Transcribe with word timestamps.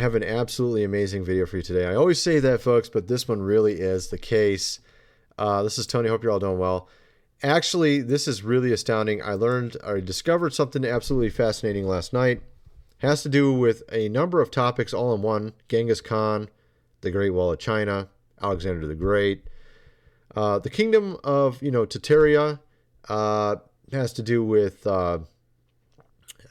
have 0.00 0.14
an 0.14 0.24
absolutely 0.24 0.82
amazing 0.82 1.24
video 1.24 1.46
for 1.46 1.58
you 1.58 1.62
today. 1.62 1.86
I 1.86 1.94
always 1.94 2.20
say 2.20 2.40
that, 2.40 2.60
folks, 2.60 2.88
but 2.88 3.06
this 3.06 3.28
one 3.28 3.42
really 3.42 3.74
is 3.80 4.08
the 4.08 4.18
case. 4.18 4.80
Uh, 5.38 5.62
this 5.62 5.78
is 5.78 5.86
Tony. 5.86 6.08
Hope 6.08 6.22
you're 6.22 6.32
all 6.32 6.38
doing 6.38 6.58
well. 6.58 6.88
Actually, 7.42 8.00
this 8.00 8.26
is 8.26 8.42
really 8.42 8.72
astounding. 8.72 9.22
I 9.22 9.34
learned, 9.34 9.76
I 9.84 10.00
discovered 10.00 10.52
something 10.52 10.84
absolutely 10.84 11.30
fascinating 11.30 11.86
last 11.86 12.12
night. 12.12 12.42
Has 12.98 13.22
to 13.22 13.28
do 13.28 13.52
with 13.52 13.82
a 13.92 14.08
number 14.08 14.40
of 14.40 14.50
topics 14.50 14.92
all 14.92 15.14
in 15.14 15.22
one 15.22 15.52
Genghis 15.68 16.00
Khan, 16.00 16.48
the 17.00 17.10
Great 17.10 17.30
Wall 17.30 17.52
of 17.52 17.58
China, 17.58 18.08
Alexander 18.42 18.86
the 18.86 18.94
Great. 18.94 19.44
Uh, 20.34 20.58
the 20.58 20.70
kingdom 20.70 21.16
of, 21.24 21.62
you 21.62 21.70
know, 21.70 21.86
Tataria 21.86 22.60
uh, 23.08 23.56
has 23.92 24.12
to 24.14 24.22
do 24.22 24.44
with 24.44 24.86
uh, 24.86 25.18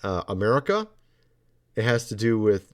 uh 0.03 0.23
America. 0.27 0.87
It 1.75 1.83
has 1.83 2.09
to 2.09 2.15
do 2.15 2.39
with 2.39 2.73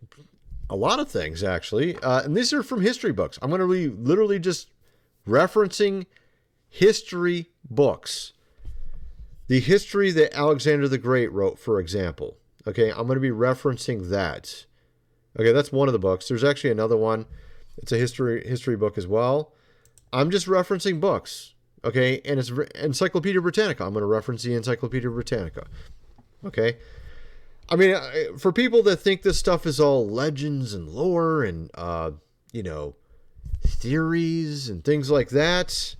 a 0.70 0.76
lot 0.76 1.00
of 1.00 1.10
things, 1.10 1.44
actually. 1.44 1.96
Uh, 1.98 2.22
and 2.24 2.36
these 2.36 2.54
are 2.54 2.64
from 2.64 2.82
history 2.82 3.12
books. 3.12 3.38
I'm 3.42 3.50
going 3.50 3.62
to 3.62 3.68
be 3.68 3.88
literally 3.88 4.40
just 4.40 4.72
referencing 5.28 6.06
history 6.70 7.48
books. 7.70 8.34
The 9.48 9.60
history 9.60 10.12
that 10.12 10.36
Alexander 10.36 10.88
the 10.88 10.98
Great 10.98 11.32
wrote, 11.32 11.60
for 11.60 11.80
example. 11.80 12.38
Okay, 12.68 12.90
I'm 12.90 13.06
going 13.06 13.16
to 13.16 13.20
be 13.20 13.30
referencing 13.30 14.10
that. 14.10 14.66
Okay, 15.40 15.52
that's 15.52 15.72
one 15.72 15.88
of 15.88 15.94
the 15.94 16.00
books. 16.00 16.28
There's 16.28 16.44
actually 16.44 16.72
another 16.72 16.98
one. 16.98 17.26
It's 17.78 17.92
a 17.92 17.98
history 17.98 18.48
history 18.48 18.76
book 18.76 18.98
as 18.98 19.06
well. 19.06 19.54
I'm 20.12 20.32
just 20.32 20.48
referencing 20.48 21.00
books. 21.00 21.54
Okay, 21.84 22.22
and 22.26 22.40
it's 22.40 22.52
Encyclopedia 22.74 23.42
Britannica. 23.42 23.84
I'm 23.84 23.94
going 23.94 24.02
to 24.02 24.08
reference 24.08 24.42
the 24.42 24.56
Encyclopedia 24.56 25.10
Britannica. 25.10 25.68
Okay. 26.44 26.78
I 27.68 27.76
mean, 27.76 27.96
for 28.38 28.52
people 28.52 28.84
that 28.84 28.98
think 28.98 29.24
this 29.24 29.40
stuff 29.40 29.66
is 29.66 29.80
all 29.80 30.08
legends 30.08 30.74
and 30.74 30.88
lore 30.88 31.44
and, 31.44 31.72
uh, 31.74 32.12
you 32.52 32.62
know, 32.62 32.96
theories 33.66 34.70
and 34.70 34.84
things 34.84 35.10
like 35.10 35.30
that, 35.30 35.96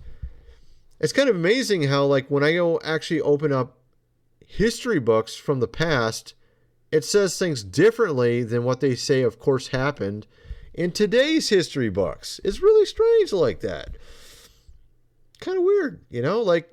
it's 1.00 1.12
kind 1.12 1.28
of 1.28 1.34
amazing 1.34 1.84
how, 1.84 2.04
like, 2.04 2.30
when 2.30 2.44
I 2.44 2.54
go 2.54 2.80
actually 2.84 3.20
open 3.20 3.52
up 3.52 3.78
history 4.46 5.00
books 5.00 5.34
from 5.34 5.58
the 5.58 5.66
past, 5.66 6.34
it 6.92 7.04
says 7.04 7.36
things 7.36 7.64
differently 7.64 8.44
than 8.44 8.62
what 8.62 8.80
they 8.80 8.94
say, 8.94 9.22
of 9.22 9.40
course, 9.40 9.68
happened 9.68 10.28
in 10.72 10.92
today's 10.92 11.48
history 11.48 11.88
books. 11.88 12.40
It's 12.44 12.62
really 12.62 12.86
strange 12.86 13.32
like 13.32 13.60
that. 13.60 13.96
Kind 15.40 15.58
of 15.58 15.64
weird, 15.64 16.04
you 16.10 16.22
know? 16.22 16.40
Like, 16.40 16.70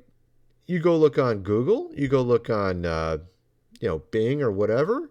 you 0.67 0.79
go 0.79 0.95
look 0.95 1.17
on 1.17 1.39
Google, 1.39 1.89
you 1.95 2.07
go 2.07 2.21
look 2.21 2.49
on, 2.51 2.85
uh, 2.85 3.17
you 3.83 3.89
know, 3.89 3.99
Bing 4.11 4.41
or 4.41 4.49
whatever, 4.49 5.09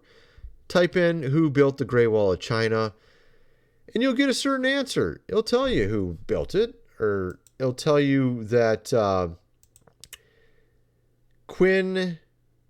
type 0.67 0.95
in 0.95 1.21
who 1.21 1.51
built 1.51 1.77
the 1.77 1.85
Great 1.85 2.07
Wall 2.07 2.31
of 2.31 2.39
China, 2.39 2.95
and 3.93 4.01
you'll 4.01 4.13
get 4.13 4.29
a 4.29 4.33
certain 4.33 4.65
answer. 4.65 5.21
It'll 5.27 5.43
tell 5.43 5.69
you 5.69 5.89
who 5.89 6.17
built 6.25 6.55
it, 6.55 6.73
or 6.99 7.39
it'll 7.59 7.73
tell 7.73 7.99
you 7.99 8.43
that 8.45 8.91
uh, 8.91 9.27
Qin 11.47 12.17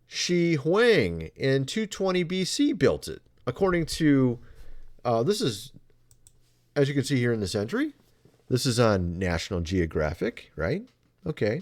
Shi 0.06 0.56
Huang 0.56 1.30
in 1.38 1.66
220 1.66 2.26
BC 2.26 2.78
built 2.78 3.08
it. 3.08 3.22
According 3.48 3.86
to, 3.86 4.40
uh, 5.06 5.24
this 5.24 5.40
is, 5.40 5.72
as 6.76 6.90
you 6.90 6.94
can 6.94 7.06
see 7.06 7.16
here 7.16 7.32
in 7.32 7.40
this 7.40 7.56
entry, 7.56 7.94
this 8.50 8.66
is 8.66 8.78
on 8.78 9.14
National 9.14 9.62
Geographic, 9.62 10.52
right? 10.58 10.84
Okay. 11.26 11.62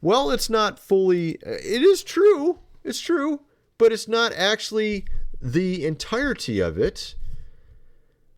Well, 0.00 0.30
it's 0.30 0.48
not 0.48 0.78
fully, 0.78 1.32
it 1.42 1.82
is 1.82 2.02
true. 2.02 2.60
It's 2.82 3.00
true 3.00 3.40
but 3.78 3.92
it's 3.92 4.08
not 4.08 4.32
actually 4.32 5.04
the 5.40 5.84
entirety 5.86 6.60
of 6.60 6.78
it. 6.78 7.14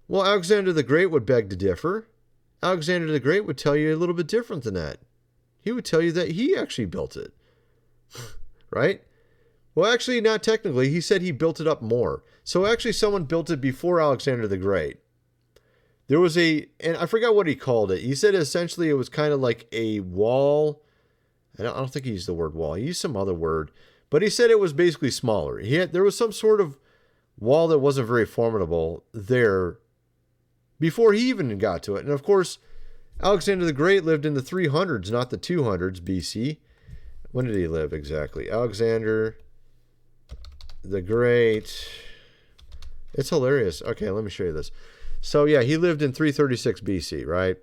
Well, 0.07 0.25
Alexander 0.25 0.73
the 0.73 0.83
Great 0.83 1.11
would 1.11 1.27
beg 1.27 1.51
to 1.51 1.57
differ. 1.57 2.09
Alexander 2.63 3.07
the 3.07 3.21
Great 3.21 3.47
would 3.47 3.59
tell 3.59 3.77
you 3.77 3.95
a 3.95 3.97
little 3.97 4.15
bit 4.15 4.27
different 4.27 4.65
than 4.65 4.75
that. 4.75 4.99
He 5.61 5.73
would 5.73 5.85
tell 5.85 6.01
you 6.01 6.13
that 6.13 6.33
he 6.33 6.57
actually 6.57 6.87
built 6.87 7.17
it. 7.17 7.33
right? 8.71 9.03
Well, 9.75 9.93
actually, 9.93 10.21
not 10.21 10.43
technically. 10.43 10.89
He 10.89 11.01
said 11.01 11.23
he 11.23 11.31
built 11.31 11.61
it 11.61 11.69
up 11.69 11.83
more. 11.83 12.25
So, 12.43 12.67
actually, 12.67 12.93
someone 12.93 13.25
built 13.25 13.51
it 13.51 13.61
before 13.61 14.01
Alexander 14.01 14.49
the 14.49 14.57
Great. 14.57 14.97
There 16.09 16.19
was 16.19 16.39
a, 16.39 16.67
and 16.81 16.97
I 16.97 17.07
forgot 17.07 17.35
what 17.35 17.47
he 17.47 17.55
called 17.55 17.93
it. 17.93 18.01
He 18.01 18.15
said 18.15 18.35
essentially 18.35 18.89
it 18.89 18.95
was 18.95 19.11
kind 19.11 19.33
of 19.33 19.41
like 19.41 19.69
a 19.73 20.01
wall. 20.01 20.83
I 21.59 21.63
don't, 21.63 21.77
I 21.77 21.79
don't 21.79 21.93
think 21.93 22.07
he 22.07 22.13
used 22.13 22.27
the 22.27 22.35
word 22.35 22.55
wall. 22.55 22.75
He 22.75 22.87
used 22.87 23.01
some 23.01 23.17
other 23.17 23.35
word 23.35 23.71
but 24.11 24.23
he 24.23 24.31
said 24.31 24.51
it 24.51 24.61
was 24.61 24.73
basically 24.73 25.11
smaller. 25.11 25.59
He 25.59 25.75
had, 25.75 25.93
there 25.93 26.05
was 26.05 26.17
some 26.17 26.33
sort 26.33 26.61
of 26.61 26.79
wall 27.39 27.69
that 27.69 27.79
wasn't 27.79 28.09
very 28.09 28.27
formidable 28.27 29.05
there 29.13 29.79
before 30.81 31.13
he 31.13 31.29
even 31.29 31.57
got 31.59 31.83
to 31.85 31.97
it. 31.97 32.05
And 32.05 32.13
of 32.13 32.23
course, 32.23 32.59
Alexander 33.23 33.65
the 33.65 33.73
Great 33.73 34.05
lived 34.05 34.25
in 34.25 34.35
the 34.35 34.41
300s, 34.41 35.11
not 35.11 35.31
the 35.31 35.39
200s 35.39 36.01
BC. 36.01 36.59
When 37.33 37.47
did 37.47 37.57
he 37.57 37.67
live 37.67 37.93
exactly? 37.93 38.51
Alexander 38.51 39.37
the 40.83 41.03
Great. 41.03 41.89
It's 43.15 43.31
hilarious. 43.31 43.83
Okay, 43.83 44.11
let 44.11 44.25
me 44.25 44.31
show 44.31 44.45
you 44.45 44.53
this. 44.53 44.71
So, 45.21 45.45
yeah, 45.45 45.63
he 45.63 45.77
lived 45.77 46.01
in 46.01 46.13
336 46.13 46.81
BC, 46.81 47.27
right? 47.27 47.57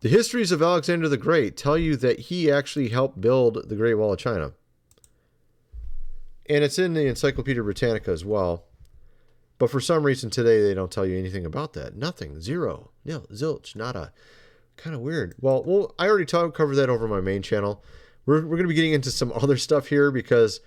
The 0.00 0.08
histories 0.08 0.50
of 0.50 0.62
Alexander 0.62 1.10
the 1.10 1.18
Great 1.18 1.58
tell 1.58 1.76
you 1.76 1.94
that 1.96 2.18
he 2.20 2.50
actually 2.50 2.88
helped 2.88 3.20
build 3.20 3.68
the 3.68 3.76
Great 3.76 3.94
Wall 3.94 4.14
of 4.14 4.18
China. 4.18 4.52
And 6.48 6.64
it's 6.64 6.78
in 6.78 6.94
the 6.94 7.06
Encyclopedia 7.06 7.62
Britannica 7.62 8.10
as 8.10 8.24
well. 8.24 8.64
But 9.58 9.70
for 9.70 9.78
some 9.78 10.04
reason 10.04 10.30
today 10.30 10.62
they 10.62 10.72
don't 10.72 10.90
tell 10.90 11.04
you 11.04 11.18
anything 11.18 11.44
about 11.44 11.74
that. 11.74 11.96
Nothing. 11.96 12.40
Zero. 12.40 12.92
Nil. 13.04 13.26
Zilch. 13.30 13.76
Nada. 13.76 14.10
Kind 14.78 14.96
of 14.96 15.02
weird. 15.02 15.34
Well, 15.38 15.62
well, 15.64 15.94
I 15.98 16.08
already 16.08 16.24
talk, 16.24 16.54
covered 16.54 16.76
that 16.76 16.88
over 16.88 17.06
my 17.06 17.20
main 17.20 17.42
channel. 17.42 17.84
We're, 18.24 18.40
we're 18.40 18.56
going 18.56 18.62
to 18.62 18.68
be 18.68 18.74
getting 18.74 18.94
into 18.94 19.10
some 19.10 19.30
other 19.36 19.58
stuff 19.58 19.88
here 19.88 20.10
because 20.10 20.60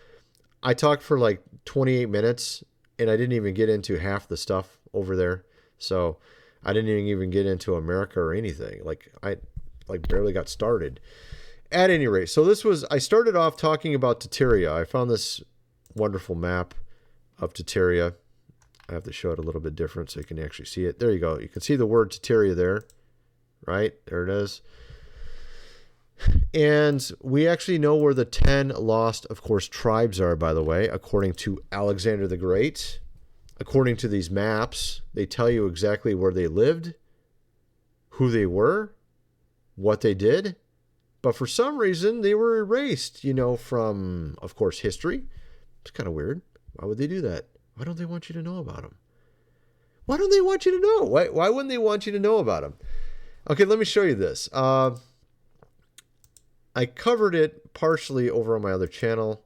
I 0.62 0.76
talked 0.76 1.02
for 1.02 1.18
like 1.18 1.42
28 1.66 2.08
minutes 2.08 2.64
and 3.00 3.10
I 3.10 3.18
didn't 3.18 3.34
even 3.34 3.56
get 3.56 3.68
into 3.68 3.98
half 3.98 4.28
the 4.28 4.38
stuff 4.38 4.78
over 4.94 5.16
there. 5.16 5.44
So 5.80 6.20
I 6.66 6.74
didn't 6.74 6.90
even 6.90 7.30
get 7.30 7.46
into 7.46 7.76
America 7.76 8.20
or 8.20 8.34
anything. 8.34 8.84
Like 8.84 9.12
I 9.22 9.38
like 9.88 10.08
barely 10.08 10.34
got 10.34 10.50
started. 10.50 11.00
At 11.72 11.90
any 11.90 12.08
rate, 12.08 12.30
so 12.30 12.46
this 12.46 12.64
was 12.64 12.84
I 12.92 13.00
started 13.00 13.36
off 13.36 13.58
talking 13.58 13.96
about 13.96 14.20
Tataria. 14.20 14.72
I 14.72 14.84
found 14.84 15.10
this 15.10 15.42
wonderful 15.96 16.36
map 16.36 16.76
of 17.40 17.54
Tataria. 17.54 18.14
I 18.88 18.94
have 18.94 19.04
to 19.04 19.14
show 19.14 19.32
it 19.32 19.40
a 19.40 19.42
little 19.42 19.62
bit 19.62 19.76
different 19.76 20.12
so 20.12 20.20
you 20.20 20.26
can 20.26 20.38
actually 20.38 20.66
see 20.66 20.86
it. 20.86 21.00
There 21.00 21.12
you 21.12 21.18
go. 21.20 21.40
You 21.40 21.50
can 21.50 21.62
see 21.62 21.76
the 21.76 21.88
word 21.88 22.12
Tataria 22.12 22.56
there. 22.56 22.84
Right? 23.66 23.94
There 24.06 24.24
it 24.24 24.30
is. 24.30 24.62
And 26.54 27.12
we 27.22 27.48
actually 27.48 27.80
know 27.80 27.96
where 27.96 28.14
the 28.14 28.26
10 28.26 28.70
lost, 28.70 29.26
of 29.28 29.42
course, 29.42 29.68
tribes 29.68 30.22
are, 30.22 30.36
by 30.36 30.54
the 30.54 30.64
way, 30.64 30.88
according 30.88 31.34
to 31.34 31.64
Alexander 31.72 32.28
the 32.28 32.38
Great 32.38 33.00
according 33.60 33.98
to 33.98 34.08
these 34.08 34.30
maps, 34.30 35.02
they 35.14 35.26
tell 35.26 35.50
you 35.50 35.66
exactly 35.68 36.14
where 36.14 36.34
they 36.34 36.48
lived, 36.48 36.94
who 38.10 38.30
they 38.30 38.46
were, 38.46 38.94
what 39.76 40.02
they 40.02 40.14
did. 40.14 40.56
But 41.22 41.36
for 41.36 41.48
some 41.48 41.78
reason, 41.78 42.22
they 42.22 42.36
were 42.36 42.58
erased, 42.58 43.24
you 43.24 43.34
know, 43.34 43.56
from, 43.56 44.38
of 44.42 44.56
course, 44.56 44.80
history. 44.80 45.24
It's 45.82 45.92
kind 45.92 46.08
of 46.08 46.14
weird. 46.14 46.42
Why 46.74 46.88
would 46.88 46.98
they 46.98 47.08
do 47.08 47.22
that? 47.22 47.48
Why 47.76 47.86
don't 47.86 47.98
they 47.98 48.06
want 48.06 48.30
you 48.30 48.34
to 48.34 48.42
know 48.42 48.58
about 48.58 48.82
them? 48.82 48.96
Why 50.06 50.18
don't 50.18 50.32
they 50.32 50.42
want 50.42 50.66
you 50.66 50.74
to 50.74 50.80
know? 50.80 51.06
Why, 51.06 51.30
why 51.30 51.50
wouldn't 51.50 51.70
they 51.70 51.78
want 51.78 52.06
you 52.06 52.12
to 52.12 52.20
know 52.20 52.38
about 52.38 52.64
them? 52.64 52.76
Okay, 53.50 53.66
let 53.66 53.80
me 53.80 53.86
show 53.86 54.02
you 54.04 54.16
this. 54.16 54.50
Uh, 54.52 54.98
I 56.76 56.86
covered 56.86 57.36
it 57.36 57.74
partially 57.74 58.30
over 58.30 58.56
on 58.56 58.62
my 58.62 58.72
other 58.72 58.88
channel. 58.88 59.44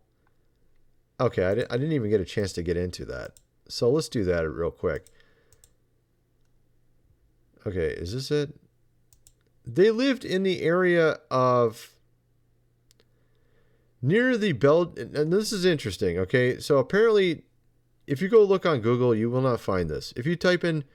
Okay, 1.20 1.46
I 1.46 1.56
didn't, 1.56 1.72
I 1.72 1.78
didn't 1.78 1.94
even 1.94 2.10
get 2.10 2.22
a 2.22 2.26
chance 2.26 2.54
to 2.54 2.64
get 2.64 2.78
into 2.78 3.06
that. 3.06 3.34
So 3.70 3.90
let's 3.90 4.10
do 4.10 4.24
that 4.26 4.50
real 4.50 4.72
quick. 4.72 5.06
Okay, 7.66 7.88
is 7.88 8.14
this 8.14 8.32
it? 8.32 8.56
They 9.66 9.92
lived 9.92 10.24
in 10.24 10.44
the 10.44 10.62
area 10.62 11.20
of 11.30 11.94
near 14.02 14.38
the 14.38 14.54
Bel 14.54 14.94
and 14.98 15.34
this 15.34 15.52
is 15.52 15.66
interesting, 15.66 16.18
okay? 16.18 16.60
So 16.60 16.78
apparently 16.78 17.44
if 18.08 18.22
you 18.22 18.30
go 18.30 18.44
look 18.44 18.66
on 18.66 18.80
Google, 18.80 19.14
you 19.14 19.30
will 19.30 19.42
not 19.42 19.60
find 19.60 19.90
this. 19.90 20.14
If 20.16 20.26
you 20.26 20.38
type 20.38 20.64
in 20.64 20.86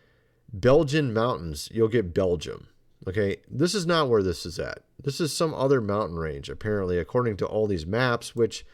Belgian 0.53 1.13
mountains, 1.13 1.69
you'll 1.71 1.89
get 1.89 2.15
Belgium. 2.15 2.69
Okay, 3.07 3.39
this 3.51 3.75
is 3.75 3.85
not 3.85 4.09
where 4.09 4.23
this 4.23 4.47
is 4.47 4.59
at. 4.59 4.85
This 5.03 5.21
is 5.21 5.37
some 5.37 5.53
other 5.53 5.81
mountain 5.81 6.17
range, 6.17 6.49
apparently, 6.49 6.99
according 6.99 7.37
to 7.39 7.47
all 7.47 7.67
these 7.67 7.85
maps, 7.85 8.37
which 8.37 8.65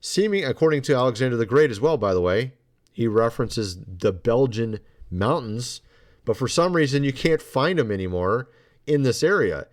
seeming, 0.00 0.44
according 0.44 0.82
to 0.82 0.94
Alexander 0.94 1.36
the 1.36 1.46
Great 1.46 1.70
as 1.70 1.80
well, 1.80 1.96
by 1.96 2.12
the 2.12 2.20
way, 2.20 2.52
he 2.96 3.06
references 3.06 3.76
the 3.86 4.10
Belgian 4.10 4.80
mountains, 5.10 5.82
but 6.24 6.34
for 6.34 6.48
some 6.48 6.74
reason 6.74 7.04
you 7.04 7.12
can't 7.12 7.42
find 7.42 7.78
them 7.78 7.92
anymore 7.92 8.48
in 8.86 9.02
this 9.02 9.22
area. 9.22 9.66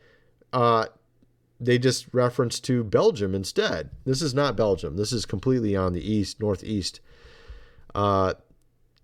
Uh, 0.52 0.88
they 1.58 1.80
just 1.80 2.08
reference 2.14 2.60
to 2.60 2.84
Belgium 2.84 3.34
instead. 3.34 3.92
This 4.04 4.22
is 4.22 4.34
not 4.34 4.58
Belgium. 4.58 4.98
This 4.98 5.14
is 5.14 5.26
completely 5.26 5.74
on 5.74 5.94
the 5.94 6.12
east, 6.14 6.42
northeast. 6.42 7.00
uh, 7.96 8.34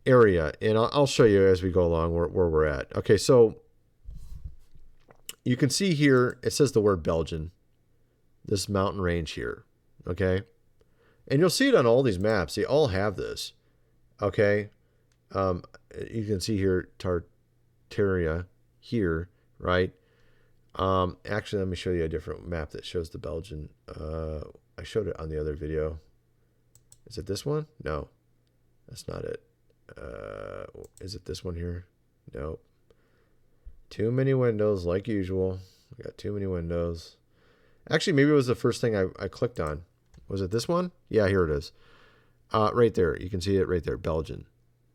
area, 0.05 0.53
and 0.61 0.77
I'll, 0.77 0.89
I'll 0.93 1.07
show 1.07 1.25
you 1.25 1.45
as 1.45 1.61
we 1.61 1.71
go 1.71 1.83
along 1.83 2.13
where, 2.13 2.27
where 2.27 2.49
we're 2.49 2.65
at. 2.65 2.95
Okay, 2.95 3.17
so 3.17 3.57
you 5.43 5.55
can 5.55 5.69
see 5.69 5.93
here 5.93 6.39
it 6.43 6.51
says 6.51 6.71
the 6.71 6.81
word 6.81 7.03
Belgian, 7.03 7.51
this 8.45 8.67
mountain 8.67 9.01
range 9.01 9.31
here. 9.31 9.65
Okay, 10.07 10.41
and 11.27 11.39
you'll 11.39 11.49
see 11.49 11.67
it 11.69 11.75
on 11.75 11.85
all 11.85 12.03
these 12.03 12.19
maps. 12.19 12.55
They 12.55 12.65
all 12.65 12.87
have 12.87 13.15
this. 13.15 13.53
Okay, 14.21 14.69
um, 15.31 15.63
you 16.11 16.25
can 16.25 16.41
see 16.41 16.57
here 16.57 16.89
Tartaria 16.99 18.45
here, 18.79 19.29
right? 19.59 19.93
Um, 20.75 21.17
actually, 21.25 21.59
let 21.59 21.67
me 21.69 21.75
show 21.75 21.91
you 21.91 22.03
a 22.03 22.09
different 22.09 22.47
map 22.47 22.71
that 22.71 22.85
shows 22.85 23.09
the 23.09 23.17
Belgian. 23.17 23.69
Uh, 23.87 24.41
I 24.77 24.83
showed 24.83 25.07
it 25.07 25.19
on 25.19 25.29
the 25.29 25.39
other 25.39 25.55
video. 25.55 25.99
Is 27.07 27.17
it 27.17 27.25
this 27.25 27.45
one? 27.45 27.67
No, 27.83 28.09
that's 28.87 29.07
not 29.07 29.23
it. 29.23 29.41
Uh, 29.97 30.65
is 31.01 31.15
it 31.15 31.25
this 31.25 31.43
one 31.43 31.55
here? 31.55 31.85
Nope. 32.33 32.63
Too 33.89 34.11
many 34.11 34.33
windows, 34.33 34.85
like 34.85 35.07
usual. 35.07 35.59
We 35.97 36.03
got 36.03 36.17
too 36.17 36.33
many 36.33 36.45
windows. 36.45 37.15
Actually, 37.89 38.13
maybe 38.13 38.29
it 38.29 38.33
was 38.33 38.47
the 38.47 38.55
first 38.55 38.81
thing 38.81 38.95
I, 38.95 39.05
I 39.19 39.27
clicked 39.27 39.59
on. 39.59 39.83
Was 40.27 40.41
it 40.41 40.51
this 40.51 40.67
one? 40.67 40.91
Yeah, 41.09 41.27
here 41.27 41.43
it 41.43 41.49
is. 41.49 41.71
Uh, 42.51 42.71
right 42.73 42.93
there. 42.93 43.19
You 43.19 43.29
can 43.29 43.41
see 43.41 43.57
it 43.57 43.67
right 43.67 43.83
there. 43.83 43.97
Belgian. 43.97 44.45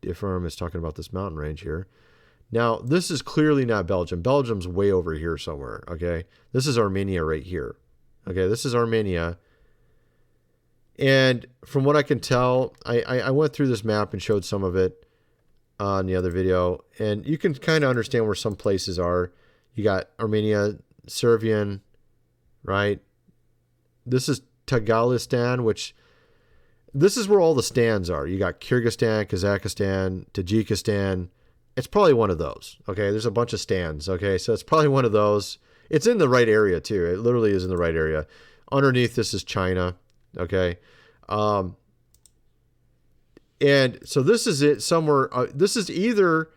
Diaform 0.01 0.45
is 0.45 0.55
talking 0.55 0.79
about 0.79 0.95
this 0.95 1.13
mountain 1.13 1.37
range 1.37 1.61
here. 1.61 1.87
Now, 2.51 2.77
this 2.77 3.09
is 3.09 3.21
clearly 3.21 3.65
not 3.65 3.87
Belgium. 3.87 4.21
Belgium's 4.21 4.67
way 4.67 4.91
over 4.91 5.13
here 5.13 5.37
somewhere, 5.37 5.83
okay? 5.87 6.25
This 6.51 6.67
is 6.67 6.77
Armenia 6.77 7.23
right 7.23 7.43
here. 7.43 7.75
Okay, 8.27 8.47
this 8.47 8.65
is 8.65 8.75
Armenia. 8.75 9.37
And 10.97 11.45
from 11.65 11.83
what 11.83 11.95
I 11.95 12.03
can 12.03 12.19
tell, 12.19 12.75
I, 12.85 13.01
I, 13.01 13.17
I 13.19 13.31
went 13.31 13.53
through 13.53 13.67
this 13.67 13.83
map 13.83 14.13
and 14.13 14.21
showed 14.21 14.45
some 14.45 14.63
of 14.63 14.75
it 14.75 15.05
on 15.79 16.05
the 16.05 16.15
other 16.15 16.31
video, 16.31 16.83
and 16.99 17.25
you 17.25 17.37
can 17.37 17.53
kind 17.53 17.83
of 17.83 17.89
understand 17.89 18.25
where 18.25 18.35
some 18.35 18.55
places 18.55 18.97
are. 18.97 19.33
You 19.73 19.83
got 19.83 20.09
Armenia, 20.19 20.77
Servian, 21.07 21.81
right? 22.63 23.01
This 24.05 24.29
is 24.29 24.41
Tagalistan, 24.67 25.63
which 25.63 25.93
this 26.95 27.17
is 27.17 27.27
where 27.27 27.41
all 27.41 27.53
the 27.53 27.61
stands 27.61 28.09
are. 28.09 28.25
You 28.25 28.39
got 28.39 28.61
Kyrgyzstan, 28.61 29.25
Kazakhstan, 29.25 30.27
Tajikistan. 30.31 31.27
It's 31.75 31.87
probably 31.87 32.13
one 32.13 32.31
of 32.31 32.37
those. 32.37 32.77
Okay, 32.87 33.11
there's 33.11 33.25
a 33.25 33.31
bunch 33.31 33.51
of 33.51 33.59
stands. 33.59 34.07
Okay, 34.07 34.37
so 34.37 34.53
it's 34.53 34.63
probably 34.63 34.87
one 34.87 35.03
of 35.03 35.11
those. 35.11 35.57
It's 35.89 36.07
in 36.07 36.19
the 36.19 36.29
right 36.29 36.47
area 36.47 36.79
too. 36.79 37.05
It 37.05 37.19
literally 37.19 37.51
is 37.51 37.65
in 37.65 37.69
the 37.69 37.77
right 37.77 37.93
area. 37.93 38.25
Underneath 38.71 39.15
this 39.15 39.33
is 39.33 39.43
China. 39.43 39.97
Okay. 40.37 40.79
Um, 41.27 41.75
and 43.59 43.99
so 44.05 44.23
this 44.23 44.47
is 44.47 44.61
it 44.61 44.81
somewhere. 44.81 45.29
Uh, 45.35 45.47
this 45.53 45.75
is 45.75 45.89
either 45.89 46.49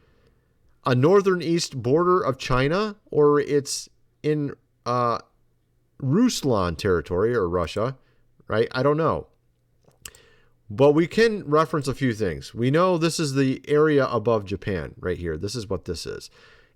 a 0.87 0.95
northern 0.95 1.43
east 1.43 1.83
border 1.83 2.21
of 2.21 2.39
China 2.39 2.95
or 3.11 3.41
it's 3.41 3.89
in 4.23 4.55
uh, 4.87 5.19
Ruslan 6.01 6.79
territory 6.79 7.35
or 7.35 7.49
Russia, 7.49 7.97
right? 8.47 8.69
I 8.71 8.85
don't 8.85 8.97
know. 8.97 9.27
But 10.71 10.93
we 10.93 11.07
can 11.07 11.45
reference 11.45 11.89
a 11.89 11.95
few 11.95 12.13
things. 12.13 12.55
We 12.55 12.71
know 12.71 12.99
this 12.99 13.19
is 13.19 13.35
the 13.35 13.63
area 13.67 14.07
above 14.07 14.45
Japan 14.45 14.95
right 14.99 15.17
here. 15.17 15.37
This 15.37 15.55
is 15.55 15.69
what 15.69 15.87
this 15.87 16.05
is. 16.05 16.31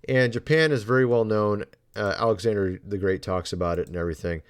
And 0.09 0.33
Japan 0.33 0.71
is 0.71 0.83
very 0.83 1.05
well 1.05 1.25
known. 1.25 1.65
Uh, 1.95 2.15
Alexander 2.17 2.79
the 2.83 2.97
Great 2.97 3.21
talks 3.21 3.53
about 3.53 3.77
it 3.77 3.87
and 3.87 3.95
everything. 3.95 4.41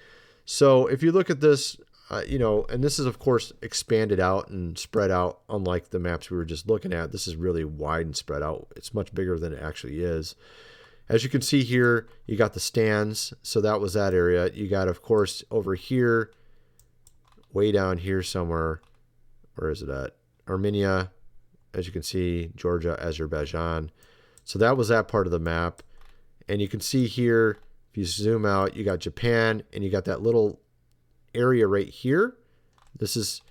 So 0.45 0.88
if 0.88 1.04
you 1.04 1.12
look 1.12 1.30
at 1.30 1.42
this 1.42 1.78
uh, 2.10 2.22
you 2.28 2.38
know, 2.38 2.66
and 2.69 2.84
this 2.84 3.00
is 3.00 3.06
of 3.06 3.18
course 3.18 3.51
expanded 3.62 4.19
out 4.19 4.50
and 4.50 4.78
spread 4.78 5.10
out, 5.10 5.40
unlike 5.50 5.89
the 5.89 6.00
maps 6.00 6.30
we 6.30 6.38
were 6.38 6.46
just 6.46 6.68
looking 6.68 6.94
at. 6.94 7.12
This 7.12 7.28
is 7.28 7.36
really 7.36 7.66
wide 7.66 8.06
and 8.06 8.16
spread 8.16 8.44
out. 8.44 8.68
It's 8.75 8.94
much 8.94 9.13
bigger 9.16 9.39
than 9.39 9.54
it 9.54 9.62
actually 9.62 10.04
is. 10.04 10.36
As 11.10 11.24
you 11.24 11.30
can 11.30 11.42
see 11.42 11.63
here, 11.63 12.07
you 12.28 12.38
got 12.38 12.54
the 12.54 12.60
stands, 12.60 13.34
so 13.42 13.60
that 13.62 13.80
was 13.80 13.94
that 13.94 14.13
area. 14.13 14.51
You 14.54 14.69
got, 14.69 14.88
of 14.88 15.01
course, 15.01 15.44
over 15.51 15.75
here, 15.75 16.31
way 17.51 17.72
down 17.72 17.98
here 17.98 18.22
somewhere. 18.24 18.81
Where 19.56 19.70
is 19.70 19.82
it 19.82 19.90
at? 19.90 20.16
Armenia, 20.48 21.12
as 21.74 21.86
you 21.86 21.94
can 21.94 22.04
see, 22.04 22.52
Georgia, 22.56 22.98
Azerbaijan. 23.02 23.92
So 24.44 24.60
that 24.60 24.78
was 24.78 24.90
that 24.90 25.08
part 25.08 25.28
of 25.28 25.32
the 25.32 25.40
map. 25.40 25.82
And 26.48 26.62
you 26.62 26.68
can 26.68 26.82
see 26.82 27.08
here, 27.08 27.60
if 27.92 27.98
you 27.98 28.06
zoom 28.06 28.46
out, 28.46 28.76
you 28.76 28.84
got 28.84 29.00
Japan, 29.00 29.64
and 29.72 29.84
you 29.84 29.90
got 29.90 30.06
that 30.06 30.22
little 30.22 30.60
area 31.34 31.68
right 31.68 31.88
here. 31.88 32.36
This 32.98 33.16
is, 33.16 33.42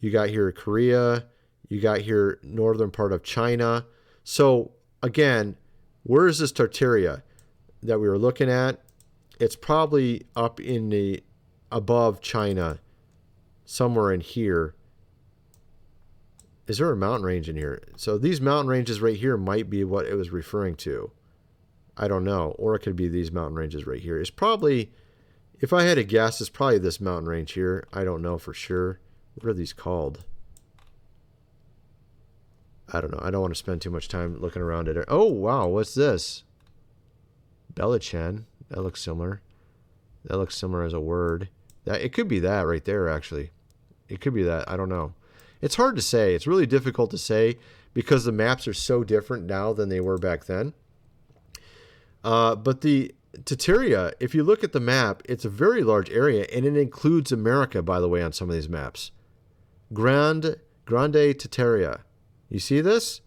you 0.00 0.10
got 0.10 0.28
here 0.28 0.50
Korea, 0.52 1.26
you 1.68 1.80
got 1.80 2.00
here 2.00 2.38
northern 2.42 2.90
part 2.90 3.12
of 3.12 3.22
China. 3.22 3.86
So 4.24 4.72
again, 5.02 5.56
where 6.02 6.26
is 6.26 6.38
this 6.38 6.52
Tartaria 6.52 7.22
that 7.82 7.98
we 7.98 8.08
were 8.08 8.18
looking 8.18 8.50
at? 8.50 8.80
It's 9.38 9.56
probably 9.56 10.26
up 10.34 10.60
in 10.60 10.88
the 10.88 11.22
above 11.70 12.20
China, 12.20 12.78
somewhere 13.64 14.12
in 14.12 14.20
here. 14.20 14.74
Is 16.66 16.78
there 16.78 16.90
a 16.90 16.96
mountain 16.96 17.24
range 17.24 17.48
in 17.48 17.56
here? 17.56 17.82
So 17.96 18.18
these 18.18 18.40
mountain 18.40 18.68
ranges 18.68 19.00
right 19.00 19.16
here 19.16 19.36
might 19.36 19.70
be 19.70 19.84
what 19.84 20.06
it 20.06 20.14
was 20.14 20.30
referring 20.30 20.74
to. 20.76 21.12
I 21.96 22.08
don't 22.08 22.24
know. 22.24 22.54
Or 22.58 22.74
it 22.74 22.80
could 22.80 22.96
be 22.96 23.08
these 23.08 23.32
mountain 23.32 23.56
ranges 23.56 23.86
right 23.86 24.00
here. 24.00 24.20
It's 24.20 24.30
probably 24.30 24.90
if 25.60 25.72
I 25.72 25.84
had 25.84 25.94
to 25.94 26.04
guess, 26.04 26.40
it's 26.40 26.50
probably 26.50 26.78
this 26.78 27.00
mountain 27.00 27.28
range 27.28 27.52
here. 27.52 27.86
I 27.92 28.04
don't 28.04 28.22
know 28.22 28.36
for 28.38 28.52
sure. 28.52 29.00
What 29.34 29.48
are 29.48 29.54
these 29.54 29.72
called? 29.72 30.24
I 32.92 33.00
don't 33.00 33.10
know. 33.10 33.20
I 33.22 33.30
don't 33.30 33.40
want 33.40 33.54
to 33.54 33.58
spend 33.58 33.80
too 33.80 33.90
much 33.90 34.08
time 34.08 34.38
looking 34.40 34.62
around 34.62 34.88
at 34.88 34.96
it. 34.96 35.06
Oh, 35.08 35.24
wow. 35.24 35.66
What's 35.66 35.94
this? 35.94 36.44
Belichen. 37.74 38.44
That 38.68 38.82
looks 38.82 39.02
similar. 39.02 39.40
That 40.24 40.36
looks 40.36 40.56
similar 40.56 40.84
as 40.84 40.92
a 40.92 41.00
word. 41.00 41.48
That 41.84 42.00
It 42.02 42.12
could 42.12 42.28
be 42.28 42.40
that 42.40 42.66
right 42.66 42.84
there, 42.84 43.08
actually. 43.08 43.50
It 44.08 44.20
could 44.20 44.34
be 44.34 44.42
that. 44.42 44.68
I 44.68 44.76
don't 44.76 44.88
know. 44.88 45.14
It's 45.66 45.74
hard 45.74 45.96
to 45.96 46.02
say. 46.02 46.32
It's 46.36 46.46
really 46.46 46.64
difficult 46.64 47.10
to 47.10 47.18
say 47.18 47.56
because 47.92 48.24
the 48.24 48.30
maps 48.30 48.68
are 48.68 48.72
so 48.72 49.02
different 49.02 49.46
now 49.46 49.72
than 49.72 49.88
they 49.88 49.98
were 49.98 50.16
back 50.16 50.44
then. 50.44 50.74
Uh, 52.22 52.54
but 52.54 52.82
the 52.82 53.12
Tataria, 53.40 54.12
if 54.20 54.32
you 54.32 54.44
look 54.44 54.62
at 54.62 54.72
the 54.72 54.78
map, 54.78 55.24
it's 55.28 55.44
a 55.44 55.48
very 55.48 55.82
large 55.82 56.08
area, 56.10 56.46
and 56.54 56.64
it 56.64 56.76
includes 56.76 57.32
America, 57.32 57.82
by 57.82 57.98
the 57.98 58.08
way, 58.08 58.22
on 58.22 58.32
some 58.32 58.48
of 58.48 58.54
these 58.54 58.68
maps. 58.68 59.10
Grand 59.92 60.54
Grande 60.84 61.34
Tataria. 61.34 62.02
You 62.48 62.60
see 62.60 62.80
this? 62.80 63.20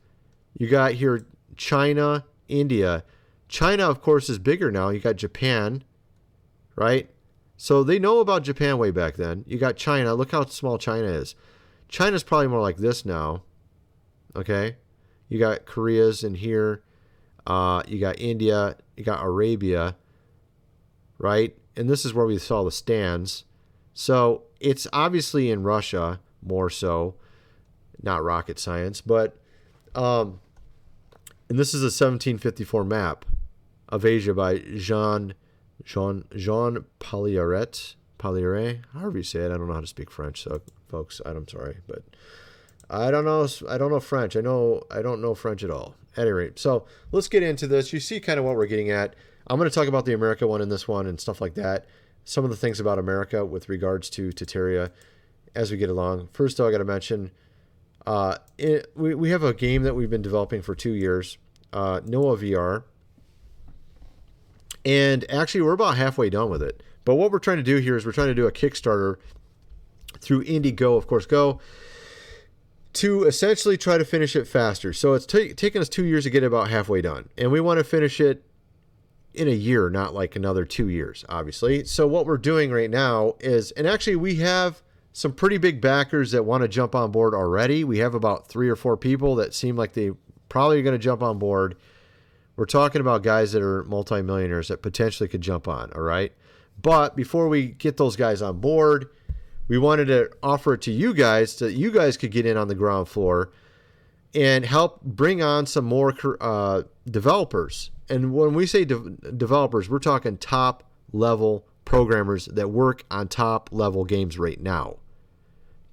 You 0.57 0.69
got 0.69 0.93
here 0.93 1.27
China, 1.57 2.23
India. 2.47 3.03
China, 3.49 3.89
of 3.89 4.01
course, 4.01 4.29
is 4.29 4.39
bigger 4.39 4.71
now. 4.71 4.91
You 4.91 5.01
got 5.01 5.17
Japan, 5.17 5.83
right? 6.77 7.09
So 7.57 7.83
they 7.83 7.99
know 7.99 8.21
about 8.21 8.43
Japan 8.43 8.77
way 8.77 8.91
back 8.91 9.17
then. 9.17 9.43
You 9.45 9.57
got 9.57 9.75
China. 9.75 10.13
Look 10.13 10.31
how 10.31 10.45
small 10.45 10.77
China 10.77 11.07
is. 11.07 11.35
China's 11.89 12.23
probably 12.23 12.47
more 12.47 12.61
like 12.61 12.77
this 12.77 13.05
now. 13.05 13.43
Okay? 14.35 14.77
You 15.27 15.39
got 15.39 15.65
Korea's 15.65 16.23
in 16.23 16.35
here. 16.35 16.83
Uh, 17.45 17.81
you 17.87 17.99
got 17.99 18.19
India, 18.19 18.77
you 18.95 19.03
got 19.03 19.25
Arabia, 19.25 19.95
right? 21.17 21.57
And 21.75 21.89
this 21.89 22.05
is 22.05 22.13
where 22.13 22.25
we 22.25 22.37
saw 22.37 22.63
the 22.63 22.71
stands. 22.71 23.43
So 23.93 24.43
it's 24.59 24.85
obviously 24.93 25.49
in 25.49 25.63
Russia 25.63 26.19
more 26.43 26.69
so, 26.69 27.15
not 28.03 28.23
rocket 28.23 28.59
science, 28.59 29.01
but 29.01 29.35
um, 29.95 30.39
and 31.49 31.57
this 31.57 31.73
is 31.73 31.81
a 31.81 31.85
1754 31.85 32.83
map 32.83 33.25
of 33.89 34.05
Asia 34.05 34.33
by 34.33 34.59
Jean 34.75 35.33
Jean 35.83 36.25
Jean 36.35 36.85
Palairet 36.99 37.95
Palairet, 38.19 38.81
however 38.93 39.17
you 39.17 39.23
say 39.23 39.39
it. 39.39 39.45
I 39.45 39.57
don't 39.57 39.67
know 39.67 39.73
how 39.73 39.81
to 39.81 39.87
speak 39.87 40.11
French, 40.11 40.43
so 40.43 40.61
folks, 40.89 41.21
I'm 41.25 41.47
sorry, 41.47 41.77
but 41.87 42.03
I 42.89 43.11
don't 43.11 43.25
know. 43.25 43.47
I 43.69 43.77
don't 43.77 43.91
know 43.91 43.99
French. 43.99 44.35
I 44.35 44.41
know 44.41 44.83
I 44.91 45.01
don't 45.01 45.21
know 45.21 45.35
French 45.35 45.63
at 45.63 45.71
all. 45.71 45.95
At 46.17 46.23
any 46.23 46.31
rate, 46.31 46.59
so 46.59 46.85
let's 47.11 47.27
get 47.27 47.43
into 47.43 47.67
this. 47.67 47.93
You 47.93 47.99
see 47.99 48.19
kind 48.19 48.39
of 48.39 48.45
what 48.45 48.55
we're 48.55 48.65
getting 48.65 48.89
at. 48.89 49.15
I'm 49.47 49.57
going 49.57 49.69
to 49.69 49.73
talk 49.73 49.87
about 49.87 50.05
the 50.05 50.13
America 50.13 50.47
one 50.47 50.61
in 50.61 50.69
this 50.69 50.87
one 50.87 51.05
and 51.05 51.19
stuff 51.19 51.39
like 51.39 51.53
that. 51.53 51.85
Some 52.25 52.43
of 52.43 52.49
the 52.49 52.57
things 52.57 52.79
about 52.79 52.99
America 52.99 53.45
with 53.45 53.69
regards 53.69 54.09
to 54.11 54.29
Tataria 54.29 54.91
as 55.55 55.71
we 55.71 55.77
get 55.77 55.89
along. 55.89 56.29
First, 56.33 56.57
though, 56.57 56.67
I 56.67 56.71
got 56.71 56.79
to 56.79 56.85
mention 56.85 57.31
uh, 58.05 58.37
it, 58.57 58.91
we, 58.95 59.15
we 59.15 59.29
have 59.29 59.43
a 59.43 59.53
game 59.53 59.83
that 59.83 59.95
we've 59.95 60.09
been 60.09 60.21
developing 60.21 60.61
for 60.61 60.75
two 60.75 60.93
years, 60.93 61.37
uh, 61.73 62.01
Noah 62.05 62.37
VR. 62.37 62.83
And 64.85 65.29
actually, 65.31 65.61
we're 65.61 65.73
about 65.73 65.97
halfway 65.97 66.29
done 66.29 66.49
with 66.49 66.63
it. 66.63 66.81
But 67.05 67.15
what 67.15 67.31
we're 67.31 67.39
trying 67.39 67.57
to 67.57 67.63
do 67.63 67.77
here 67.77 67.97
is 67.97 68.05
we're 68.05 68.11
trying 68.11 68.27
to 68.27 68.35
do 68.35 68.47
a 68.47 68.51
Kickstarter 68.51 69.17
through 70.19 70.43
Indiegogo, 70.43 70.97
of 70.97 71.07
course, 71.07 71.25
Go 71.25 71.59
to 72.93 73.23
essentially 73.23 73.77
try 73.77 73.97
to 73.97 74.05
finish 74.05 74.35
it 74.35 74.45
faster. 74.45 74.93
So 74.93 75.13
it's 75.13 75.25
t- 75.25 75.53
taken 75.53 75.81
us 75.81 75.89
two 75.89 76.05
years 76.05 76.23
to 76.23 76.29
get 76.29 76.43
about 76.43 76.69
halfway 76.69 77.01
done, 77.01 77.29
and 77.37 77.51
we 77.51 77.59
want 77.59 77.77
to 77.77 77.83
finish 77.83 78.19
it 78.19 78.43
in 79.33 79.47
a 79.47 79.51
year, 79.51 79.89
not 79.89 80.13
like 80.13 80.35
another 80.35 80.65
two 80.65 80.89
years, 80.89 81.23
obviously. 81.29 81.85
So 81.85 82.07
what 82.07 82.25
we're 82.25 82.37
doing 82.37 82.71
right 82.71 82.89
now 82.89 83.35
is, 83.39 83.71
and 83.71 83.87
actually 83.87 84.15
we 84.15 84.35
have 84.35 84.81
some 85.13 85.33
pretty 85.33 85.57
big 85.57 85.81
backers 85.81 86.31
that 86.31 86.43
want 86.43 86.63
to 86.63 86.67
jump 86.67 86.95
on 86.95 87.11
board 87.11 87.33
already. 87.33 87.83
We 87.83 87.99
have 87.99 88.15
about 88.15 88.47
three 88.47 88.69
or 88.69 88.75
four 88.75 88.97
people 88.97 89.35
that 89.35 89.53
seem 89.53 89.75
like 89.75 89.93
they 89.93 90.11
probably 90.49 90.79
are 90.79 90.83
going 90.83 90.93
to 90.93 91.03
jump 91.03 91.21
on 91.21 91.37
board. 91.37 91.77
We're 92.55 92.65
talking 92.65 93.01
about 93.01 93.23
guys 93.23 93.51
that 93.51 93.61
are 93.61 93.83
multimillionaires 93.83 94.67
that 94.69 94.81
potentially 94.81 95.29
could 95.29 95.41
jump 95.41 95.67
on, 95.67 95.91
all 95.93 96.01
right? 96.01 96.33
But 96.81 97.15
before 97.15 97.47
we 97.47 97.67
get 97.67 97.97
those 97.97 98.15
guys 98.15 98.41
on 98.41 98.59
board, 98.59 99.09
we 99.69 99.77
wanted 99.77 100.05
to 100.05 100.29
offer 100.43 100.73
it 100.73 100.81
to 100.81 100.91
you 100.91 101.13
guys 101.13 101.53
so 101.53 101.65
that 101.65 101.73
you 101.73 101.91
guys 101.91 102.17
could 102.17 102.31
get 102.31 102.45
in 102.45 102.57
on 102.57 102.67
the 102.67 102.75
ground 102.75 103.07
floor 103.07 103.51
and 104.33 104.65
help 104.65 105.01
bring 105.03 105.41
on 105.41 105.65
some 105.65 105.85
more 105.85 106.13
uh, 106.41 106.83
developers. 107.09 107.91
And 108.09 108.33
when 108.33 108.55
we 108.55 108.65
say 108.65 108.83
de- 108.83 109.11
developers, 109.37 109.87
we're 109.87 109.99
talking 109.99 110.37
top 110.37 110.83
level 111.13 111.65
programmers 111.85 112.45
that 112.47 112.69
work 112.69 113.03
on 113.09 113.27
top 113.27 113.69
level 113.71 114.05
games 114.05 114.37
right 114.37 114.59
now. 114.59 114.97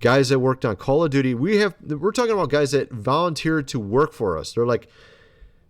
Guys 0.00 0.30
that 0.30 0.38
worked 0.38 0.64
on 0.64 0.76
Call 0.76 1.04
of 1.04 1.10
Duty, 1.10 1.34
we 1.34 1.58
have 1.58 1.74
we're 1.82 2.12
talking 2.12 2.32
about 2.32 2.50
guys 2.50 2.72
that 2.72 2.90
volunteered 2.90 3.68
to 3.68 3.80
work 3.80 4.12
for 4.12 4.38
us. 4.38 4.52
They're 4.52 4.66
like, 4.66 4.88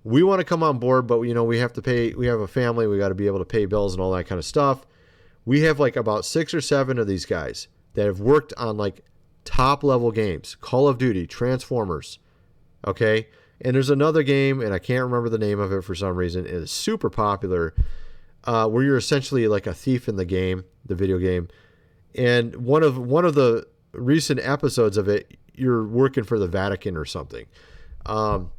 we 0.03 0.23
want 0.23 0.41
to 0.41 0.45
come 0.45 0.63
on 0.63 0.79
board, 0.79 1.07
but 1.07 1.21
you 1.23 1.35
know 1.35 1.45
we 1.45 1.59
have 1.59 1.73
to 1.75 1.83
pay. 1.83 2.13
We 2.13 2.27
have 2.27 2.41
a 2.41 2.49
family. 2.49 2.87
We 2.87 2.99
got 2.99 3.09
to 3.09 3.15
be 3.15 3.27
able 3.27 3.39
to 3.39 3.45
pay 3.45 3.67
bills 3.67 3.95
and 3.95 4.01
all 4.01 4.13
that 4.13 4.25
kind 4.25 4.39
of 4.39 4.45
stuff. 4.45 4.85
We 5.45 5.61
have 5.63 5.79
like 5.79 5.95
about 5.95 6.25
six 6.25 6.53
or 6.55 6.61
seven 6.61 6.99
of 6.99 7.07
these 7.07 7.25
guys 7.25 7.69
that 7.97 8.07
have 8.07 8.21
worked 8.21 8.53
on 8.57 8.77
like 8.77 9.03
top 9.45 9.83
level 9.83 10.13
games, 10.13 10.55
Call 10.55 10.87
of 10.87 10.99
Duty, 10.99 11.27
Transformers, 11.27 12.19
okay. 12.87 13.27
And 13.61 13.75
there's 13.75 13.91
another 13.91 14.23
game, 14.23 14.61
and 14.61 14.75
I 14.75 14.79
can't 14.79 15.03
remember 15.03 15.31
the 15.31 15.39
name 15.39 15.59
of 15.59 15.73
it 15.73 15.83
for 15.83 15.95
some 15.95 16.15
reason. 16.15 16.45
It 16.45 16.53
is 16.53 16.71
super 16.71 17.09
popular 17.09 17.75
uh, 18.45 18.69
where 18.69 18.85
you're 18.85 18.99
essentially 18.99 19.49
like 19.49 19.67
a 19.67 19.73
thief 19.73 20.09
in 20.09 20.17
the 20.17 20.27
game, 20.27 20.65
the 20.85 20.95
video 20.95 21.19
game. 21.19 21.49
And 22.15 22.55
one 22.57 22.83
of 22.83 22.99
one 22.99 23.25
of 23.25 23.35
the 23.35 23.67
recent 23.93 24.41
episodes 24.41 24.99
of 24.99 25.09
it, 25.09 25.39
you're 25.55 25.87
working 25.87 26.25
for 26.25 26.39
the 26.39 26.47
Vatican 26.47 26.97
or 26.99 27.07
something. 27.07 27.47
Um, 28.05 28.51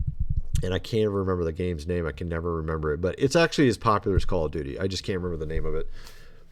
and 0.64 0.74
I 0.74 0.80
can't 0.80 1.12
remember 1.12 1.44
the 1.44 1.54
game's 1.54 1.86
name. 1.86 2.08
I 2.08 2.12
can 2.12 2.28
never 2.28 2.56
remember 2.56 2.92
it, 2.92 3.00
but 3.00 3.16
it's 3.20 3.36
actually 3.36 3.68
as 3.68 3.78
popular 3.78 4.18
as 4.18 4.26
Call 4.26 4.46
of 4.46 4.52
Duty. 4.52 4.80
I 4.80 4.88
just 4.88 5.04
can't 5.04 5.20
remember 5.20 5.38
the 5.38 5.52
name 5.52 5.66
of 5.66 5.76
it. 5.76 5.88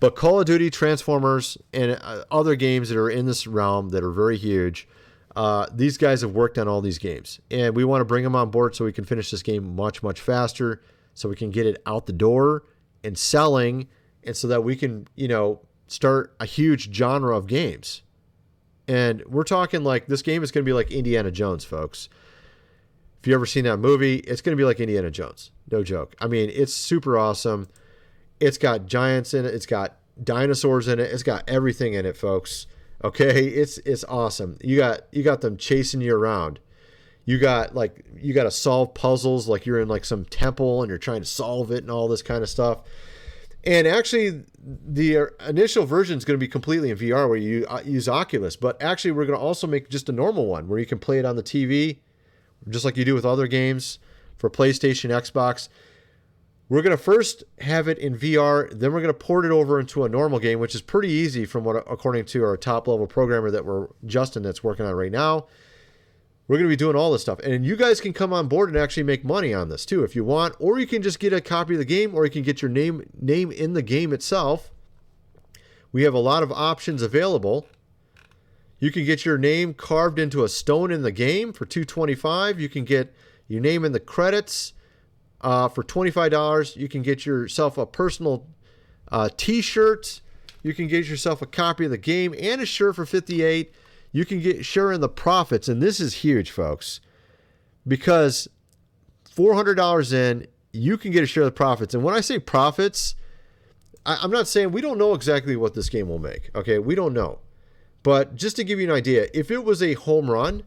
But 0.05 0.15
Call 0.15 0.39
of 0.39 0.45
Duty, 0.45 0.69
Transformers, 0.69 1.57
and 1.73 1.97
uh, 1.99 2.25
other 2.29 2.55
games 2.55 2.89
that 2.89 2.97
are 2.99 3.09
in 3.09 3.25
this 3.25 3.47
realm 3.47 3.89
that 3.89 4.03
are 4.03 4.11
very 4.11 4.37
huge. 4.37 4.87
Uh, 5.35 5.65
these 5.73 5.97
guys 5.97 6.21
have 6.21 6.29
worked 6.29 6.59
on 6.59 6.67
all 6.67 6.79
these 6.79 6.99
games, 6.99 7.39
and 7.49 7.75
we 7.75 7.83
want 7.83 8.01
to 8.01 8.05
bring 8.05 8.23
them 8.23 8.35
on 8.35 8.51
board 8.51 8.75
so 8.75 8.85
we 8.85 8.93
can 8.93 9.03
finish 9.03 9.31
this 9.31 9.41
game 9.41 9.75
much, 9.75 10.03
much 10.03 10.21
faster, 10.21 10.83
so 11.15 11.27
we 11.27 11.35
can 11.35 11.49
get 11.49 11.65
it 11.65 11.81
out 11.87 12.05
the 12.05 12.13
door 12.13 12.65
and 13.03 13.17
selling, 13.17 13.87
and 14.23 14.37
so 14.37 14.47
that 14.47 14.63
we 14.63 14.75
can, 14.75 15.07
you 15.15 15.27
know, 15.27 15.59
start 15.87 16.35
a 16.39 16.45
huge 16.45 16.93
genre 16.93 17.35
of 17.35 17.47
games. 17.47 18.03
And 18.87 19.23
we're 19.25 19.43
talking 19.43 19.83
like 19.83 20.05
this 20.05 20.21
game 20.21 20.43
is 20.43 20.51
going 20.51 20.63
to 20.63 20.69
be 20.69 20.73
like 20.73 20.91
Indiana 20.91 21.31
Jones, 21.31 21.65
folks. 21.65 22.09
If 23.21 23.25
you 23.25 23.33
ever 23.33 23.47
seen 23.47 23.63
that 23.63 23.77
movie, 23.77 24.17
it's 24.17 24.41
going 24.41 24.55
to 24.55 24.61
be 24.61 24.65
like 24.65 24.79
Indiana 24.79 25.09
Jones. 25.09 25.49
No 25.71 25.81
joke. 25.81 26.15
I 26.19 26.27
mean, 26.27 26.51
it's 26.53 26.75
super 26.75 27.17
awesome. 27.17 27.69
It's 28.39 28.57
got 28.57 28.85
giants 28.85 29.33
in 29.33 29.45
it. 29.45 29.53
It's 29.53 29.65
got 29.65 29.97
dinosaurs 30.21 30.87
in 30.87 30.99
it. 30.99 31.11
It's 31.11 31.23
got 31.23 31.43
everything 31.47 31.93
in 31.93 32.05
it, 32.05 32.17
folks. 32.17 32.67
Okay, 33.03 33.45
it's 33.45 33.77
it's 33.79 34.03
awesome. 34.05 34.57
You 34.61 34.77
got 34.77 35.01
you 35.11 35.23
got 35.23 35.41
them 35.41 35.57
chasing 35.57 36.01
you 36.01 36.15
around 36.15 36.59
you 37.25 37.39
got 37.39 37.75
like 37.75 38.05
you 38.15 38.33
got 38.33 38.43
to 38.43 38.51
solve 38.51 38.93
puzzles 38.93 39.47
like 39.47 39.65
you're 39.65 39.79
in 39.79 39.87
like 39.87 40.05
some 40.05 40.23
temple 40.25 40.81
and 40.81 40.89
you're 40.89 40.97
trying 40.97 41.21
to 41.21 41.27
solve 41.27 41.71
it 41.71 41.83
and 41.83 41.91
all 41.91 42.07
this 42.07 42.21
kind 42.21 42.41
of 42.43 42.49
stuff 42.49 42.81
and 43.63 43.87
actually 43.87 44.43
the 44.63 45.27
initial 45.47 45.85
version 45.85 46.17
is 46.17 46.23
going 46.23 46.39
to 46.39 46.43
be 46.43 46.47
completely 46.47 46.91
in 46.91 46.97
vr 46.97 47.27
where 47.27 47.37
you 47.37 47.65
uh, 47.67 47.81
use 47.83 48.07
oculus 48.07 48.55
but 48.55 48.81
actually 48.81 49.11
we're 49.11 49.25
going 49.25 49.37
to 49.37 49.43
also 49.43 49.67
make 49.67 49.89
just 49.89 50.07
a 50.07 50.11
normal 50.11 50.45
one 50.45 50.67
where 50.67 50.79
you 50.79 50.85
can 50.85 50.99
play 50.99 51.19
it 51.19 51.25
on 51.25 51.35
the 51.35 51.43
tv 51.43 51.97
just 52.69 52.85
like 52.85 52.95
you 52.95 53.03
do 53.03 53.15
with 53.15 53.25
other 53.25 53.47
games 53.47 53.99
for 54.37 54.49
playstation 54.49 55.09
xbox 55.09 55.67
we're 56.67 56.81
going 56.81 56.95
to 56.95 57.01
first 57.01 57.43
have 57.59 57.87
it 57.87 57.97
in 57.97 58.17
vr 58.17 58.69
then 58.71 58.91
we're 58.91 59.01
going 59.01 59.07
to 59.07 59.13
port 59.13 59.45
it 59.45 59.51
over 59.51 59.79
into 59.79 60.03
a 60.03 60.09
normal 60.09 60.39
game 60.39 60.59
which 60.59 60.75
is 60.75 60.81
pretty 60.81 61.09
easy 61.09 61.45
from 61.45 61.63
what 61.63 61.77
according 61.89 62.25
to 62.25 62.43
our 62.43 62.57
top 62.57 62.87
level 62.87 63.07
programmer 63.07 63.51
that 63.51 63.65
we're 63.65 63.87
justin 64.05 64.43
that's 64.43 64.63
working 64.63 64.85
on 64.85 64.93
right 64.93 65.11
now 65.11 65.45
we're 66.47 66.57
going 66.57 66.69
to 66.69 66.73
be 66.73 66.75
doing 66.75 66.95
all 66.95 67.11
this 67.11 67.23
stuff. 67.23 67.39
And 67.39 67.65
you 67.65 67.75
guys 67.75 67.99
can 67.99 68.13
come 68.13 68.31
on 68.31 68.47
board 68.47 68.69
and 68.69 68.77
actually 68.77 69.03
make 69.03 69.25
money 69.25 69.53
on 69.53 69.69
this 69.69 69.85
too 69.85 70.03
if 70.03 70.15
you 70.15 70.23
want, 70.23 70.55
or 70.59 70.79
you 70.79 70.85
can 70.85 71.01
just 71.01 71.19
get 71.19 71.33
a 71.33 71.41
copy 71.41 71.73
of 71.73 71.79
the 71.79 71.85
game 71.85 72.13
or 72.13 72.25
you 72.25 72.31
can 72.31 72.43
get 72.43 72.61
your 72.61 72.69
name 72.69 73.09
name 73.19 73.51
in 73.51 73.73
the 73.73 73.81
game 73.81 74.13
itself. 74.13 74.71
We 75.91 76.03
have 76.03 76.13
a 76.13 76.19
lot 76.19 76.43
of 76.43 76.51
options 76.51 77.01
available. 77.01 77.65
You 78.79 78.91
can 78.91 79.05
get 79.05 79.25
your 79.25 79.37
name 79.37 79.73
carved 79.73 80.19
into 80.19 80.43
a 80.43 80.49
stone 80.49 80.91
in 80.91 81.01
the 81.01 81.11
game 81.11 81.53
for 81.53 81.65
225. 81.65 82.59
You 82.59 82.69
can 82.69 82.83
get 82.83 83.15
your 83.47 83.61
name 83.61 83.85
in 83.85 83.93
the 83.93 83.99
credits 83.99 84.73
uh, 85.45 85.69
for 85.69 85.83
$25. 85.83 86.75
You 86.75 86.89
can 86.89 87.01
get 87.01 87.25
yourself 87.25 87.77
a 87.77 87.85
personal 87.85 88.45
uh, 89.09 89.29
t-shirt. 89.37 90.19
You 90.63 90.73
can 90.73 90.87
get 90.87 91.07
yourself 91.07 91.41
a 91.41 91.45
copy 91.45 91.85
of 91.85 91.91
the 91.91 91.97
game 91.97 92.35
and 92.37 92.59
a 92.59 92.65
shirt 92.65 92.97
for 92.97 93.05
58 93.05 93.71
you 94.15 94.23
can 94.23 94.39
get 94.39 94.63
share 94.63 94.93
in 94.93 95.01
the 95.01 95.09
profits. 95.09 95.67
And 95.67 95.81
this 95.81 95.99
is 95.99 96.13
huge, 96.13 96.49
folks, 96.49 97.01
because 97.85 98.47
$400 99.35 100.13
in, 100.13 100.47
you 100.71 100.97
can 100.97 101.11
get 101.11 101.21
a 101.21 101.27
share 101.27 101.43
of 101.43 101.47
the 101.47 101.51
profits. 101.51 101.93
And 101.93 102.01
when 102.01 102.15
I 102.15 102.21
say 102.21 102.39
profits, 102.39 103.15
I, 104.05 104.17
I'm 104.21 104.31
not 104.31 104.47
saying 104.47 104.71
we 104.71 104.79
don't 104.79 104.97
know 104.97 105.13
exactly 105.13 105.57
what 105.57 105.73
this 105.73 105.89
game 105.89 106.07
will 106.07 106.19
make. 106.19 106.49
Okay, 106.55 106.79
we 106.79 106.95
don't 106.95 107.11
know. 107.13 107.39
But 108.03 108.35
just 108.35 108.55
to 108.55 108.63
give 108.63 108.79
you 108.79 108.89
an 108.89 108.95
idea, 108.95 109.27
if 109.33 109.51
it 109.51 109.65
was 109.65 109.83
a 109.83 109.95
home 109.95 110.31
run, 110.31 110.63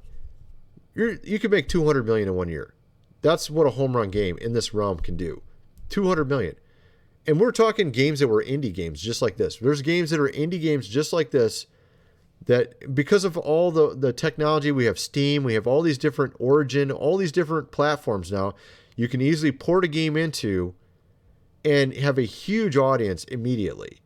you're, 0.95 1.15
you 1.25 1.39
could 1.39 1.51
make 1.51 1.69
200 1.69 2.05
million 2.05 2.29
in 2.29 2.35
one 2.35 2.51
year. 2.51 2.75
That's 3.23 3.51
what 3.51 3.67
a 3.67 3.71
home 3.71 3.97
run 3.97 4.11
game 4.11 4.39
in 4.39 4.53
this 4.53 4.73
realm 4.73 4.99
can 4.99 5.17
do. 5.17 5.43
200 5.89 6.25
million. 6.27 6.55
And 7.27 7.41
we're 7.41 7.53
talking 7.53 7.91
games 7.91 8.21
that 8.21 8.29
were 8.29 8.43
indie 8.43 8.73
games 8.73 9.03
just 9.03 9.21
like 9.21 9.37
this. 9.37 9.57
There's 9.57 9.83
games 9.83 10.11
that 10.11 10.21
are 10.21 10.29
indie 10.29 10.61
games 10.61 10.89
just 10.89 11.13
like 11.13 11.31
this 11.31 11.67
that 12.47 12.95
because 12.95 13.25
of 13.25 13.37
all 13.37 13.71
the, 13.71 13.95
the 13.95 14.13
technology, 14.13 14.73
we 14.73 14.87
have 14.87 14.99
Steam, 14.99 15.45
we 15.45 15.55
have 15.55 15.67
all 15.67 15.83
these 15.83 15.99
different 15.99 16.35
Origin, 16.39 16.91
all 16.91 17.17
these 17.17 17.33
different 17.33 17.71
platforms 17.71 18.33
now, 18.33 18.55
you 18.97 19.09
can 19.09 19.21
easily 19.21 19.53
port 19.53 19.85
a 19.85 19.89
game 19.89 20.17
into 20.17 20.75
and 21.65 21.93
have 21.95 22.19
a 22.19 22.23
huge 22.23 22.77
audience 22.77 23.25
immediately, 23.25 23.99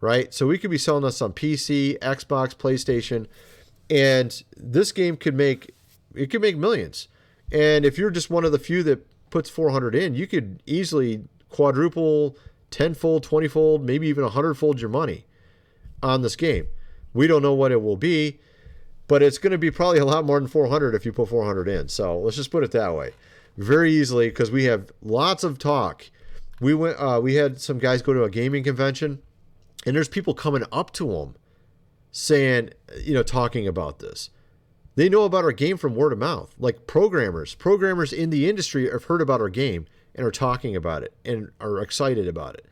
right? 0.00 0.32
So 0.32 0.46
we 0.46 0.58
could 0.58 0.70
be 0.70 0.78
selling 0.78 1.04
this 1.04 1.20
on 1.20 1.32
PC, 1.32 1.98
Xbox, 1.98 2.54
PlayStation, 2.54 3.26
and 3.90 4.42
this 4.56 4.92
game 4.92 5.16
could 5.16 5.34
make 5.34 5.74
it 6.14 6.30
could 6.30 6.40
make 6.40 6.56
millions. 6.56 7.08
And 7.52 7.84
if 7.84 7.98
you're 7.98 8.10
just 8.10 8.30
one 8.30 8.44
of 8.44 8.52
the 8.52 8.58
few 8.58 8.82
that 8.84 9.06
puts 9.30 9.50
400 9.50 9.94
in, 9.94 10.14
you 10.14 10.26
could 10.26 10.62
easily 10.66 11.24
quadruple, 11.48 12.36
tenfold, 12.70 13.22
twentyfold, 13.22 13.84
maybe 13.84 14.08
even 14.08 14.24
a 14.24 14.28
hundredfold 14.28 14.80
your 14.80 14.90
money 14.90 15.24
on 16.02 16.22
this 16.22 16.36
game. 16.36 16.66
We 17.12 17.26
don't 17.26 17.42
know 17.42 17.54
what 17.54 17.70
it 17.70 17.82
will 17.82 17.96
be, 17.96 18.40
but 19.06 19.22
it's 19.22 19.38
going 19.38 19.52
to 19.52 19.58
be 19.58 19.70
probably 19.70 20.00
a 20.00 20.04
lot 20.04 20.24
more 20.24 20.38
than 20.40 20.48
400 20.48 20.94
if 20.94 21.06
you 21.06 21.12
put 21.12 21.28
400 21.28 21.68
in. 21.68 21.88
So 21.88 22.18
let's 22.18 22.36
just 22.36 22.50
put 22.50 22.64
it 22.64 22.72
that 22.72 22.94
way. 22.94 23.12
Very 23.56 23.92
easily 23.92 24.28
because 24.28 24.50
we 24.50 24.64
have 24.64 24.90
lots 25.00 25.44
of 25.44 25.58
talk. 25.58 26.10
We 26.60 26.74
went. 26.74 26.96
Uh, 26.98 27.20
we 27.22 27.34
had 27.34 27.60
some 27.60 27.78
guys 27.78 28.02
go 28.02 28.12
to 28.12 28.24
a 28.24 28.30
gaming 28.30 28.64
convention, 28.64 29.20
and 29.86 29.94
there's 29.94 30.08
people 30.08 30.34
coming 30.34 30.64
up 30.72 30.92
to 30.94 31.12
them, 31.12 31.36
saying, 32.10 32.70
you 33.00 33.14
know, 33.14 33.22
talking 33.22 33.68
about 33.68 34.00
this. 34.00 34.30
They 34.96 35.08
know 35.08 35.24
about 35.24 35.44
our 35.44 35.52
game 35.52 35.76
from 35.76 35.94
word 35.94 36.12
of 36.12 36.18
mouth. 36.18 36.54
Like 36.58 36.86
programmers, 36.86 37.54
programmers 37.54 38.12
in 38.12 38.30
the 38.30 38.48
industry 38.48 38.88
have 38.90 39.04
heard 39.04 39.20
about 39.20 39.40
our 39.40 39.48
game 39.48 39.86
and 40.14 40.26
are 40.26 40.30
talking 40.30 40.76
about 40.76 41.02
it 41.02 41.12
and 41.24 41.50
are 41.60 41.80
excited 41.80 42.28
about 42.28 42.54
it. 42.54 42.66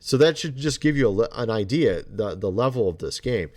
So 0.00 0.16
that 0.16 0.38
should 0.38 0.56
just 0.56 0.80
give 0.80 0.96
you 0.96 1.08
a, 1.22 1.28
an 1.40 1.50
idea 1.50 2.02
the 2.02 2.34
the 2.34 2.50
level 2.50 2.88
of 2.88 2.98
this 2.98 3.20
game. 3.20 3.50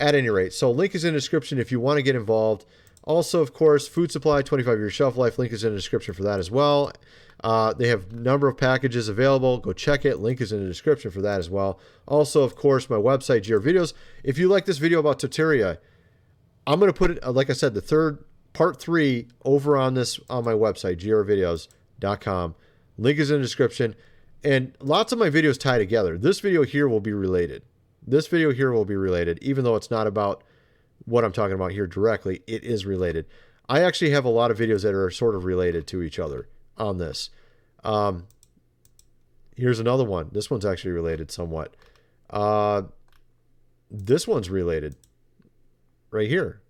At 0.00 0.14
any 0.14 0.30
rate, 0.30 0.52
so 0.52 0.70
link 0.70 0.94
is 0.94 1.04
in 1.04 1.12
the 1.12 1.18
description 1.18 1.58
if 1.58 1.72
you 1.72 1.80
want 1.80 1.96
to 1.96 2.02
get 2.02 2.14
involved. 2.14 2.64
Also, 3.02 3.40
of 3.40 3.52
course, 3.52 3.88
food 3.88 4.12
supply, 4.12 4.42
25 4.42 4.78
year 4.78 4.90
shelf 4.90 5.16
life. 5.16 5.40
Link 5.40 5.52
is 5.52 5.64
in 5.64 5.70
the 5.70 5.76
description 5.76 6.14
for 6.14 6.22
that 6.22 6.38
as 6.38 6.52
well. 6.52 6.92
Uh, 7.42 7.72
they 7.72 7.88
have 7.88 8.12
number 8.12 8.46
of 8.46 8.56
packages 8.56 9.08
available. 9.08 9.58
Go 9.58 9.72
check 9.72 10.04
it. 10.04 10.18
Link 10.18 10.40
is 10.40 10.52
in 10.52 10.60
the 10.60 10.68
description 10.68 11.10
for 11.10 11.20
that 11.22 11.40
as 11.40 11.50
well. 11.50 11.80
Also, 12.06 12.42
of 12.42 12.54
course, 12.54 12.88
my 12.88 12.96
website, 12.96 13.46
GR 13.46 13.58
Videos. 13.58 13.92
If 14.22 14.38
you 14.38 14.48
like 14.48 14.66
this 14.66 14.78
video 14.78 15.00
about 15.00 15.18
Tataria, 15.18 15.78
I'm 16.68 16.78
going 16.78 16.92
to 16.92 16.96
put 16.96 17.12
it, 17.12 17.24
uh, 17.24 17.32
like 17.32 17.48
I 17.48 17.54
said, 17.54 17.72
the 17.72 17.80
third 17.80 18.22
part 18.52 18.78
three 18.78 19.28
over 19.42 19.78
on 19.78 19.94
this 19.94 20.20
on 20.28 20.44
my 20.44 20.52
website, 20.52 21.00
grvideos.com. 21.00 22.54
Link 22.98 23.18
is 23.18 23.30
in 23.30 23.38
the 23.38 23.42
description. 23.42 23.94
And 24.44 24.76
lots 24.78 25.10
of 25.10 25.18
my 25.18 25.30
videos 25.30 25.58
tie 25.58 25.78
together. 25.78 26.18
This 26.18 26.40
video 26.40 26.64
here 26.64 26.86
will 26.86 27.00
be 27.00 27.14
related. 27.14 27.62
This 28.06 28.26
video 28.26 28.52
here 28.52 28.70
will 28.70 28.84
be 28.84 28.96
related, 28.96 29.38
even 29.40 29.64
though 29.64 29.76
it's 29.76 29.90
not 29.90 30.06
about 30.06 30.44
what 31.06 31.24
I'm 31.24 31.32
talking 31.32 31.54
about 31.54 31.72
here 31.72 31.86
directly. 31.86 32.42
It 32.46 32.64
is 32.64 32.84
related. 32.84 33.24
I 33.66 33.80
actually 33.80 34.10
have 34.10 34.26
a 34.26 34.30
lot 34.30 34.50
of 34.50 34.58
videos 34.58 34.82
that 34.82 34.94
are 34.94 35.10
sort 35.10 35.34
of 35.34 35.46
related 35.46 35.86
to 35.88 36.02
each 36.02 36.18
other 36.18 36.48
on 36.76 36.98
this. 36.98 37.30
Um, 37.82 38.26
here's 39.56 39.80
another 39.80 40.04
one. 40.04 40.28
This 40.32 40.50
one's 40.50 40.66
actually 40.66 40.90
related 40.90 41.30
somewhat. 41.30 41.74
Uh, 42.28 42.82
this 43.90 44.28
one's 44.28 44.50
related. 44.50 44.96
Right 46.10 46.28
here. 46.28 46.60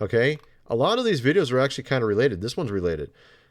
Okay? 0.00 0.38
A 0.66 0.74
lot 0.74 0.98
of 0.98 1.04
these 1.04 1.20
videos 1.20 1.52
are 1.52 1.58
actually 1.58 1.84
kind 1.84 2.02
of 2.02 2.08
related. 2.08 2.40
This 2.40 2.56
one's 2.56 2.70
related. 2.70 3.10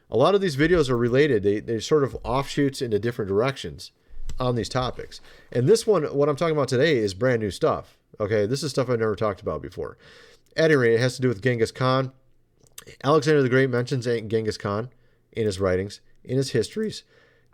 A 0.10 0.18
lot 0.18 0.36
of 0.36 0.42
these 0.42 0.58
videos 0.58 0.90
are 0.90 0.98
related. 0.98 1.44
They, 1.44 1.60
they're 1.60 1.82
sort 1.82 2.04
of 2.04 2.18
offshoots 2.24 2.82
into 2.82 3.00
different 3.00 3.30
directions 3.30 3.92
on 4.40 4.56
these 4.56 4.70
topics. 4.70 5.22
And 5.52 5.68
this 5.68 5.86
one, 5.86 6.04
what 6.04 6.30
I'm 6.30 6.36
talking 6.36 6.56
about 6.56 6.68
today, 6.68 6.98
is 6.98 7.14
brand 7.14 7.42
new 7.42 7.52
stuff. 7.52 7.98
Okay? 8.20 8.46
This 8.46 8.64
is 8.64 8.72
stuff 8.72 8.90
I've 8.90 9.00
never 9.00 9.16
talked 9.16 9.42
about 9.42 9.62
before. 9.62 9.98
At 10.56 10.66
any 10.66 10.76
rate, 10.76 10.94
it 10.94 11.00
has 11.00 11.16
to 11.16 11.22
do 11.22 11.28
with 11.28 11.42
Genghis 11.42 11.72
Khan. 11.72 12.12
Alexander 13.04 13.42
the 13.42 13.50
Great 13.50 13.70
mentions 13.70 14.06
Genghis 14.06 14.58
Khan 14.58 14.90
in 15.32 15.46
his 15.46 15.60
writings, 15.60 16.02
in 16.24 16.38
his 16.38 16.52
histories. 16.52 17.04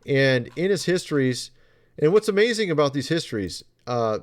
And 0.05 0.49
in 0.55 0.71
his 0.71 0.85
histories, 0.85 1.51
and 1.97 2.13
what's 2.13 2.29
amazing 2.29 2.71
about 2.71 2.93
these 2.93 3.09
histories, 3.09 3.63
uh, 3.85 4.19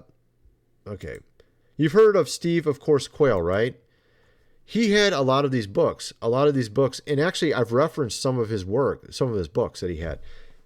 okay, 0.86 1.18
you've 1.76 1.92
heard 1.92 2.16
of 2.16 2.28
Steve, 2.28 2.66
of 2.66 2.80
course, 2.80 3.08
Quayle, 3.08 3.42
right? 3.42 3.76
He 4.64 4.92
had 4.92 5.12
a 5.12 5.20
lot 5.20 5.44
of 5.44 5.52
these 5.52 5.68
books, 5.68 6.12
a 6.20 6.28
lot 6.28 6.48
of 6.48 6.54
these 6.54 6.68
books, 6.68 7.00
and 7.06 7.20
actually, 7.20 7.54
I've 7.54 7.72
referenced 7.72 8.20
some 8.20 8.38
of 8.38 8.48
his 8.48 8.64
work, 8.64 9.12
some 9.12 9.30
of 9.30 9.36
his 9.36 9.48
books 9.48 9.80
that 9.80 9.90
he 9.90 9.98
had. 9.98 10.18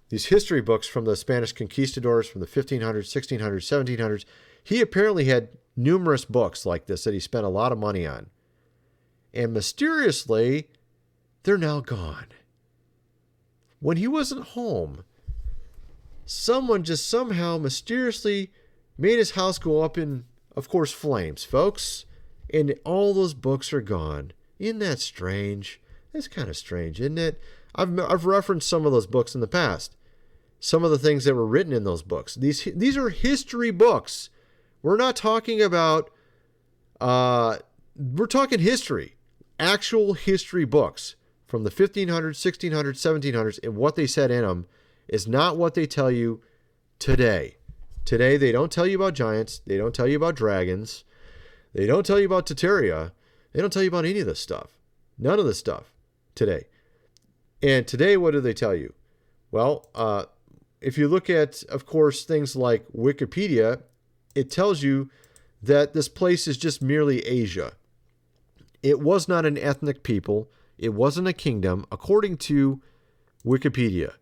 These 0.09 0.25
history 0.25 0.59
books 0.59 0.87
from 0.87 1.05
the 1.05 1.15
Spanish 1.15 1.53
conquistadors 1.53 2.27
from 2.27 2.41
the 2.41 2.47
1500s, 2.47 2.81
1600s, 2.81 3.37
1700s. 3.39 4.25
He 4.63 4.81
apparently 4.81 5.25
had 5.25 5.49
numerous 5.77 6.25
books 6.25 6.65
like 6.65 6.85
this 6.85 7.03
that 7.03 7.13
he 7.13 7.19
spent 7.19 7.45
a 7.45 7.49
lot 7.49 7.71
of 7.71 7.77
money 7.77 8.05
on. 8.05 8.29
And 9.33 9.53
mysteriously, 9.53 10.67
they're 11.43 11.57
now 11.57 11.79
gone. 11.79 12.27
When 13.79 13.97
he 13.97 14.07
wasn't 14.07 14.49
home, 14.49 15.03
someone 16.25 16.83
just 16.83 17.09
somehow 17.09 17.57
mysteriously 17.57 18.51
made 18.97 19.17
his 19.17 19.31
house 19.31 19.57
go 19.57 19.81
up 19.81 19.97
in, 19.97 20.25
of 20.55 20.69
course, 20.69 20.91
flames, 20.91 21.43
folks. 21.43 22.05
And 22.53 22.75
all 22.83 23.13
those 23.13 23.33
books 23.33 23.71
are 23.71 23.81
gone. 23.81 24.33
Isn't 24.59 24.79
that 24.79 24.99
strange? 24.99 25.81
That's 26.11 26.27
kind 26.27 26.49
of 26.49 26.57
strange, 26.57 26.99
isn't 26.99 27.17
it? 27.17 27.41
I've, 27.75 27.97
I've 27.99 28.25
referenced 28.25 28.69
some 28.69 28.85
of 28.85 28.91
those 28.91 29.07
books 29.07 29.33
in 29.33 29.41
the 29.41 29.47
past. 29.47 29.95
Some 30.59 30.83
of 30.83 30.91
the 30.91 30.99
things 30.99 31.23
that 31.25 31.33
were 31.33 31.45
written 31.45 31.73
in 31.73 31.85
those 31.85 32.03
books. 32.03 32.35
These 32.35 32.65
these 32.75 32.95
are 32.95 33.09
history 33.09 33.71
books. 33.71 34.29
We're 34.83 34.97
not 34.97 35.15
talking 35.15 35.59
about 35.61 36.11
uh 36.99 37.57
we're 37.95 38.27
talking 38.27 38.59
history. 38.59 39.15
Actual 39.59 40.13
history 40.13 40.65
books 40.65 41.15
from 41.47 41.63
the 41.63 41.71
1500s, 41.71 42.07
1600s, 42.07 42.73
1700s 42.73 43.59
and 43.63 43.75
what 43.75 43.95
they 43.95 44.05
said 44.05 44.29
in 44.29 44.43
them 44.43 44.67
is 45.07 45.27
not 45.27 45.57
what 45.57 45.73
they 45.73 45.87
tell 45.87 46.11
you 46.11 46.41
today. 46.99 47.57
Today, 48.05 48.37
they 48.37 48.51
don't 48.51 48.71
tell 48.71 48.87
you 48.87 48.97
about 48.97 49.13
giants. 49.13 49.61
They 49.65 49.77
don't 49.77 49.95
tell 49.95 50.07
you 50.07 50.17
about 50.17 50.35
dragons. 50.35 51.03
They 51.73 51.85
don't 51.85 52.05
tell 52.05 52.19
you 52.19 52.25
about 52.25 52.45
Tartaria. 52.45 53.11
They 53.53 53.61
don't 53.61 53.71
tell 53.71 53.83
you 53.83 53.89
about 53.89 54.05
any 54.05 54.19
of 54.19 54.27
this 54.27 54.39
stuff. 54.39 54.77
None 55.17 55.39
of 55.39 55.45
this 55.45 55.59
stuff 55.59 55.93
today. 56.35 56.65
And 57.61 57.87
today, 57.87 58.17
what 58.17 58.31
do 58.31 58.41
they 58.41 58.53
tell 58.53 58.73
you? 58.73 58.93
Well, 59.51 59.87
uh, 59.93 60.25
if 60.79 60.97
you 60.97 61.07
look 61.07 61.29
at, 61.29 61.63
of 61.63 61.85
course, 61.85 62.23
things 62.23 62.55
like 62.55 62.87
Wikipedia, 62.87 63.83
it 64.33 64.49
tells 64.49 64.81
you 64.81 65.09
that 65.61 65.93
this 65.93 66.09
place 66.09 66.47
is 66.47 66.57
just 66.57 66.81
merely 66.81 67.19
Asia. 67.19 67.73
It 68.81 68.99
was 68.99 69.27
not 69.27 69.45
an 69.45 69.57
ethnic 69.57 70.01
people, 70.01 70.49
it 70.77 70.95
wasn't 70.95 71.27
a 71.27 71.33
kingdom, 71.33 71.85
according 71.91 72.37
to 72.37 72.81
Wikipedia. 73.45 74.13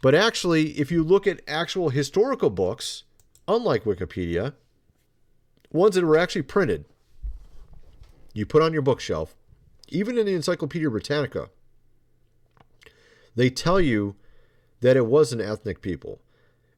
But 0.00 0.14
actually, 0.14 0.78
if 0.78 0.90
you 0.90 1.02
look 1.02 1.26
at 1.26 1.42
actual 1.46 1.90
historical 1.90 2.48
books, 2.48 3.04
unlike 3.48 3.84
Wikipedia, 3.84 4.52
ones 5.72 5.94
that 5.94 6.04
were 6.04 6.18
actually 6.18 6.42
printed, 6.42 6.84
you 8.34 8.46
put 8.46 8.62
on 8.62 8.72
your 8.72 8.82
bookshelf, 8.82 9.34
even 9.88 10.18
in 10.18 10.26
the 10.26 10.34
Encyclopedia 10.34 10.90
Britannica, 10.90 11.48
they 13.34 13.50
tell 13.50 13.80
you 13.80 14.14
that 14.80 14.96
it 14.96 15.06
was 15.06 15.32
an 15.32 15.40
ethnic 15.40 15.80
people. 15.80 16.20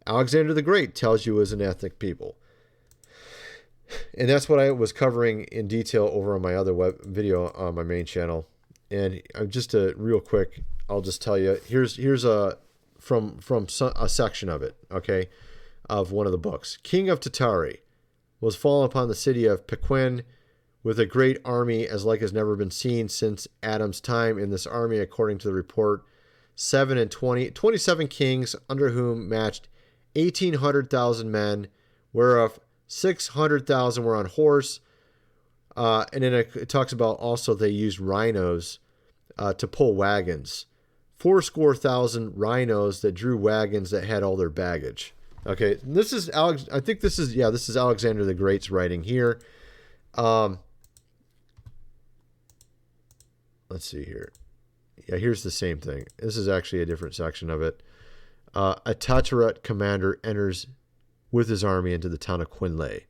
Alexander 0.07 0.55
the 0.55 0.63
Great 0.63 0.95
tells 0.95 1.27
you 1.27 1.37
it 1.37 1.41
was 1.41 1.53
an 1.53 1.61
ethnic 1.61 1.99
people. 1.99 2.37
And 4.17 4.29
that's 4.29 4.49
what 4.49 4.61
I 4.61 4.71
was 4.71 4.93
covering 4.93 5.45
in 5.45 5.67
detail 5.67 6.09
over 6.13 6.35
on 6.37 6.43
my 6.43 6.55
other 6.55 6.73
web 6.73 7.05
video 7.05 7.51
on 7.53 7.75
my 7.75 7.83
main 7.83 8.07
channel. 8.07 8.47
And 8.91 9.21
uh, 9.35 9.45
just 9.45 9.75
a 9.75 9.95
real 9.97 10.21
quick, 10.21 10.63
I'll 10.89 11.01
just 11.01 11.21
tell 11.21 11.37
you 11.37 11.61
here's 11.67 11.97
here's 11.97 12.25
a 12.25 12.59
from 12.99 13.39
from 13.39 13.67
a 13.97 14.09
section 14.09 14.49
of 14.49 14.63
it, 14.63 14.77
okay, 14.93 15.29
of 15.89 16.13
one 16.13 16.27
of 16.27 16.33
the 16.33 16.39
books. 16.39 16.79
King 16.83 17.09
of 17.09 17.21
Tatari 17.21 17.79
was 18.41 18.57
fallen 18.57 18.87
upon 18.87 19.09
the 19.09 19.15
city 19.15 19.47
of 19.47 19.67
Pequin 19.67 20.23
with 20.83 20.99
a 20.99 21.07
great 21.07 21.39
army 21.45 21.87
as 21.87 22.05
like 22.05 22.23
as 22.23 22.33
never 22.33 22.57
been 22.57 22.71
seen 22.71 23.09
since 23.09 23.47
Adam's 23.63 24.01
time. 24.01 24.39
In 24.39 24.51
this 24.51 24.67
army, 24.67 24.99
according 24.99 25.39
to 25.39 25.49
the 25.49 25.55
report, 25.55 26.03
seven 26.55 26.97
and 26.97 27.11
20, 27.11 27.51
27 27.51 28.09
kings 28.09 28.57
under 28.69 28.91
whom 28.91 29.29
matched 29.29 29.69
1,800,000 30.15 31.27
men, 31.27 31.69
whereof 32.13 32.59
600,000 32.87 34.05
were 34.05 34.17
on 34.17 34.27
horse. 34.27 34.81
Uh, 35.77 36.05
and 36.13 36.25
then 36.25 36.35
it, 36.35 36.51
it, 36.57 36.69
talks 36.69 36.93
about 36.93 37.19
also 37.19 37.55
they 37.55 37.69
used 37.69 38.01
rhinos 38.01 38.81
uh, 39.39 39.53
to 39.55 39.69
pull 39.69 39.95
wagons 39.95 40.67
fourscore 41.21 41.75
thousand 41.75 42.33
rhinos 42.35 43.03
that 43.03 43.13
drew 43.13 43.37
wagons 43.37 43.91
that 43.91 44.05
had 44.05 44.23
all 44.23 44.37
their 44.37 44.49
baggage. 44.49 45.15
Okay, 45.47 45.79
this 45.83 46.13
is 46.13 46.29
Alex. 46.31 46.69
I 46.73 46.81
think 46.81 47.01
this 47.01 47.19
is 47.19 47.35
yeah, 47.35 47.51
this 47.51 47.69
is 47.69 47.77
Alexander 47.77 48.25
the 48.25 48.35
Great's 48.35 48.71
writing 48.71 49.03
here. 49.03 49.41
Um, 50.15 50.59
let's 53.69 53.87
see 53.87 54.05
here. 54.05 54.33
Yeah, 55.09 55.17
here's 55.17 55.43
the 55.43 55.51
same 55.51 55.79
thing. 55.79 56.05
This 56.19 56.37
is 56.37 56.49
actually 56.49 56.83
a 56.83 56.87
different 56.87 57.15
section 57.15 57.49
of 57.49 57.63
it. 57.63 57.83
Uh, 58.55 58.75
a 58.85 58.95
Tatarat 58.95 59.63
commander 59.63 60.21
enters 60.23 60.67
with 61.31 61.49
his 61.49 61.65
army 61.65 61.95
into 61.95 62.09
the 62.09 62.19
town 62.19 62.41
of 62.41 62.51
Quinlay. 62.51 63.05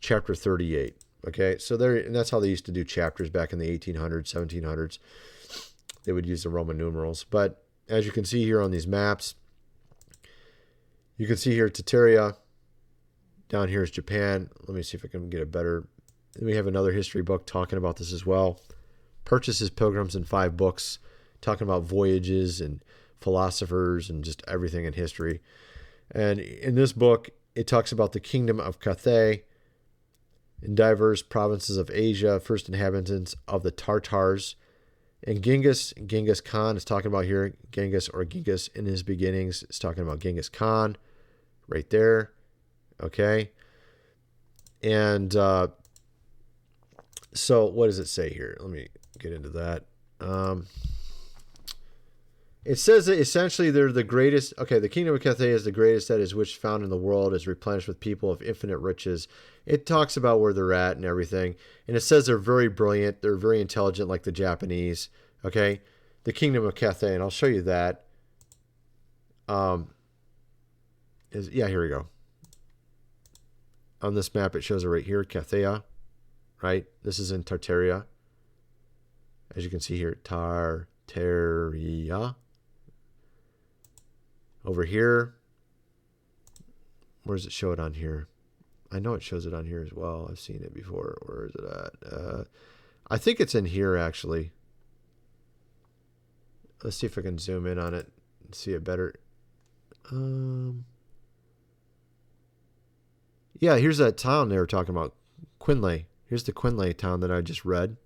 Chapter 0.00 0.34
38. 0.34 0.96
Okay, 1.26 1.56
so 1.58 1.76
there, 1.76 1.96
and 1.96 2.14
that's 2.14 2.30
how 2.30 2.40
they 2.40 2.48
used 2.48 2.66
to 2.66 2.72
do 2.72 2.84
chapters 2.84 3.30
back 3.30 3.52
in 3.52 3.58
the 3.58 3.78
1800s, 3.78 4.32
1700s 4.32 4.98
they 6.04 6.12
would 6.12 6.26
use 6.26 6.42
the 6.42 6.48
Roman 6.48 6.76
numerals. 6.76 7.24
But 7.24 7.62
as 7.88 8.06
you 8.06 8.12
can 8.12 8.24
see 8.24 8.44
here 8.44 8.60
on 8.60 8.70
these 8.70 8.86
maps, 8.86 9.34
you 11.16 11.26
can 11.26 11.36
see 11.36 11.52
here 11.52 11.68
Tartaria. 11.68 12.36
Down 13.48 13.68
here 13.68 13.82
is 13.82 13.90
Japan. 13.90 14.48
Let 14.66 14.74
me 14.74 14.82
see 14.82 14.96
if 14.96 15.04
I 15.04 15.08
can 15.08 15.28
get 15.28 15.42
a 15.42 15.46
better. 15.46 15.86
we 16.40 16.56
have 16.56 16.66
another 16.66 16.92
history 16.92 17.22
book 17.22 17.46
talking 17.46 17.78
about 17.78 17.96
this 17.96 18.12
as 18.12 18.24
well. 18.24 18.60
Purchases 19.24 19.70
Pilgrims 19.70 20.16
in 20.16 20.24
five 20.24 20.56
books, 20.56 20.98
talking 21.40 21.66
about 21.66 21.84
voyages 21.84 22.60
and 22.60 22.82
philosophers 23.20 24.10
and 24.10 24.24
just 24.24 24.42
everything 24.48 24.84
in 24.84 24.94
history. 24.94 25.40
And 26.10 26.40
in 26.40 26.74
this 26.74 26.92
book, 26.92 27.30
it 27.54 27.66
talks 27.66 27.92
about 27.92 28.12
the 28.12 28.20
kingdom 28.20 28.58
of 28.58 28.80
Cathay 28.80 29.44
in 30.62 30.74
diverse 30.74 31.22
provinces 31.22 31.76
of 31.76 31.90
Asia, 31.92 32.40
first 32.40 32.68
inhabitants 32.68 33.34
of 33.48 33.62
the 33.62 33.72
Tartars, 33.72 34.54
and 35.24 35.42
Genghis, 35.42 35.94
Genghis 36.06 36.40
Khan 36.40 36.76
is 36.76 36.84
talking 36.84 37.06
about 37.08 37.24
here, 37.24 37.54
Genghis 37.70 38.08
or 38.08 38.24
Genghis 38.24 38.68
in 38.68 38.86
his 38.86 39.02
beginnings 39.02 39.62
is 39.68 39.78
talking 39.78 40.02
about 40.02 40.18
Genghis 40.18 40.48
Khan 40.48 40.96
right 41.68 41.88
there. 41.90 42.32
Okay. 43.00 43.50
And 44.82 45.34
uh, 45.36 45.68
so 47.32 47.66
what 47.66 47.86
does 47.86 47.98
it 47.98 48.08
say 48.08 48.30
here? 48.32 48.56
Let 48.60 48.70
me 48.70 48.88
get 49.18 49.32
into 49.32 49.50
that. 49.50 49.84
Um, 50.20 50.66
it 52.64 52.76
says 52.76 53.06
that 53.06 53.18
essentially 53.18 53.70
they're 53.70 53.92
the 53.92 54.04
greatest. 54.04 54.54
Okay, 54.58 54.78
the 54.78 54.88
kingdom 54.88 55.14
of 55.14 55.20
Cathay 55.20 55.50
is 55.50 55.64
the 55.64 55.72
greatest 55.72 56.08
that 56.08 56.20
is 56.20 56.34
which 56.34 56.56
found 56.56 56.84
in 56.84 56.90
the 56.90 56.96
world, 56.96 57.34
is 57.34 57.46
replenished 57.46 57.88
with 57.88 58.00
people 58.00 58.30
of 58.30 58.42
infinite 58.42 58.78
riches. 58.78 59.26
It 59.64 59.86
talks 59.86 60.16
about 60.16 60.40
where 60.40 60.52
they're 60.52 60.72
at 60.72 60.96
and 60.96 61.04
everything, 61.04 61.54
and 61.86 61.96
it 61.96 62.00
says 62.00 62.26
they're 62.26 62.38
very 62.38 62.68
brilliant, 62.68 63.22
they're 63.22 63.36
very 63.36 63.60
intelligent, 63.60 64.08
like 64.08 64.24
the 64.24 64.32
Japanese. 64.32 65.08
Okay, 65.44 65.80
the 66.24 66.32
kingdom 66.32 66.64
of 66.64 66.74
Cathay, 66.74 67.14
and 67.14 67.22
I'll 67.22 67.30
show 67.30 67.46
you 67.46 67.62
that. 67.62 68.06
Um, 69.48 69.90
is 71.30 71.50
yeah, 71.50 71.68
here 71.68 71.82
we 71.82 71.88
go. 71.88 72.08
On 74.00 74.14
this 74.14 74.34
map, 74.34 74.56
it 74.56 74.62
shows 74.62 74.84
it 74.84 74.88
right 74.88 75.04
here, 75.04 75.24
Cathaya, 75.24 75.84
right? 76.60 76.86
This 77.02 77.18
is 77.18 77.30
in 77.30 77.44
Tartaria. 77.44 78.04
As 79.54 79.64
you 79.64 79.70
can 79.70 79.80
see 79.80 79.96
here, 79.96 80.18
Tartaria 80.24 82.34
over 84.64 84.84
here, 84.84 85.34
where 87.24 87.36
does 87.36 87.46
it 87.46 87.52
show 87.52 87.72
it 87.72 87.80
on 87.80 87.94
here? 87.94 88.28
I 88.92 88.98
know 88.98 89.14
it 89.14 89.22
shows 89.22 89.46
it 89.46 89.54
on 89.54 89.64
here 89.64 89.82
as 89.82 89.92
well. 89.92 90.28
I've 90.30 90.38
seen 90.38 90.62
it 90.62 90.74
before. 90.74 91.18
Where 91.22 91.46
is 91.46 91.54
it 91.54 91.64
at? 91.64 92.12
Uh, 92.12 92.44
I 93.10 93.18
think 93.18 93.40
it's 93.40 93.54
in 93.54 93.64
here 93.64 93.96
actually. 93.96 94.52
Let's 96.82 96.96
see 96.96 97.06
if 97.06 97.16
I 97.16 97.22
can 97.22 97.38
zoom 97.38 97.66
in 97.66 97.78
on 97.78 97.94
it 97.94 98.10
and 98.44 98.54
see 98.54 98.72
it 98.72 98.84
better. 98.84 99.14
Um, 100.10 100.84
yeah, 103.58 103.76
here's 103.76 103.98
that 103.98 104.16
town 104.16 104.48
they 104.48 104.58
were 104.58 104.66
talking 104.66 104.94
about, 104.94 105.14
Quinlay. 105.60 106.06
Here's 106.26 106.42
the 106.44 106.52
Quinlay 106.52 106.96
town 106.96 107.20
that 107.20 107.30
I 107.30 107.40
just 107.40 107.64
read. 107.64 107.96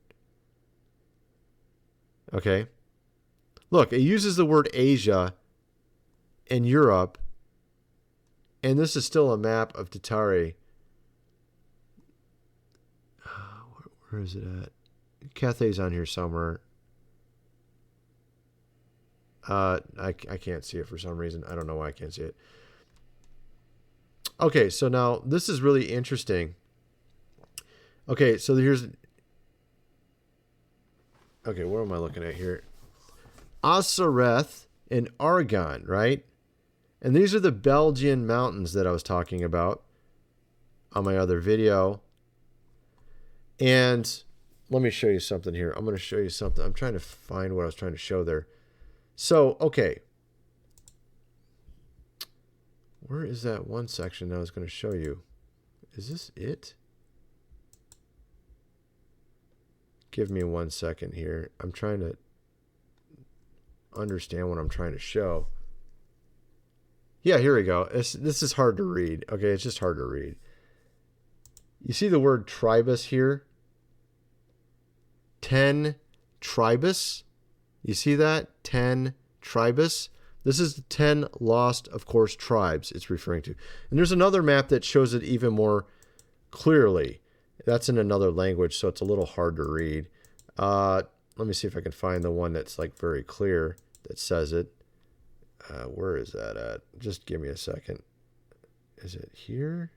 Okay. 2.33 2.66
Look, 3.70 3.92
it 3.92 4.01
uses 4.01 4.37
the 4.37 4.44
word 4.44 4.68
Asia 4.75 5.35
and 6.51 6.66
Europe, 6.66 7.18
and 8.62 8.79
this 8.79 8.94
is 8.96 9.05
still 9.05 9.33
a 9.33 9.38
map 9.38 9.75
of 9.77 9.90
Tatari. 9.90 10.55
Where, 14.17 14.25
is 14.25 14.35
it 14.35 14.45
at? 14.45 14.71
Cathay's 15.35 15.79
on 15.79 15.93
here 15.93 16.07
somewhere. 16.07 16.61
Uh, 19.47 19.81
I, 20.01 20.15
I 20.31 20.39
can't 20.39 20.65
see 20.65 20.79
it 20.79 20.89
for 20.89 20.97
some 20.97 21.19
reason. 21.19 21.45
I 21.47 21.55
don't 21.55 21.67
know 21.67 21.77
why 21.77 21.89
I 21.89 21.93
can't 21.93 22.15
see 22.15 22.23
it. 22.23 22.37
Okay, 24.41 24.71
so 24.71 24.89
now 24.89 25.23
this 25.27 25.51
is 25.51 25.61
really 25.61 25.93
interesting. 25.93 26.55
Okay, 28.09 28.39
so 28.39 28.57
here's. 28.57 28.87
Okay, 31.47 31.65
what 31.65 31.83
am 31.83 31.93
I 31.93 31.99
looking 31.99 32.25
at 32.25 32.37
here? 32.37 32.63
Arsareth 33.63 34.65
and 34.91 35.11
Argonne, 35.21 35.85
right? 35.87 36.25
And 37.03 37.15
these 37.15 37.35
are 37.35 37.41
the 37.41 37.53
Belgian 37.53 38.27
mountains 38.27 38.73
that 38.73 38.87
I 38.87 38.93
was 38.93 39.03
talking 39.03 39.45
about 39.45 39.83
on 40.95 41.05
my 41.05 41.19
other 41.19 41.39
video. 41.39 42.01
And 43.59 44.23
let 44.71 44.83
me 44.83 44.90
show 44.90 45.09
you 45.09 45.21
something 45.21 45.55
here. 45.55 45.73
I'm 45.77 45.85
going 45.85 45.97
to 45.97 46.03
show 46.03 46.19
you 46.19 46.29
something. 46.29 46.64
I'm 46.64 46.75
trying 46.75 46.92
to 46.95 47.01
find 47.01 47.55
what 47.55 47.62
I 47.62 47.66
was 47.66 47.75
trying 47.75 47.92
to 47.92 47.99
show 47.99 48.25
there. 48.25 48.47
So, 49.14 49.57
okay. 49.61 50.01
Where 53.01 53.25
is 53.25 53.42
that 53.42 53.66
one 53.66 53.88
section 53.88 54.29
that 54.29 54.37
I 54.37 54.40
was 54.40 54.51
going 54.51 54.66
to 54.66 54.71
show 54.71 54.92
you? 54.92 55.23
Is 55.95 56.11
this 56.11 56.33
it? 56.37 56.75
Give 60.11 60.31
me 60.31 60.42
one 60.42 60.71
second 60.71 61.14
here. 61.14 61.51
I'm 61.61 61.73
trying 61.73 62.01
to 62.01 62.16
understand 63.97 64.49
what 64.49 64.59
I'm 64.59 64.69
trying 64.69 64.92
to 64.92 64.99
show. 64.99 65.47
Yeah, 67.23 67.38
here 67.38 67.57
we 67.57 67.62
go. 67.62 67.88
It's, 67.92 68.12
this 68.12 68.42
is 68.42 68.53
hard 68.55 68.77
to 68.77 68.83
read. 68.83 69.25
Okay, 69.31 69.49
it's 69.49 69.62
just 69.62 69.79
hard 69.79 69.99
to 69.99 70.05
read. 70.05 70.37
You 71.83 71.95
see 71.95 72.09
the 72.09 72.21
word 72.21 72.47
tribus 72.47 73.07
here? 73.07 73.46
10 75.47 75.95
tribus. 76.41 77.23
You 77.85 77.95
see 77.95 78.17
that? 78.17 78.49
10 78.65 79.15
tribus. 79.41 80.09
This 80.43 80.59
is 80.59 80.75
the 80.75 80.83
10 80.83 81.27
lost, 81.39 81.87
of 81.89 82.05
course, 82.05 82.35
tribes 82.35 82.91
it's 82.91 83.11
referring 83.11 83.43
to. 83.43 83.55
And 83.89 83.97
there's 83.97 84.11
another 84.11 84.43
map 84.43 84.67
that 84.71 84.85
shows 84.85 85.15
it 85.15 85.23
even 85.23 85.53
more 85.53 85.87
clearly. 86.51 87.21
That's 87.65 87.89
in 87.89 87.97
another 87.97 88.33
language, 88.33 88.77
so 88.77 88.89
it's 88.89 89.01
a 89.01 89.05
little 89.05 89.25
hard 89.25 89.55
to 89.57 89.63
read. 89.63 90.09
Uh, 90.59 91.03
let 91.37 91.47
me 91.47 91.55
see 91.55 91.69
if 91.69 91.77
I 91.77 91.81
can 91.81 91.93
find 91.93 92.25
the 92.25 92.33
one 92.33 92.53
that's 92.53 92.77
like 92.77 92.99
very 92.99 93.23
clear 93.23 93.77
that 94.09 94.19
says 94.19 94.53
it. 94.53 94.73
Uh, 95.71 95.85
where 95.85 96.17
is 96.17 96.33
that 96.33 96.57
at? 96.57 96.81
Just 96.99 97.25
give 97.25 97.41
me 97.41 97.49
a 97.49 97.57
second. 97.57 98.03
Is 98.97 99.15
it 99.15 99.31
here? 99.33 99.93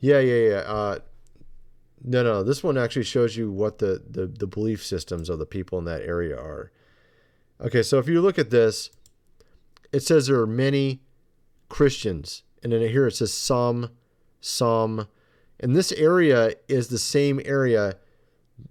Yeah, 0.00 0.20
yeah, 0.20 0.48
yeah. 0.48 0.60
Uh, 0.60 0.98
no, 2.02 2.22
no. 2.22 2.42
This 2.42 2.62
one 2.62 2.78
actually 2.78 3.04
shows 3.04 3.36
you 3.36 3.50
what 3.50 3.78
the, 3.78 4.02
the, 4.08 4.26
the 4.26 4.46
belief 4.46 4.84
systems 4.84 5.28
of 5.28 5.38
the 5.38 5.46
people 5.46 5.78
in 5.78 5.84
that 5.86 6.02
area 6.02 6.36
are. 6.36 6.70
Okay, 7.60 7.82
so 7.82 7.98
if 7.98 8.08
you 8.08 8.20
look 8.20 8.38
at 8.38 8.50
this, 8.50 8.90
it 9.92 10.00
says 10.00 10.26
there 10.26 10.40
are 10.40 10.46
many 10.46 11.00
Christians. 11.68 12.42
And 12.62 12.72
then 12.72 12.82
here 12.82 13.06
it 13.06 13.16
says 13.16 13.32
some, 13.32 13.90
some. 14.40 15.08
And 15.58 15.74
this 15.74 15.92
area 15.92 16.54
is 16.68 16.88
the 16.88 16.98
same 16.98 17.40
area 17.44 17.96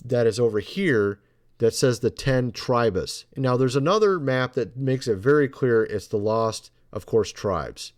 that 0.04 0.28
is 0.28 0.40
over 0.40 0.60
here 0.60 1.20
that 1.58 1.74
says 1.74 2.00
the 2.00 2.10
10 2.10 2.52
tribes. 2.52 3.26
Now, 3.36 3.58
there's 3.58 3.76
another 3.76 4.20
map 4.20 4.54
that 4.54 4.76
makes 4.76 5.08
it 5.08 5.18
very 5.18 5.48
clear 5.48 5.84
it's 5.84 6.08
the 6.08 6.18
lost, 6.18 6.70
of 6.92 7.06
course, 7.06 7.32
tribes. 7.32 7.94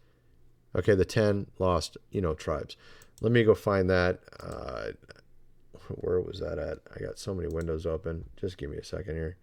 Okay, 0.76 0.94
the 0.94 1.06
10 1.06 1.48
lost, 1.58 1.98
you 2.12 2.22
know, 2.22 2.34
tribes. 2.34 2.78
Let 3.22 3.32
me 3.32 3.44
go 3.44 3.56
find 3.56 3.90
that. 3.90 4.20
Uh, 4.40 4.92
where 5.96 6.20
was 6.22 6.40
that 6.40 6.60
at? 6.60 6.80
I 6.96 7.00
got 7.04 7.20
so 7.20 7.34
many 7.34 7.48
windows 7.48 7.86
open. 7.86 8.26
Just 8.40 8.58
give 8.58 8.70
me 8.70 8.78
a 8.78 8.84
second 8.84 9.16
here. 9.16 9.38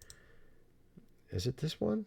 Is 1.31 1.47
it 1.47 1.57
this 1.57 1.79
one? 1.81 2.05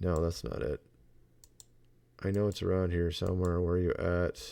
No, 0.00 0.22
that's 0.22 0.44
not 0.44 0.62
it. 0.62 0.80
I 2.22 2.30
know 2.30 2.48
it's 2.48 2.62
around 2.62 2.92
here 2.92 3.10
somewhere. 3.10 3.60
Where 3.60 3.74
are 3.74 3.78
you 3.78 3.94
at? 3.98 4.42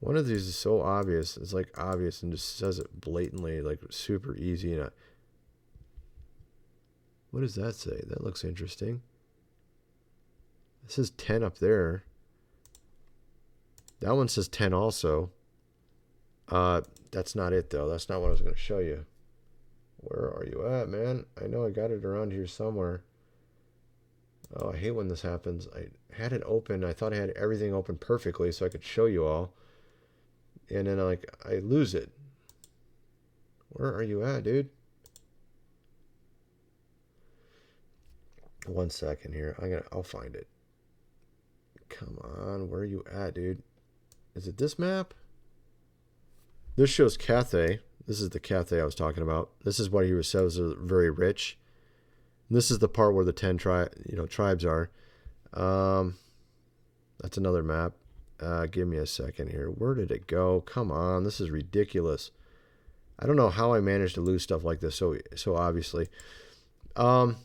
One 0.00 0.16
of 0.16 0.26
these 0.26 0.46
is 0.46 0.56
so 0.56 0.80
obvious. 0.80 1.36
It's 1.36 1.52
like 1.52 1.68
obvious 1.78 2.22
and 2.22 2.32
just 2.32 2.56
says 2.56 2.78
it 2.78 3.00
blatantly, 3.00 3.60
like 3.60 3.80
super 3.90 4.34
easy. 4.36 4.74
And 4.74 4.84
I, 4.84 4.88
what 7.30 7.40
does 7.40 7.54
that 7.54 7.74
say? 7.74 8.02
That 8.06 8.24
looks 8.24 8.44
interesting. 8.44 9.02
This 10.84 10.96
says 10.96 11.10
10 11.10 11.42
up 11.42 11.58
there. 11.58 12.04
That 14.00 14.16
one 14.16 14.28
says 14.28 14.48
10 14.48 14.72
also. 14.72 15.30
Uh, 16.48 16.80
that's 17.10 17.34
not 17.34 17.52
it 17.52 17.70
though. 17.70 17.88
That's 17.88 18.08
not 18.08 18.20
what 18.20 18.28
I 18.28 18.32
was 18.32 18.40
going 18.40 18.54
to 18.54 18.58
show 18.58 18.78
you. 18.78 19.04
Where 19.98 20.30
are 20.34 20.46
you 20.46 20.66
at, 20.66 20.88
man? 20.88 21.26
I 21.40 21.46
know 21.46 21.66
I 21.66 21.70
got 21.70 21.90
it 21.90 22.04
around 22.04 22.32
here 22.32 22.46
somewhere. 22.46 23.02
Oh, 24.56 24.72
I 24.72 24.76
hate 24.76 24.92
when 24.92 25.08
this 25.08 25.22
happens. 25.22 25.68
I 25.76 25.88
had 26.14 26.32
it 26.32 26.42
open. 26.44 26.84
I 26.84 26.92
thought 26.92 27.12
I 27.12 27.16
had 27.16 27.30
everything 27.30 27.72
open 27.72 27.96
perfectly 27.96 28.50
so 28.50 28.66
I 28.66 28.70
could 28.70 28.82
show 28.82 29.04
you 29.04 29.24
all. 29.24 29.52
And 30.70 30.86
then 30.86 30.98
like 30.98 31.32
I 31.44 31.56
lose 31.56 31.94
it. 31.94 32.10
Where 33.68 33.94
are 33.94 34.02
you 34.02 34.24
at, 34.24 34.42
dude? 34.42 34.70
One 38.66 38.90
second 38.90 39.34
here. 39.34 39.56
I'm 39.58 39.70
gonna 39.70 39.82
I'll 39.92 40.02
find 40.02 40.34
it. 40.34 40.48
Come 41.88 42.18
on, 42.22 42.70
where 42.70 42.80
are 42.80 42.84
you 42.84 43.04
at, 43.12 43.34
dude? 43.34 43.62
Is 44.34 44.46
it 44.46 44.58
this 44.58 44.78
map? 44.78 45.12
This 46.76 46.90
shows 46.90 47.16
Cathay. 47.16 47.80
This 48.06 48.20
is 48.20 48.30
the 48.30 48.40
Cathay 48.40 48.80
I 48.80 48.84
was 48.84 48.94
talking 48.94 49.22
about. 49.22 49.50
This 49.64 49.80
is 49.80 49.90
what 49.90 50.06
he 50.06 50.12
was 50.12 50.28
says 50.28 50.58
are 50.58 50.74
very 50.76 51.10
rich. 51.10 51.58
This 52.50 52.70
is 52.70 52.78
the 52.78 52.88
part 52.88 53.14
where 53.14 53.24
the 53.24 53.32
ten 53.32 53.58
tri 53.58 53.88
you 54.08 54.16
know 54.16 54.26
tribes 54.26 54.64
are. 54.64 54.90
Um, 55.52 56.16
that's 57.20 57.36
another 57.36 57.62
map. 57.62 57.92
Uh, 58.40 58.66
give 58.66 58.88
me 58.88 58.96
a 58.96 59.06
second 59.06 59.50
here. 59.50 59.66
Where 59.68 59.94
did 59.94 60.10
it 60.10 60.26
go? 60.26 60.62
Come 60.62 60.90
on, 60.90 61.24
this 61.24 61.40
is 61.40 61.50
ridiculous. 61.50 62.30
I 63.18 63.26
don't 63.26 63.36
know 63.36 63.50
how 63.50 63.74
I 63.74 63.80
managed 63.80 64.14
to 64.14 64.22
lose 64.22 64.42
stuff 64.42 64.64
like 64.64 64.80
this 64.80 64.96
so 64.96 65.16
so 65.34 65.56
obviously. 65.56 66.08
Um, 66.96 67.36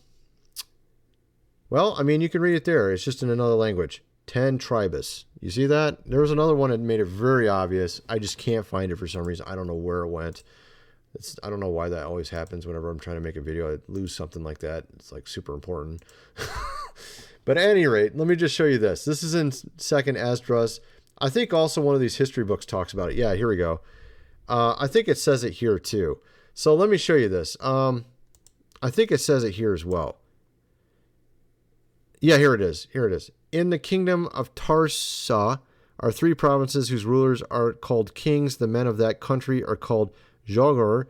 well, 1.70 1.96
I 1.98 2.04
mean, 2.04 2.22
you 2.22 2.30
can 2.30 2.42
read 2.42 2.56
it 2.56 2.66
there. 2.66 2.92
It's 2.92 3.04
just 3.04 3.24
in 3.24 3.30
another 3.30 3.56
language. 3.56 4.04
10 4.28 4.58
tribus. 4.58 5.26
You 5.40 5.52
see 5.52 5.68
that? 5.68 6.06
There 6.06 6.22
was 6.22 6.32
another 6.32 6.56
one 6.56 6.72
that 6.72 6.80
made 6.80 7.00
it 7.00 7.06
very 7.06 7.48
obvious. 7.48 8.02
I 8.10 8.20
just 8.20 8.38
can't 8.38 8.66
find 8.66 8.92
it 8.92 8.98
for 8.98 9.08
some 9.08 9.24
reason. 9.24 9.46
I 9.48 9.56
don't 9.56 9.68
know 9.68 9.76
where 9.76 10.00
it 10.00 10.10
went. 10.10 10.44
It's, 11.14 11.38
I 11.44 11.50
don't 11.50 11.60
know 11.60 11.70
why 11.70 11.90
that 11.90 12.06
always 12.06 12.30
happens 12.30 12.66
whenever 12.66 12.90
I'm 12.90 13.00
trying 13.00 13.18
to 13.18 13.22
make 13.22 13.36
a 13.36 13.42
video. 13.42 13.74
I 13.74 13.78
lose 13.88 14.16
something 14.16 14.44
like 14.44 14.60
that. 14.60 14.86
It's 14.96 15.12
like 15.12 15.28
super 15.28 15.54
important. 15.54 16.04
but 17.46 17.58
at 17.58 17.70
any 17.70 17.88
rate, 17.88 18.16
let 18.16 18.28
me 18.28 18.36
just 18.36 18.56
show 18.56 18.66
you 18.66 18.78
this. 18.78 19.06
This 19.06 19.24
is 19.24 19.34
in 19.34 19.52
second 19.78 20.18
Esdras. 20.18 20.82
I 21.20 21.30
think 21.30 21.54
also 21.54 21.82
one 21.82 21.96
of 21.96 22.02
these 22.02 22.18
history 22.18 22.44
books 22.44 22.66
talks 22.66 22.92
about 22.92 23.12
it. 23.12 23.16
Yeah, 23.16 23.36
here 23.36 23.48
we 23.48 23.56
go. 23.56 23.82
Uh, 24.50 24.76
I 24.78 24.88
think 24.88 25.08
it 25.08 25.18
says 25.18 25.44
it 25.44 25.54
here 25.54 25.80
too. 25.80 26.20
So 26.54 26.76
let 26.76 26.90
me 26.90 26.98
show 26.98 27.16
you 27.16 27.30
this. 27.30 27.56
Um, 27.62 28.06
I 28.82 28.90
think 28.90 29.12
it 29.12 29.20
says 29.20 29.44
it 29.44 29.52
here 29.52 29.74
as 29.74 29.86
well. 29.86 30.18
Yeah, 32.26 32.40
here 32.40 32.56
it 32.56 32.62
is. 32.62 32.88
Here 32.92 33.06
it 33.06 33.14
is. 33.14 33.30
In 33.52 33.70
the 33.70 33.78
kingdom 33.78 34.26
of 34.34 34.56
Tarsa 34.56 35.60
are 36.00 36.12
three 36.12 36.34
provinces 36.34 36.90
whose 36.90 37.06
rulers 37.06 37.44
are 37.52 37.72
called 37.72 38.16
kings. 38.16 38.58
The 38.58 38.66
men 38.66 38.88
of 38.88 38.98
that 38.98 39.20
country 39.20 39.64
are 39.64 39.76
called 39.76 40.12
Jogor. 40.48 41.06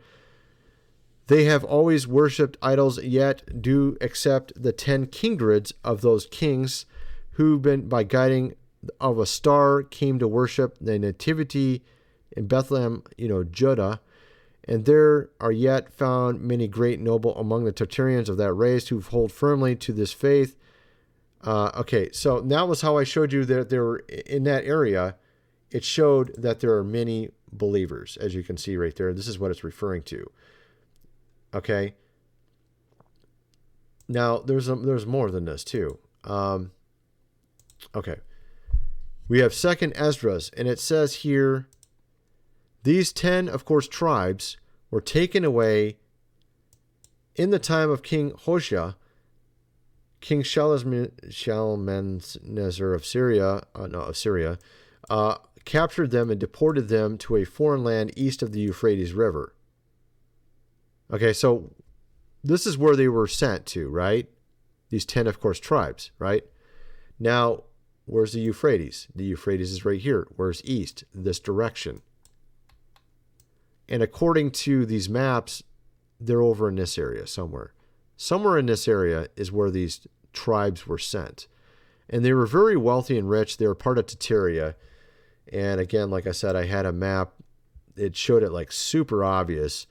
They 1.28 1.44
have 1.44 1.64
always 1.64 2.06
worshipped 2.06 2.58
idols, 2.60 3.02
yet 3.02 3.62
do 3.62 3.96
accept 4.02 4.62
the 4.62 4.72
ten 4.72 5.06
kindreds 5.06 5.72
of 5.82 6.02
those 6.02 6.26
kings 6.26 6.84
who, 7.32 7.58
been 7.58 7.88
by 7.88 8.02
guiding 8.02 8.54
of 9.00 9.18
a 9.18 9.24
star, 9.24 9.82
came 9.82 10.18
to 10.18 10.28
worship 10.28 10.76
the 10.78 10.98
nativity 10.98 11.82
in 12.36 12.46
Bethlehem, 12.46 13.02
you 13.16 13.28
know, 13.28 13.42
Judah. 13.42 14.02
And 14.68 14.84
there 14.84 15.30
are 15.40 15.50
yet 15.50 15.90
found 15.94 16.42
many 16.42 16.68
great 16.68 17.00
noble 17.00 17.34
among 17.38 17.64
the 17.64 17.72
Tartarians 17.72 18.28
of 18.28 18.36
that 18.36 18.52
race 18.52 18.88
who 18.88 19.00
hold 19.00 19.32
firmly 19.32 19.76
to 19.76 19.94
this 19.94 20.12
faith 20.12 20.58
uh, 21.46 21.70
okay, 21.76 22.10
so 22.12 22.40
that 22.40 22.68
was 22.68 22.80
how 22.82 22.98
I 22.98 23.04
showed 23.04 23.32
you 23.32 23.44
that 23.44 23.70
there 23.70 23.84
were 23.84 23.98
in 24.26 24.42
that 24.44 24.64
area. 24.64 25.14
It 25.70 25.84
showed 25.84 26.34
that 26.36 26.60
there 26.60 26.74
are 26.76 26.84
many 26.84 27.30
believers, 27.52 28.16
as 28.20 28.34
you 28.34 28.42
can 28.42 28.56
see 28.56 28.76
right 28.76 28.94
there. 28.94 29.14
This 29.14 29.28
is 29.28 29.38
what 29.38 29.50
it's 29.50 29.64
referring 29.64 30.02
to. 30.04 30.30
Okay, 31.54 31.94
now 34.08 34.38
there's 34.38 34.68
a, 34.68 34.74
there's 34.74 35.06
more 35.06 35.30
than 35.30 35.44
this 35.44 35.64
too. 35.64 35.98
Um, 36.24 36.72
okay, 37.94 38.16
we 39.28 39.38
have 39.38 39.54
Second 39.54 39.92
Esdras, 39.96 40.50
and 40.56 40.66
it 40.66 40.80
says 40.80 41.16
here, 41.16 41.68
these 42.82 43.12
ten, 43.12 43.48
of 43.48 43.64
course, 43.64 43.86
tribes 43.88 44.56
were 44.90 45.00
taken 45.00 45.44
away 45.44 45.98
in 47.34 47.50
the 47.50 47.58
time 47.58 47.90
of 47.90 48.02
King 48.02 48.32
Hoshea, 48.36 48.96
King 50.26 50.42
Shalmaneser 50.42 51.20
of 52.94 53.06
Syria, 53.06 53.62
uh, 53.76 53.86
no, 53.86 54.00
of 54.00 54.16
Syria, 54.16 54.58
uh, 55.08 55.36
captured 55.64 56.10
them 56.10 56.32
and 56.32 56.40
deported 56.40 56.88
them 56.88 57.16
to 57.18 57.36
a 57.36 57.44
foreign 57.44 57.84
land 57.84 58.12
east 58.16 58.42
of 58.42 58.50
the 58.50 58.58
Euphrates 58.58 59.12
River. 59.12 59.54
Okay, 61.12 61.32
so 61.32 61.70
this 62.42 62.66
is 62.66 62.76
where 62.76 62.96
they 62.96 63.06
were 63.06 63.28
sent 63.28 63.66
to, 63.66 63.88
right? 63.88 64.28
These 64.90 65.04
10, 65.04 65.28
of 65.28 65.38
course, 65.38 65.60
tribes, 65.60 66.10
right? 66.18 66.42
Now, 67.20 67.62
where's 68.04 68.32
the 68.32 68.40
Euphrates? 68.40 69.06
The 69.14 69.26
Euphrates 69.26 69.70
is 69.70 69.84
right 69.84 70.00
here. 70.00 70.26
Where's 70.34 70.60
east? 70.64 71.04
This 71.14 71.38
direction. 71.38 72.02
And 73.88 74.02
according 74.02 74.50
to 74.50 74.86
these 74.86 75.08
maps, 75.08 75.62
they're 76.18 76.42
over 76.42 76.68
in 76.68 76.74
this 76.74 76.98
area 76.98 77.28
somewhere. 77.28 77.74
Somewhere 78.16 78.56
in 78.56 78.66
this 78.66 78.88
area 78.88 79.28
is 79.36 79.52
where 79.52 79.70
these 79.70 80.06
tribes 80.36 80.86
were 80.86 80.98
sent. 80.98 81.48
And 82.08 82.24
they 82.24 82.32
were 82.32 82.46
very 82.46 82.76
wealthy 82.76 83.18
and 83.18 83.28
rich. 83.28 83.56
They 83.56 83.66
were 83.66 83.74
part 83.74 83.98
of 83.98 84.06
Tataria. 84.06 84.74
And 85.52 85.80
again, 85.80 86.10
like 86.10 86.26
I 86.26 86.32
said, 86.32 86.54
I 86.54 86.66
had 86.66 86.86
a 86.86 86.92
map. 86.92 87.32
It 87.96 88.14
showed 88.14 88.42
it 88.42 88.52
like 88.52 88.70
super 88.70 89.24
obvious. 89.24 89.86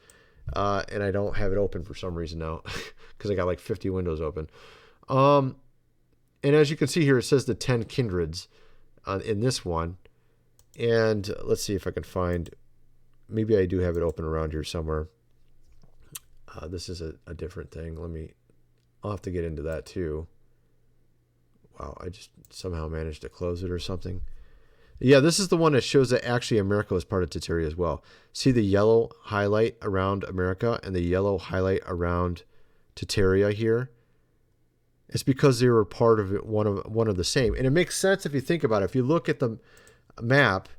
Uh, 0.53 0.83
and 0.91 1.01
I 1.01 1.11
don't 1.11 1.35
have 1.35 1.51
it 1.51 1.57
open 1.57 1.83
for 1.83 1.95
some 1.95 2.15
reason 2.15 2.39
now 2.39 2.61
because 3.17 3.31
I 3.31 3.35
got 3.35 3.47
like 3.47 3.59
50 3.59 3.89
windows 3.89 4.21
open. 4.21 4.49
Um, 5.09 5.57
and 6.43 6.55
as 6.55 6.69
you 6.69 6.77
can 6.77 6.87
see 6.87 7.03
here, 7.03 7.17
it 7.17 7.23
says 7.23 7.45
the 7.45 7.55
10 7.55 7.85
kindreds 7.85 8.47
uh, 9.05 9.19
in 9.25 9.39
this 9.39 9.65
one. 9.65 9.97
And 10.77 11.33
let's 11.43 11.63
see 11.63 11.73
if 11.73 11.87
I 11.87 11.91
can 11.91 12.03
find, 12.03 12.49
maybe 13.27 13.57
I 13.57 13.65
do 13.65 13.79
have 13.79 13.97
it 13.97 14.03
open 14.03 14.23
around 14.23 14.51
here 14.51 14.63
somewhere. 14.63 15.09
Uh, 16.53 16.67
this 16.67 16.87
is 16.87 17.01
a, 17.01 17.15
a 17.25 17.33
different 17.33 17.71
thing. 17.71 17.95
Let 17.95 18.11
me, 18.11 18.33
I'll 19.03 19.11
have 19.11 19.23
to 19.23 19.31
get 19.31 19.43
into 19.43 19.63
that 19.63 19.85
too. 19.85 20.27
Wow, 21.79 21.97
I 21.99 22.09
just 22.09 22.29
somehow 22.49 22.87
managed 22.87 23.21
to 23.21 23.29
close 23.29 23.63
it 23.63 23.71
or 23.71 23.79
something. 23.79 24.21
Yeah, 24.99 25.19
this 25.19 25.39
is 25.39 25.49
the 25.49 25.57
one 25.57 25.73
that 25.73 25.83
shows 25.83 26.09
that 26.11 26.25
actually 26.25 26.57
America 26.57 26.93
was 26.93 27.03
part 27.03 27.23
of 27.23 27.29
Tataria 27.29 27.67
as 27.67 27.75
well. 27.75 28.03
See 28.31 28.51
the 28.51 28.63
yellow 28.63 29.11
highlight 29.23 29.75
around 29.81 30.23
America 30.23 30.79
and 30.83 30.95
the 30.95 31.01
yellow 31.01 31.37
highlight 31.37 31.81
around 31.85 32.43
Tataria 32.95 33.53
here? 33.53 33.91
It's 35.09 35.23
because 35.23 35.59
they 35.59 35.69
were 35.69 35.85
part 35.85 36.19
of 36.19 36.33
it, 36.33 36.45
one 36.45 36.65
of 36.65 36.85
one 36.85 37.07
of 37.07 37.17
the 37.17 37.23
same. 37.23 37.53
And 37.55 37.65
it 37.65 37.71
makes 37.71 37.97
sense 37.97 38.25
if 38.25 38.33
you 38.33 38.41
think 38.41 38.63
about 38.63 38.81
it. 38.81 38.85
If 38.85 38.95
you 38.95 39.03
look 39.03 39.29
at 39.29 39.39
the 39.39 39.59
map, 40.21 40.69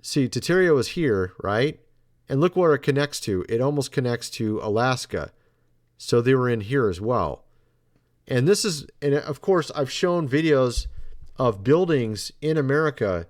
see 0.00 0.28
Tataria 0.28 0.74
was 0.74 0.88
here, 0.88 1.32
right? 1.42 1.80
And 2.28 2.40
look 2.40 2.56
where 2.56 2.74
it 2.74 2.80
connects 2.80 3.20
to. 3.20 3.44
It 3.48 3.60
almost 3.60 3.92
connects 3.92 4.30
to 4.30 4.60
Alaska. 4.62 5.32
So 5.96 6.20
they 6.20 6.34
were 6.34 6.48
in 6.48 6.60
here 6.60 6.88
as 6.88 7.00
well. 7.00 7.44
And 8.28 8.46
this 8.46 8.64
is, 8.64 8.86
and 9.00 9.14
of 9.14 9.40
course, 9.40 9.70
I've 9.74 9.90
shown 9.90 10.28
videos 10.28 10.86
of 11.36 11.64
buildings 11.64 12.30
in 12.42 12.58
America 12.58 13.26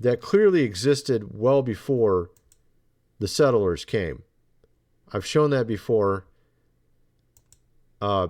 that 0.00 0.20
clearly 0.20 0.62
existed 0.62 1.38
well 1.38 1.62
before 1.62 2.30
the 3.20 3.28
settlers 3.28 3.84
came. 3.84 4.24
I've 5.12 5.24
shown 5.24 5.50
that 5.50 5.66
before. 5.66 6.26
Uh, 8.00 8.28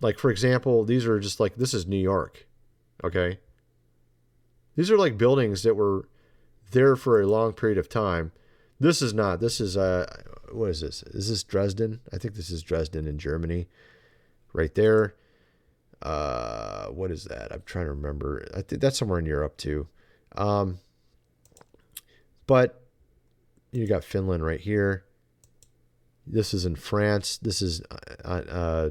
like, 0.00 0.18
for 0.18 0.30
example, 0.30 0.84
these 0.84 1.06
are 1.06 1.20
just 1.20 1.38
like, 1.38 1.56
this 1.56 1.74
is 1.74 1.86
New 1.86 1.96
York. 1.96 2.46
Okay. 3.04 3.38
These 4.74 4.90
are 4.90 4.98
like 4.98 5.18
buildings 5.18 5.62
that 5.64 5.74
were 5.74 6.08
there 6.70 6.96
for 6.96 7.20
a 7.20 7.26
long 7.26 7.52
period 7.52 7.78
of 7.78 7.88
time. 7.88 8.32
This 8.80 9.02
is 9.02 9.12
not. 9.12 9.40
This 9.40 9.60
is 9.60 9.76
uh, 9.76 10.06
what 10.52 10.70
is 10.70 10.80
this? 10.80 11.02
Is 11.02 11.28
this 11.28 11.42
Dresden? 11.42 12.00
I 12.12 12.18
think 12.18 12.34
this 12.34 12.50
is 12.50 12.62
Dresden 12.62 13.06
in 13.06 13.18
Germany, 13.18 13.66
right 14.58 14.74
there. 14.74 15.14
Uh, 16.02 16.86
what 16.88 17.10
is 17.10 17.24
that? 17.24 17.52
I'm 17.52 17.62
trying 17.64 17.86
to 17.86 17.92
remember. 17.92 18.46
I 18.54 18.62
think 18.62 18.82
that's 18.82 18.98
somewhere 18.98 19.18
in 19.18 19.26
Europe 19.26 19.56
too. 19.56 19.88
Um, 20.36 20.78
but 22.46 22.82
you 23.72 23.86
got 23.86 24.04
Finland 24.04 24.44
right 24.44 24.60
here. 24.60 25.04
This 26.26 26.52
is 26.52 26.66
in 26.66 26.76
France. 26.76 27.38
This 27.38 27.62
is 27.62 27.80
uh, 28.24 28.28
uh 28.28 28.90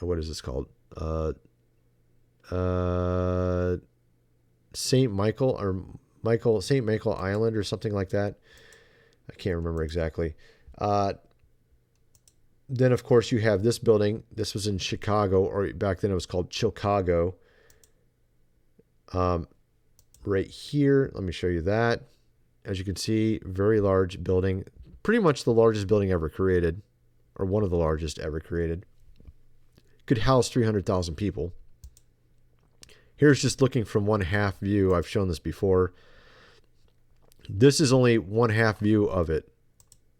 what 0.00 0.18
is 0.18 0.28
this 0.28 0.40
called? 0.40 0.66
Uh, 0.96 1.32
uh, 2.50 3.76
Saint 4.74 5.12
Michael 5.12 5.56
or 5.58 5.84
Michael 6.22 6.60
Saint 6.60 6.84
Michael 6.84 7.14
Island 7.14 7.56
or 7.56 7.62
something 7.62 7.92
like 7.92 8.10
that. 8.10 8.36
I 9.30 9.34
can't 9.34 9.56
remember 9.56 9.82
exactly. 9.82 10.34
Uh, 10.78 11.14
then 12.68 12.92
of 12.92 13.04
course 13.04 13.30
you 13.30 13.38
have 13.38 13.62
this 13.62 13.78
building. 13.78 14.24
This 14.34 14.54
was 14.54 14.66
in 14.66 14.78
Chicago, 14.78 15.44
or 15.44 15.72
back 15.72 16.00
then 16.00 16.10
it 16.10 16.14
was 16.14 16.26
called 16.26 16.52
Chicago. 16.52 17.34
Um, 19.12 19.48
right 20.24 20.48
here, 20.48 21.10
let 21.14 21.22
me 21.22 21.32
show 21.32 21.46
you 21.46 21.62
that. 21.62 22.02
As 22.64 22.78
you 22.78 22.84
can 22.84 22.96
see, 22.96 23.40
very 23.44 23.80
large 23.80 24.24
building, 24.24 24.64
pretty 25.02 25.20
much 25.20 25.44
the 25.44 25.52
largest 25.52 25.86
building 25.86 26.10
ever 26.10 26.28
created, 26.28 26.82
or 27.36 27.46
one 27.46 27.62
of 27.62 27.70
the 27.70 27.76
largest 27.76 28.18
ever 28.18 28.40
created. 28.40 28.84
Could 30.06 30.18
house 30.18 30.48
300,000 30.48 31.14
people. 31.14 31.52
Here's 33.16 33.40
just 33.40 33.62
looking 33.62 33.84
from 33.84 34.04
one 34.06 34.20
half 34.20 34.58
view. 34.58 34.94
I've 34.94 35.08
shown 35.08 35.28
this 35.28 35.38
before. 35.38 35.94
This 37.48 37.80
is 37.80 37.92
only 37.92 38.18
one 38.18 38.50
half 38.50 38.78
view 38.78 39.04
of 39.04 39.30
it. 39.30 39.48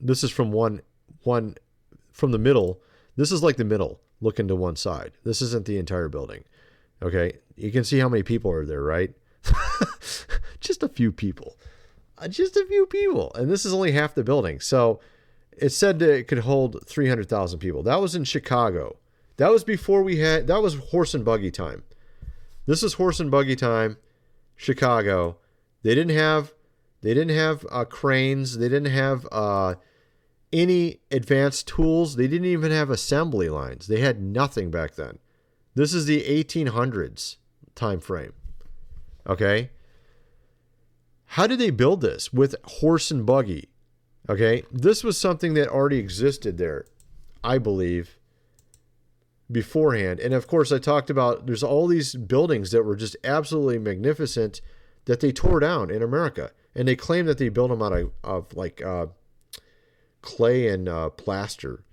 This 0.01 0.25
is 0.25 0.31
from 0.31 0.53
one 0.53 0.81
one 1.23 1.57
from 2.17 2.33
the 2.33 2.39
middle. 2.39 2.81
This 3.15 3.31
is 3.31 3.43
like 3.43 3.57
the 3.57 3.65
middle, 3.65 4.01
looking 4.21 4.49
to 4.49 4.57
one 4.57 4.77
side. 4.77 5.13
This 5.23 5.43
isn't 5.43 5.67
the 5.67 5.79
entire 5.79 6.09
building. 6.09 6.45
Okay, 7.03 7.39
you 7.57 7.71
can 7.71 7.85
see 7.85 7.99
how 7.99 8.09
many 8.09 8.23
people 8.23 8.51
are 8.51 8.65
there, 8.65 8.83
right? 8.83 9.13
just 10.61 10.83
a 10.83 10.89
few 10.89 11.13
people, 11.13 11.57
uh, 12.19 12.27
just 12.27 12.57
a 12.57 12.65
few 12.67 12.87
people, 12.87 13.31
and 13.35 13.51
this 13.51 13.67
is 13.67 13.75
only 13.75 13.93
half 13.93 14.15
the 14.15 14.25
building. 14.25 14.61
So 14.61 14.99
it 15.57 15.71
said 15.71 15.99
that 15.99 16.11
it 16.11 16.27
could 16.27 16.39
hold 16.39 16.85
three 16.87 17.09
hundred 17.09 17.29
thousand 17.29 17.59
people. 17.59 17.83
That 17.83 18.01
was 18.01 18.15
in 18.15 18.25
Chicago. 18.25 18.97
That 19.37 19.51
was 19.51 19.63
before 19.63 20.03
we 20.03 20.17
had. 20.17 20.47
That 20.47 20.63
was 20.63 20.77
horse 20.77 21.13
and 21.13 21.25
buggy 21.25 21.51
time. 21.51 21.85
This 22.65 22.83
is 22.83 22.95
horse 22.95 23.21
and 23.21 23.31
buggy 23.31 23.57
time, 23.57 23.99
Chicago. 24.57 25.37
They 25.83 25.95
didn't 25.95 26.17
have 26.17 26.55
they 27.03 27.13
didn't 27.13 27.37
have 27.37 27.67
uh, 27.71 27.85
cranes. 27.85 28.57
They 28.57 28.71
didn't 28.71 28.93
have 28.93 29.29
uh, 29.31 29.75
any 30.57 31.01
advanced 31.11 31.69
tools. 31.69 32.17
They 32.17 32.27
didn't 32.27 32.47
even 32.47 32.73
have 32.73 32.91
assembly 32.91 33.49
lines. 33.49 33.87
They 33.87 34.01
had 34.01 34.21
nothing 34.23 34.71
back 34.71 34.95
then. 34.95 35.19
This 35.75 35.93
is 35.93 36.07
the 36.07 36.23
1800s 36.23 37.37
time 37.75 38.01
frame. 38.01 38.33
Okay? 39.27 39.71
How 41.31 41.47
did 41.47 41.59
they 41.59 41.71
build 41.71 42.01
this 42.01 42.33
with 42.33 42.55
horse 42.65 43.11
and 43.11 43.27
buggy? 43.27 43.69
Okay? 44.29 44.63
This 44.73 45.05
was 45.05 45.19
something 45.19 45.55
that 45.55 45.69
already 45.69 45.99
existed 45.99 46.57
there, 46.57 46.87
I 47.45 47.59
believe, 47.59 48.19
beforehand. 49.53 50.21
And 50.21 50.33
of 50.33 50.47
course, 50.47 50.73
I 50.73 50.79
talked 50.79 51.11
about 51.11 51.47
there's 51.47 51.63
all 51.63 51.87
these 51.87 52.15
buildings 52.15 52.71
that 52.71 52.85
were 52.85 52.97
just 52.97 53.17
absolutely 53.23 53.79
magnificent 53.79 54.61
that 55.05 55.21
they 55.21 55.33
tore 55.33 55.61
down 55.61 55.91
in 55.91 56.03
America 56.03 56.51
and 56.75 56.89
they 56.89 56.97
claim 56.97 57.27
that 57.27 57.39
they 57.39 57.49
built 57.49 57.71
them 57.71 57.83
out 57.83 57.93
of, 57.93 58.13
of 58.25 58.55
like 58.55 58.83
uh, 58.83 59.07
clay 60.27 60.69
and 60.69 60.89
uh, 60.89 61.09
plaster. 61.11 61.85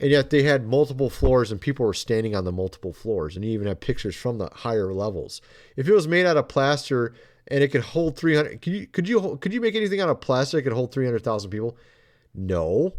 And 0.00 0.10
yet 0.10 0.30
they 0.30 0.44
had 0.44 0.66
multiple 0.66 1.10
floors 1.10 1.52
and 1.52 1.60
people 1.60 1.84
were 1.84 1.92
standing 1.92 2.34
on 2.34 2.44
the 2.44 2.52
multiple 2.52 2.92
floors. 2.92 3.36
And 3.36 3.44
you 3.44 3.50
even 3.50 3.66
have 3.66 3.80
pictures 3.80 4.16
from 4.16 4.38
the 4.38 4.48
higher 4.52 4.92
levels. 4.94 5.42
If 5.76 5.88
it 5.88 5.92
was 5.92 6.08
made 6.08 6.24
out 6.24 6.36
of 6.36 6.48
plaster 6.48 7.14
and 7.48 7.62
it 7.62 7.68
could 7.68 7.82
hold 7.82 8.16
300, 8.16 8.62
could 8.62 8.72
you, 8.72 8.86
could 8.86 9.08
you, 9.08 9.38
could 9.40 9.52
you 9.52 9.60
make 9.60 9.74
anything 9.74 10.00
out 10.00 10.08
of 10.08 10.20
plaster 10.20 10.56
that 10.56 10.62
could 10.62 10.72
hold 10.72 10.92
300,000 10.92 11.50
people? 11.50 11.76
No. 12.34 12.94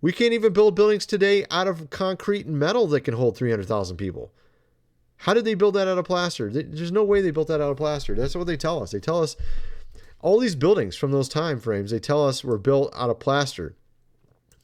We 0.00 0.12
can't 0.12 0.32
even 0.32 0.52
build 0.52 0.74
buildings 0.74 1.04
today 1.04 1.44
out 1.50 1.68
of 1.68 1.90
concrete 1.90 2.46
and 2.46 2.58
metal 2.58 2.86
that 2.88 3.02
can 3.02 3.14
hold 3.14 3.36
300,000 3.36 3.96
people. 3.96 4.32
How 5.18 5.34
did 5.34 5.44
they 5.44 5.54
build 5.54 5.74
that 5.74 5.86
out 5.86 5.98
of 5.98 6.06
plaster? 6.06 6.50
There's 6.50 6.92
no 6.92 7.04
way 7.04 7.20
they 7.20 7.30
built 7.30 7.48
that 7.48 7.60
out 7.60 7.70
of 7.70 7.76
plaster. 7.76 8.14
That's 8.14 8.34
what 8.34 8.46
they 8.46 8.56
tell 8.56 8.82
us. 8.82 8.92
They 8.92 9.00
tell 9.00 9.22
us 9.22 9.36
all 10.22 10.38
these 10.38 10.54
buildings 10.54 10.96
from 10.96 11.12
those 11.12 11.28
time 11.28 11.58
frames 11.60 11.90
they 11.90 11.98
tell 11.98 12.26
us 12.26 12.44
were 12.44 12.58
built 12.58 12.92
out 12.96 13.10
of 13.10 13.18
plaster 13.18 13.74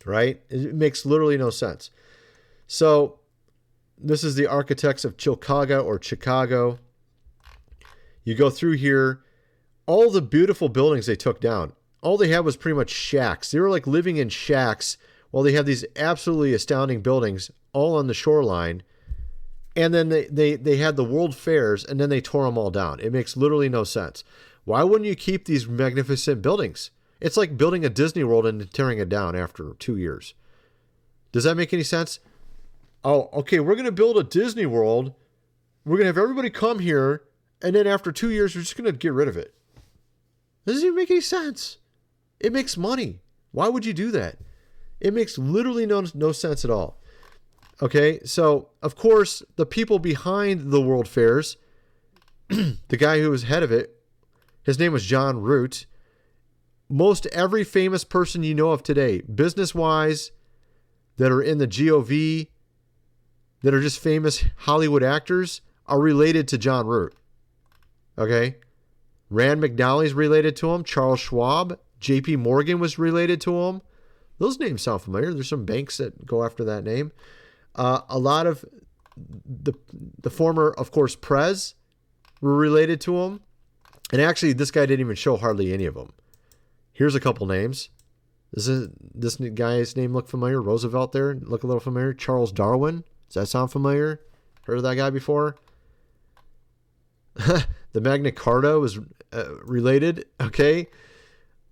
right 0.07 0.43
it 0.49 0.75
makes 0.75 1.07
literally 1.07 1.37
no 1.37 1.51
sense 1.51 1.91
so 2.67 3.19
this 3.99 4.25
is 4.25 4.35
the 4.35 4.47
architects 4.47 5.05
of 5.05 5.15
chicago 5.19 5.85
or 5.85 6.01
chicago 6.03 6.79
you 8.25 8.35
go 8.35 8.51
through 8.51 8.73
here 8.73 9.21
all 9.87 10.11
the 10.11 10.23
beautiful 10.23 10.69
buildings 10.69 11.07
they 11.07 11.17
took 11.17 11.41
down 11.41 11.73
all 12.03 12.17
they 12.17 12.29
had 12.29 12.45
was 12.45 12.57
pretty 12.57 12.77
much 12.77 12.91
shacks 12.91 13.51
they 13.51 13.61
were 13.61 13.71
like 13.71 13.87
living 13.87 14.17
in 14.17 14.29
shacks 14.29 14.97
while 15.31 15.43
they 15.43 15.53
had 15.53 15.67
these 15.67 15.85
absolutely 15.97 16.55
astounding 16.55 17.03
buildings 17.03 17.51
all 17.73 17.97
on 17.97 18.07
the 18.07 18.15
shoreline. 18.15 18.83
And 19.77 19.93
then 19.93 20.09
they, 20.09 20.25
they, 20.29 20.57
they 20.57 20.79
had 20.79 20.97
the 20.97 21.05
World 21.05 21.37
Fairs 21.37 21.85
and 21.85 22.01
then 22.01 22.09
they 22.09 22.23
tore 22.23 22.45
them 22.45 22.57
all 22.57 22.71
down. 22.71 23.01
It 23.01 23.13
makes 23.13 23.37
literally 23.37 23.69
no 23.69 23.85
sense. 23.85 24.25
Why 24.65 24.83
wouldn't 24.83 25.07
you 25.07 25.15
keep 25.15 25.45
these 25.45 25.69
magnificent 25.69 26.41
buildings? 26.41 26.91
It's 27.21 27.37
like 27.37 27.57
building 27.57 27.85
a 27.85 27.91
Disney 27.91 28.25
World 28.25 28.47
and 28.47 28.71
tearing 28.73 28.99
it 28.99 29.09
down 29.09 29.35
after 29.35 29.75
two 29.79 29.97
years. 29.97 30.35
Does 31.33 31.45
that 31.45 31.57
make 31.57 31.73
any 31.73 31.83
sense? 31.83 32.21
Oh, 33.05 33.29
okay, 33.33 33.61
we're 33.61 33.75
going 33.75 33.87
to 33.87 33.93
build 33.93 34.19
a 34.19 34.25
Disney 34.25 34.67
World. 34.67 35.15
We're 35.85 35.97
going 35.97 36.05
to 36.05 36.09
have 36.09 36.19
everybody 36.19 36.51
come 36.51 36.81
here. 36.81 37.23
And 37.63 37.75
then 37.75 37.87
after 37.87 38.13
two 38.13 38.31
years, 38.31 38.55
we're 38.55 38.63
just 38.63 38.77
going 38.77 38.91
to 38.91 38.97
get 38.97 39.13
rid 39.13 39.29
of 39.29 39.37
it. 39.37 39.55
Doesn't 40.67 40.83
even 40.83 40.97
make 40.97 41.11
any 41.11 41.21
sense. 41.21 41.79
It 42.41 42.53
makes 42.53 42.77
money. 42.77 43.21
Why 43.53 43.69
would 43.69 43.87
you 43.87 43.95
do 43.95 44.11
that? 44.11 44.39
It 45.01 45.15
makes 45.15 45.39
literally 45.39 45.87
no, 45.87 46.05
no 46.15 46.33
sense 46.33 46.65
at 46.65 46.71
all. 46.71 46.99
Okay, 47.81 48.21
so 48.25 48.69
of 48.83 48.97
course, 48.97 49.43
the 49.57 49.67
people 49.67 49.99
behind 49.99 50.73
the 50.73 50.81
World 50.81 51.07
Fairs, 51.07 51.57
the 52.49 52.97
guy 52.97 53.21
who 53.21 53.31
was 53.31 53.45
head 53.45 53.63
of 53.63 53.71
it, 53.71 53.95
his 54.63 54.79
name 54.79 54.93
was 54.93 55.05
John 55.05 55.41
Root. 55.41 55.87
Most 56.89 57.27
every 57.27 57.65
famous 57.65 58.05
person 58.05 58.43
you 58.43 58.55
know 58.55 58.71
of 58.71 58.83
today, 58.83 59.23
business 59.23 59.75
wise, 59.75 60.31
that 61.17 61.33
are 61.33 61.43
in 61.43 61.59
the 61.59 61.67
GOV, 61.67 62.49
that 63.63 63.75
are 63.75 63.81
just 63.81 63.99
famous 63.99 64.45
Hollywood 64.59 65.03
actors, 65.03 65.63
are 65.87 66.01
related 66.01 66.47
to 66.49 66.59
John 66.59 66.87
Root. 66.87 67.15
Okay? 68.19 68.57
Rand 69.31 69.63
McNally's 69.63 70.15
related 70.15 70.55
to 70.57 70.71
him. 70.71 70.85
Charles 70.85 71.21
Schwab, 71.21 71.79
JP 72.01 72.39
Morgan 72.39 72.79
was 72.79 72.99
related 72.99 73.41
to 73.43 73.55
him. 73.63 73.83
Those 74.39 74.61
names 74.61 74.83
sound 74.83 75.03
familiar. 75.03 75.33
There's 75.33 75.49
some 75.49 75.65
banks 75.65 75.97
that 75.97 76.27
go 76.27 76.45
after 76.45 76.63
that 76.65 76.85
name. 76.85 77.13
Uh, 77.75 78.03
a 78.09 78.19
lot 78.19 78.47
of 78.47 78.65
the 79.17 79.73
the 80.21 80.31
former, 80.31 80.75
of 80.77 80.91
course, 80.91 81.17
Prez 81.17 81.75
were 82.41 82.55
related 82.55 83.01
to 83.03 83.17
him. 83.17 83.41
And 84.13 84.21
actually, 84.21 84.53
this 84.53 84.71
guy 84.71 84.87
didn't 84.87 85.01
even 85.01 85.17
show 85.17 85.37
hardly 85.37 85.73
any 85.73 85.87
of 85.87 85.95
them. 85.95 86.13
Here's 86.97 87.15
a 87.15 87.21
couple 87.21 87.47
names. 87.47 87.91
This 88.55 88.69
is 88.69 88.89
this 89.15 89.37
guy's 89.37 89.97
name 89.97 90.15
look 90.15 90.29
familiar? 90.29 90.63
Roosevelt 90.63 91.13
there 91.13 91.35
look 91.35 91.63
a 91.63 91.67
little 91.67 91.79
familiar. 91.79 92.15
Charles 92.15 92.53
Darwin. 92.53 93.05
Does 93.29 93.35
that 93.35 93.47
sound 93.49 93.71
familiar? 93.71 94.23
Heard 94.63 94.79
of 94.79 94.83
that 94.83 94.95
guy 94.95 95.11
before? 95.11 95.57
the 97.35 98.01
Magna 98.01 98.33
Carta 98.33 98.81
was 98.81 98.99
uh, 99.31 99.57
related. 99.63 100.25
Okay, 100.41 100.87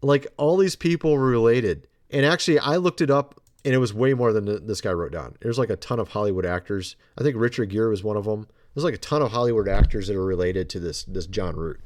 like 0.02 0.26
all 0.36 0.58
these 0.58 0.76
people 0.76 1.14
were 1.14 1.26
related. 1.26 1.88
And 2.10 2.26
actually, 2.26 2.58
I 2.58 2.76
looked 2.76 3.00
it 3.00 3.10
up, 3.10 3.40
and 3.64 3.72
it 3.72 3.78
was 3.78 3.94
way 3.94 4.12
more 4.12 4.34
than 4.34 4.66
this 4.66 4.82
guy 4.82 4.92
wrote 4.92 5.12
down. 5.12 5.36
There's 5.40 5.58
like 5.58 5.70
a 5.70 5.76
ton 5.76 6.00
of 6.00 6.08
Hollywood 6.08 6.44
actors. 6.44 6.96
I 7.16 7.22
think 7.22 7.36
Richard 7.38 7.70
Gere 7.70 7.88
was 7.88 8.04
one 8.04 8.18
of 8.18 8.26
them. 8.26 8.46
There's 8.74 8.84
like 8.84 8.92
a 8.92 8.98
ton 8.98 9.22
of 9.22 9.32
Hollywood 9.32 9.68
actors 9.68 10.08
that 10.08 10.16
are 10.16 10.24
related 10.24 10.68
to 10.68 10.80
this 10.80 11.04
this 11.04 11.26
John 11.26 11.56
Root. 11.56 11.80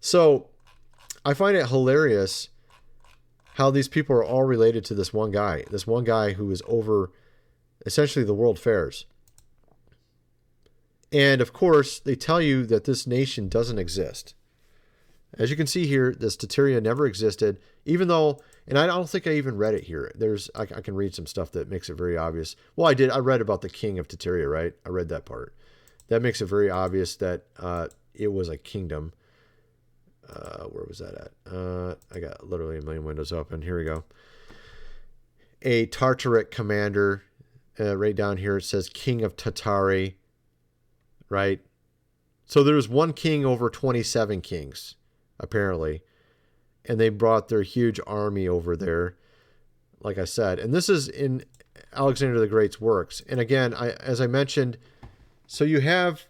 So 0.00 0.50
I 1.24 1.34
find 1.34 1.56
it 1.56 1.68
hilarious 1.68 2.50
how 3.54 3.70
these 3.70 3.88
people 3.88 4.16
are 4.16 4.24
all 4.24 4.42
related 4.42 4.84
to 4.86 4.94
this 4.94 5.12
one 5.12 5.30
guy. 5.30 5.64
This 5.70 5.86
one 5.86 6.04
guy 6.04 6.32
who 6.32 6.50
is 6.50 6.62
over 6.66 7.12
essentially 7.86 8.24
the 8.24 8.34
world 8.34 8.58
fairs. 8.58 9.06
And 11.12 11.40
of 11.40 11.52
course, 11.52 12.00
they 12.00 12.16
tell 12.16 12.40
you 12.40 12.66
that 12.66 12.84
this 12.84 13.06
nation 13.06 13.48
doesn't 13.48 13.78
exist. 13.78 14.34
As 15.38 15.50
you 15.50 15.56
can 15.56 15.66
see 15.66 15.86
here, 15.86 16.12
this 16.12 16.36
Tataria 16.36 16.82
never 16.82 17.06
existed, 17.06 17.58
even 17.84 18.08
though, 18.08 18.40
and 18.66 18.78
I 18.78 18.86
don't 18.86 19.08
think 19.08 19.26
I 19.26 19.32
even 19.32 19.56
read 19.56 19.74
it 19.74 19.84
here. 19.84 20.12
There's, 20.14 20.50
I, 20.54 20.62
I, 20.62 20.80
can 20.80 20.94
read 20.94 21.14
some 21.14 21.26
stuff 21.26 21.52
that 21.52 21.68
makes 21.68 21.88
it 21.88 21.94
very 21.94 22.16
obvious. 22.16 22.54
Well, 22.76 22.86
I 22.86 22.94
did. 22.94 23.10
I 23.10 23.18
read 23.18 23.40
about 23.40 23.60
the 23.60 23.68
king 23.68 23.98
of 23.98 24.08
Tataria, 24.08 24.50
right? 24.50 24.72
I 24.86 24.90
read 24.90 25.08
that 25.08 25.24
part. 25.24 25.54
That 26.08 26.22
makes 26.22 26.40
it 26.40 26.46
very 26.46 26.70
obvious 26.70 27.16
that 27.16 27.44
uh, 27.58 27.88
it 28.14 28.32
was 28.32 28.48
a 28.48 28.56
kingdom. 28.56 29.12
Uh, 30.28 30.64
where 30.64 30.84
was 30.86 30.98
that 30.98 31.14
at? 31.14 31.52
Uh, 31.52 31.94
I 32.14 32.20
got 32.20 32.48
literally 32.48 32.78
a 32.78 32.82
million 32.82 33.04
windows 33.04 33.32
open. 33.32 33.62
Here 33.62 33.78
we 33.78 33.84
go. 33.84 34.04
A 35.62 35.86
Tartaric 35.86 36.50
commander, 36.50 37.22
uh, 37.80 37.96
right 37.96 38.14
down 38.14 38.36
here, 38.36 38.58
it 38.58 38.64
says 38.64 38.88
King 38.88 39.22
of 39.22 39.36
Tatari, 39.36 40.14
right? 41.28 41.60
So 42.46 42.62
there's 42.62 42.88
one 42.88 43.12
king 43.12 43.44
over 43.44 43.70
27 43.70 44.40
kings 44.42 44.96
apparently. 45.38 46.02
And 46.84 47.00
they 47.00 47.08
brought 47.08 47.48
their 47.48 47.62
huge 47.62 47.98
army 48.06 48.46
over 48.46 48.76
there, 48.76 49.16
like 50.00 50.18
I 50.18 50.24
said. 50.24 50.58
And 50.58 50.74
this 50.74 50.88
is 50.88 51.08
in 51.08 51.44
Alexander 51.94 52.38
the 52.38 52.46
Great's 52.46 52.80
works. 52.80 53.22
And 53.28 53.40
again, 53.40 53.72
I, 53.72 53.90
as 53.92 54.20
I 54.20 54.26
mentioned, 54.26 54.76
so 55.46 55.64
you 55.64 55.80
have, 55.80 56.24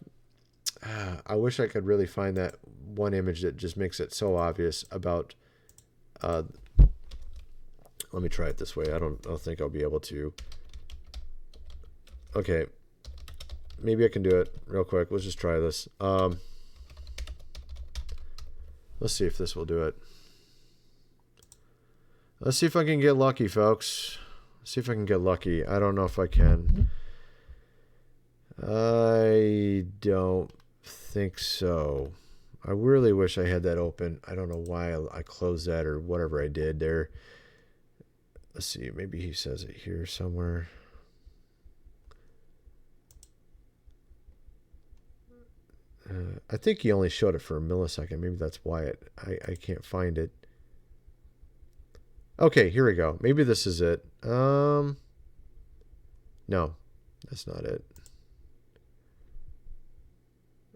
uh, 0.83 1.17
I 1.27 1.35
wish 1.35 1.59
I 1.59 1.67
could 1.67 1.87
really 1.87 2.07
find 2.07 2.37
that 2.37 2.55
one 2.87 3.15
image 3.15 3.43
that 3.43 3.57
just 3.57 3.77
makes 3.77 4.01
it 4.01 4.13
so 4.13 4.37
obvious 4.37 4.85
about. 4.91 5.35
Uh, 6.23 6.45
let 8.13 8.23
me 8.23 8.29
try 8.29 8.47
it 8.47 8.59
this 8.59 8.77
way. 8.77 8.93
I 8.93 8.99
don't, 8.99 9.19
I 9.27 9.31
don't 9.31 9.41
think 9.41 9.61
I'll 9.61 9.69
be 9.69 9.83
able 9.83 10.01
to. 10.01 10.33
Okay, 12.37 12.67
maybe 13.81 14.05
I 14.05 14.09
can 14.09 14.23
do 14.23 14.31
it 14.31 14.55
real 14.67 14.85
quick. 14.85 15.11
Let's 15.11 15.25
just 15.25 15.39
try 15.39 15.59
this. 15.59 15.89
Um, 16.01 16.39
Let's 19.05 19.13
see 19.13 19.27
if 19.27 19.37
this 19.37 19.55
will 19.55 19.67
do 19.67 19.83
it. 19.83 19.97
Let's 22.41 22.57
see 22.57 22.65
if 22.65 22.75
I 22.75 22.85
can 22.85 23.01
get 23.01 23.13
lucky, 23.17 23.49
folks. 23.49 24.19
Let's 24.61 24.73
see 24.73 24.81
if 24.81 24.89
I 24.89 24.95
can 24.95 25.05
get 25.05 25.21
lucky. 25.21 25.63
I 25.63 25.79
don't 25.79 25.95
know 25.95 26.05
if 26.05 26.19
I 26.19 26.27
can. 26.27 26.89
I 28.67 29.85
don't 30.01 30.51
think 30.83 31.39
so. 31.39 32.13
I 32.67 32.71
really 32.71 33.13
wish 33.13 33.37
I 33.37 33.47
had 33.47 33.63
that 33.65 33.77
open. 33.79 34.21
I 34.27 34.35
don't 34.35 34.49
know 34.49 34.65
why 34.67 34.95
I 35.13 35.23
closed 35.23 35.67
that 35.67 35.85
or 35.85 36.01
whatever 36.01 36.43
I 36.43 36.49
did 36.49 36.81
there. 36.81 37.11
Let's 38.55 38.67
see. 38.67 38.91
Maybe 38.95 39.21
he 39.21 39.33
says 39.33 39.65
it 39.65 39.77
here 39.77 40.07
somewhere. 40.07 40.69
Uh, 46.09 46.39
I 46.51 46.57
think 46.57 46.81
he 46.81 46.93
only 46.93 47.09
showed 47.09 47.35
it 47.35 47.43
for 47.43 47.57
a 47.57 47.61
millisecond. 47.61 48.19
Maybe 48.21 48.37
that's 48.37 48.61
why 48.63 48.85
it. 48.85 49.11
I, 49.19 49.39
I 49.53 49.55
can't 49.57 49.85
find 49.85 50.17
it. 50.19 50.31
Okay, 52.39 52.69
here 52.71 52.87
we 52.87 52.95
go. 52.95 53.19
Maybe 53.21 53.45
this 53.45 53.67
is 53.67 53.81
it. 53.81 54.05
Um, 54.23 54.97
no, 56.49 56.75
that's 57.29 57.47
not 57.47 57.65
it. 57.65 57.85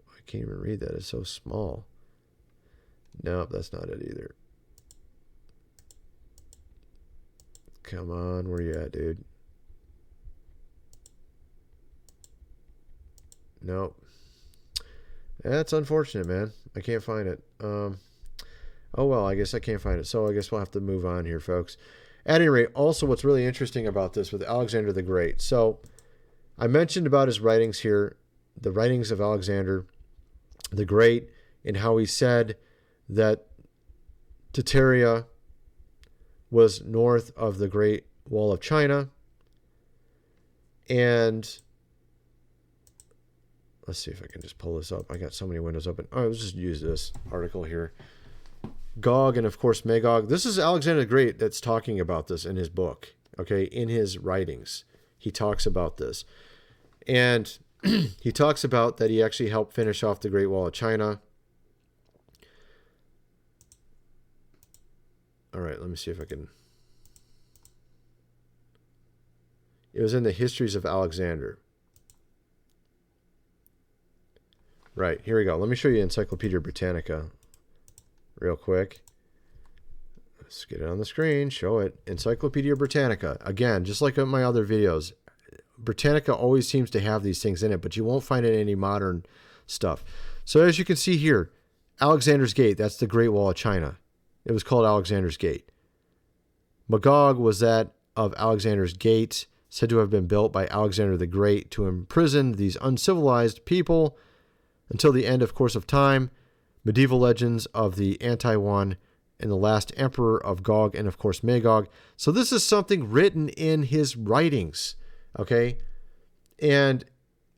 I 0.09 0.18
can't 0.29 0.43
even 0.43 0.59
read 0.59 0.79
that. 0.81 0.91
It's 0.91 1.07
so 1.07 1.23
small. 1.23 1.85
Nope, 3.23 3.49
that's 3.51 3.73
not 3.73 3.89
it 3.89 4.01
either. 4.01 4.35
Come 7.83 8.11
on, 8.11 8.47
where 8.47 8.61
you 8.61 8.73
at, 8.73 8.91
dude? 8.91 9.23
Nope. 13.61 13.99
That's 15.43 15.73
unfortunate, 15.73 16.27
man. 16.27 16.51
I 16.75 16.81
can't 16.81 17.03
find 17.03 17.27
it. 17.27 17.41
Um, 17.61 17.97
oh 18.95 19.05
well, 19.05 19.25
I 19.25 19.35
guess 19.35 19.53
I 19.53 19.59
can't 19.59 19.81
find 19.81 19.99
it. 19.99 20.05
So 20.05 20.27
I 20.27 20.33
guess 20.33 20.51
we'll 20.51 20.59
have 20.59 20.71
to 20.71 20.79
move 20.79 21.05
on 21.05 21.25
here, 21.25 21.39
folks. 21.39 21.75
At 22.25 22.41
any 22.41 22.49
rate, 22.49 22.69
also 22.75 23.05
what's 23.05 23.23
really 23.23 23.45
interesting 23.45 23.87
about 23.87 24.13
this 24.13 24.31
with 24.31 24.43
Alexander 24.43 24.93
the 24.93 25.01
Great. 25.01 25.41
So 25.41 25.79
I 26.57 26.67
mentioned 26.67 27.07
about 27.07 27.27
his 27.27 27.39
writings 27.39 27.79
here, 27.79 28.17
the 28.59 28.71
writings 28.71 29.09
of 29.09 29.19
Alexander 29.19 29.85
the 30.69 30.85
Great, 30.85 31.29
and 31.63 31.77
how 31.77 31.97
he 31.97 32.05
said 32.05 32.55
that 33.07 33.45
Tataria 34.53 35.25
was 36.51 36.83
north 36.83 37.31
of 37.37 37.57
the 37.57 37.67
Great 37.67 38.05
Wall 38.27 38.51
of 38.51 38.61
China. 38.61 39.09
And 40.89 41.59
Let's 43.89 43.97
see 43.97 44.11
if 44.11 44.21
I 44.21 44.27
can 44.27 44.43
just 44.43 44.59
pull 44.59 44.77
this 44.77 44.91
up. 44.91 45.11
I 45.11 45.17
got 45.17 45.33
so 45.33 45.47
many 45.47 45.59
windows 45.59 45.87
open. 45.87 46.07
Let's 46.11 46.37
just 46.37 46.53
use 46.53 46.79
this 46.79 47.11
article 47.31 47.63
here. 47.63 47.91
Gog 48.99 49.35
and 49.35 49.47
of 49.47 49.57
course 49.57 49.83
Magog. 49.83 50.29
This 50.29 50.45
is 50.45 50.59
Alexander 50.59 51.01
the 51.01 51.07
Great 51.07 51.39
that's 51.39 51.59
talking 51.59 51.99
about 51.99 52.27
this 52.27 52.45
in 52.45 52.55
his 52.55 52.69
book. 52.69 53.15
Okay, 53.39 53.63
in 53.63 53.89
his 53.89 54.19
writings, 54.19 54.85
he 55.17 55.31
talks 55.31 55.65
about 55.65 55.97
this, 55.97 56.23
and 57.07 57.57
he 57.83 58.31
talks 58.31 58.63
about 58.63 58.97
that 58.97 59.09
he 59.09 59.23
actually 59.23 59.49
helped 59.49 59.73
finish 59.73 60.03
off 60.03 60.19
the 60.19 60.29
Great 60.29 60.47
Wall 60.47 60.67
of 60.67 60.73
China. 60.73 61.21
All 65.53 65.61
right, 65.61 65.79
let 65.79 65.89
me 65.89 65.95
see 65.95 66.11
if 66.11 66.21
I 66.21 66.25
can. 66.25 66.47
It 69.93 70.01
was 70.01 70.13
in 70.13 70.23
the 70.23 70.31
Histories 70.31 70.75
of 70.75 70.85
Alexander. 70.85 71.59
Right, 74.95 75.19
here 75.23 75.37
we 75.37 75.45
go. 75.45 75.57
Let 75.57 75.69
me 75.69 75.75
show 75.75 75.87
you 75.87 76.01
Encyclopedia 76.01 76.59
Britannica 76.59 77.27
real 78.39 78.55
quick. 78.55 79.01
let's 80.41 80.65
get 80.65 80.81
it 80.81 80.87
on 80.87 80.97
the 80.97 81.05
screen, 81.05 81.49
show 81.49 81.79
it. 81.79 81.99
Encyclopedia 82.05 82.75
Britannica. 82.75 83.37
Again, 83.41 83.85
just 83.85 84.01
like 84.01 84.17
my 84.17 84.43
other 84.43 84.65
videos, 84.65 85.13
Britannica 85.83 86.33
always 86.33 86.67
seems 86.67 86.89
to 86.91 86.99
have 86.99 87.23
these 87.23 87.41
things 87.41 87.63
in 87.63 87.71
it, 87.71 87.81
but 87.81 87.95
you 87.95 88.03
won't 88.03 88.23
find 88.23 88.45
it 88.45 88.53
in 88.53 88.59
any 88.59 88.75
modern 88.75 89.25
stuff. 89.65 90.03
So 90.45 90.61
as 90.61 90.79
you 90.79 90.85
can 90.85 90.95
see 90.95 91.17
here, 91.17 91.51
Alexander's 92.01 92.53
Gate, 92.53 92.77
that's 92.77 92.97
the 92.97 93.07
Great 93.07 93.29
Wall 93.29 93.49
of 93.49 93.55
China. 93.55 93.97
It 94.45 94.51
was 94.51 94.63
called 94.63 94.85
Alexander's 94.85 95.37
Gate. 95.37 95.69
Magog 96.87 97.37
was 97.37 97.59
that 97.59 97.91
of 98.15 98.33
Alexander's 98.37 98.93
Gate, 98.93 99.45
said 99.69 99.89
to 99.89 99.97
have 99.97 100.09
been 100.09 100.25
built 100.25 100.51
by 100.51 100.67
Alexander 100.67 101.15
the 101.15 101.27
Great 101.27 101.69
to 101.71 101.87
imprison 101.87 102.53
these 102.53 102.77
uncivilized 102.81 103.65
people 103.65 104.17
until 104.89 105.11
the 105.11 105.27
end 105.27 105.43
of 105.43 105.53
course 105.53 105.75
of 105.75 105.85
time. 105.85 106.31
Medieval 106.83 107.19
legends 107.19 107.67
of 107.67 107.95
the 107.95 108.19
anti-one 108.21 108.97
and 109.39 109.51
the 109.51 109.55
last 109.55 109.93
emperor 109.95 110.43
of 110.43 110.63
Gog 110.63 110.95
and 110.95 111.07
of 111.07 111.17
course 111.17 111.43
Magog. 111.43 111.87
So 112.17 112.31
this 112.31 112.51
is 112.51 112.65
something 112.65 113.11
written 113.11 113.49
in 113.49 113.83
his 113.83 114.17
writings, 114.17 114.95
okay? 115.37 115.77
And 116.61 117.05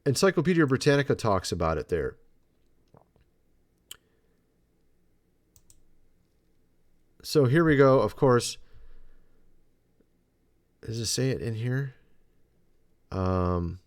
Encyclopedia 0.05 0.65
Britannica 0.65 1.15
talks 1.15 1.51
about 1.51 1.78
it 1.78 1.89
there. 1.89 2.17
So 7.24 7.45
here 7.45 7.63
we 7.63 7.78
go, 7.78 7.99
of 7.99 8.15
course. 8.15 8.57
Does 10.86 10.99
it 10.99 11.05
say 11.05 11.30
it 11.30 11.41
in 11.41 11.53
here? 11.53 11.93
Um, 13.11 13.80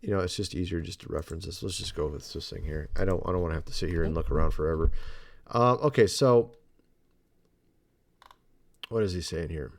you 0.00 0.10
know, 0.10 0.20
it's 0.20 0.36
just 0.36 0.54
easier 0.54 0.80
just 0.80 1.00
to 1.02 1.08
reference 1.08 1.44
this. 1.44 1.62
Let's 1.62 1.76
just 1.76 1.94
go 1.94 2.06
with 2.06 2.32
this 2.32 2.48
thing 2.48 2.64
here. 2.64 2.88
I 2.96 3.04
don't, 3.04 3.22
I 3.26 3.32
don't 3.32 3.42
want 3.42 3.50
to 3.50 3.56
have 3.56 3.66
to 3.66 3.74
sit 3.74 3.90
here 3.90 4.04
and 4.04 4.14
look 4.14 4.30
around 4.30 4.52
forever. 4.52 4.90
Uh, 5.46 5.74
okay, 5.82 6.06
so 6.06 6.52
what 8.88 9.02
is 9.02 9.12
he 9.12 9.20
saying 9.20 9.50
here? 9.50 9.72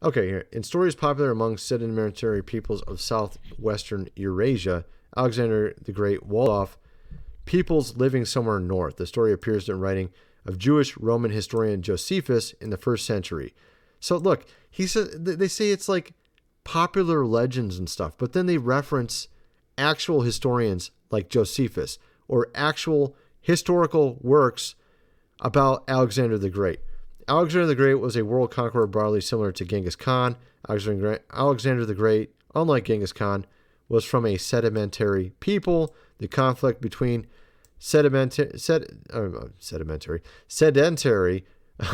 Okay, 0.00 0.28
here 0.28 0.46
in 0.52 0.62
stories 0.62 0.94
popular 0.94 1.32
among 1.32 1.56
sedimentary 1.56 2.42
peoples 2.42 2.82
of 2.82 3.00
southwestern 3.00 4.08
Eurasia, 4.14 4.84
Alexander 5.16 5.74
the 5.82 5.90
Great 5.90 6.24
walled 6.24 6.50
off 6.50 6.78
peoples 7.46 7.96
living 7.96 8.24
somewhere 8.24 8.60
north. 8.60 8.96
The 8.96 9.06
story 9.06 9.32
appears 9.32 9.68
in 9.68 9.80
writing 9.80 10.10
of 10.46 10.56
Jewish 10.56 10.96
Roman 10.96 11.32
historian 11.32 11.82
Josephus 11.82 12.52
in 12.60 12.70
the 12.70 12.76
first 12.76 13.06
century. 13.06 13.54
So 13.98 14.16
look, 14.16 14.46
he 14.70 14.86
said 14.86 15.24
they 15.24 15.48
say 15.48 15.70
it's 15.70 15.88
like 15.88 16.14
popular 16.62 17.26
legends 17.26 17.76
and 17.76 17.90
stuff, 17.90 18.16
but 18.16 18.34
then 18.34 18.46
they 18.46 18.58
reference 18.58 19.26
actual 19.76 20.22
historians 20.22 20.92
like 21.10 21.28
Josephus 21.28 21.98
or 22.28 22.48
actual 22.54 23.16
historical 23.40 24.18
works 24.20 24.76
about 25.40 25.82
Alexander 25.88 26.38
the 26.38 26.50
Great. 26.50 26.80
Alexander 27.28 27.66
the 27.66 27.74
Great 27.74 27.96
was 27.96 28.16
a 28.16 28.24
world 28.24 28.50
conqueror 28.50 28.86
broadly 28.86 29.20
similar 29.20 29.52
to 29.52 29.64
Genghis 29.64 29.96
Khan. 29.96 30.36
Alexander 30.68 31.84
the 31.84 31.94
Great, 31.94 32.30
unlike 32.54 32.84
Genghis 32.84 33.12
Khan, 33.12 33.44
was 33.88 34.04
from 34.04 34.24
a 34.24 34.36
sedimentary 34.36 35.32
people. 35.40 35.94
The 36.18 36.28
conflict 36.28 36.80
between 36.80 37.26
sedimentary, 37.78 38.58
sed, 38.58 38.86
uh, 39.12 39.28
sedimentary, 39.58 40.22
sedentary, 40.48 41.44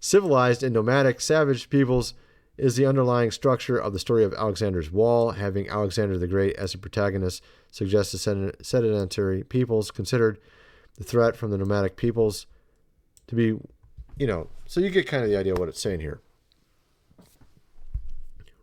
civilized, 0.00 0.62
and 0.62 0.74
nomadic 0.74 1.20
savage 1.20 1.70
peoples 1.70 2.14
is 2.56 2.76
the 2.76 2.86
underlying 2.86 3.30
structure 3.30 3.76
of 3.76 3.92
the 3.92 3.98
story 3.98 4.22
of 4.22 4.34
Alexander's 4.34 4.90
Wall. 4.90 5.32
Having 5.32 5.68
Alexander 5.68 6.18
the 6.18 6.28
Great 6.28 6.56
as 6.56 6.74
a 6.74 6.78
protagonist 6.78 7.42
suggests 7.70 8.12
the 8.12 8.54
sedentary 8.62 9.42
peoples 9.44 9.90
considered 9.90 10.38
the 10.96 11.04
threat 11.04 11.36
from 11.36 11.50
the 11.50 11.58
nomadic 11.58 11.96
peoples 11.96 12.46
to 13.26 13.34
be, 13.34 13.58
you 14.16 14.26
know, 14.26 14.48
so 14.66 14.80
you 14.80 14.90
get 14.90 15.06
kind 15.06 15.24
of 15.24 15.30
the 15.30 15.36
idea 15.36 15.52
of 15.52 15.58
what 15.58 15.68
it's 15.68 15.80
saying 15.80 16.00
here. 16.00 16.20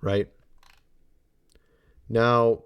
Right? 0.02 0.28
Now, 2.10 2.64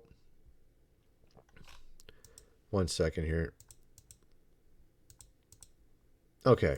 one 2.69 2.87
second 2.87 3.25
here. 3.25 3.53
Okay. 6.45 6.77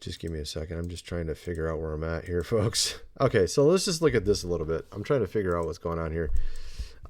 Just 0.00 0.18
give 0.18 0.30
me 0.30 0.38
a 0.38 0.46
second. 0.46 0.78
I'm 0.78 0.88
just 0.88 1.04
trying 1.04 1.26
to 1.26 1.34
figure 1.34 1.70
out 1.70 1.78
where 1.78 1.92
I'm 1.92 2.04
at 2.04 2.24
here, 2.24 2.42
folks. 2.44 2.98
Okay, 3.20 3.46
so 3.46 3.66
let's 3.66 3.84
just 3.84 4.02
look 4.02 4.14
at 4.14 4.24
this 4.24 4.42
a 4.42 4.48
little 4.48 4.66
bit. 4.66 4.86
I'm 4.92 5.04
trying 5.04 5.20
to 5.20 5.26
figure 5.26 5.58
out 5.58 5.66
what's 5.66 5.78
going 5.78 5.98
on 5.98 6.10
here. 6.10 6.30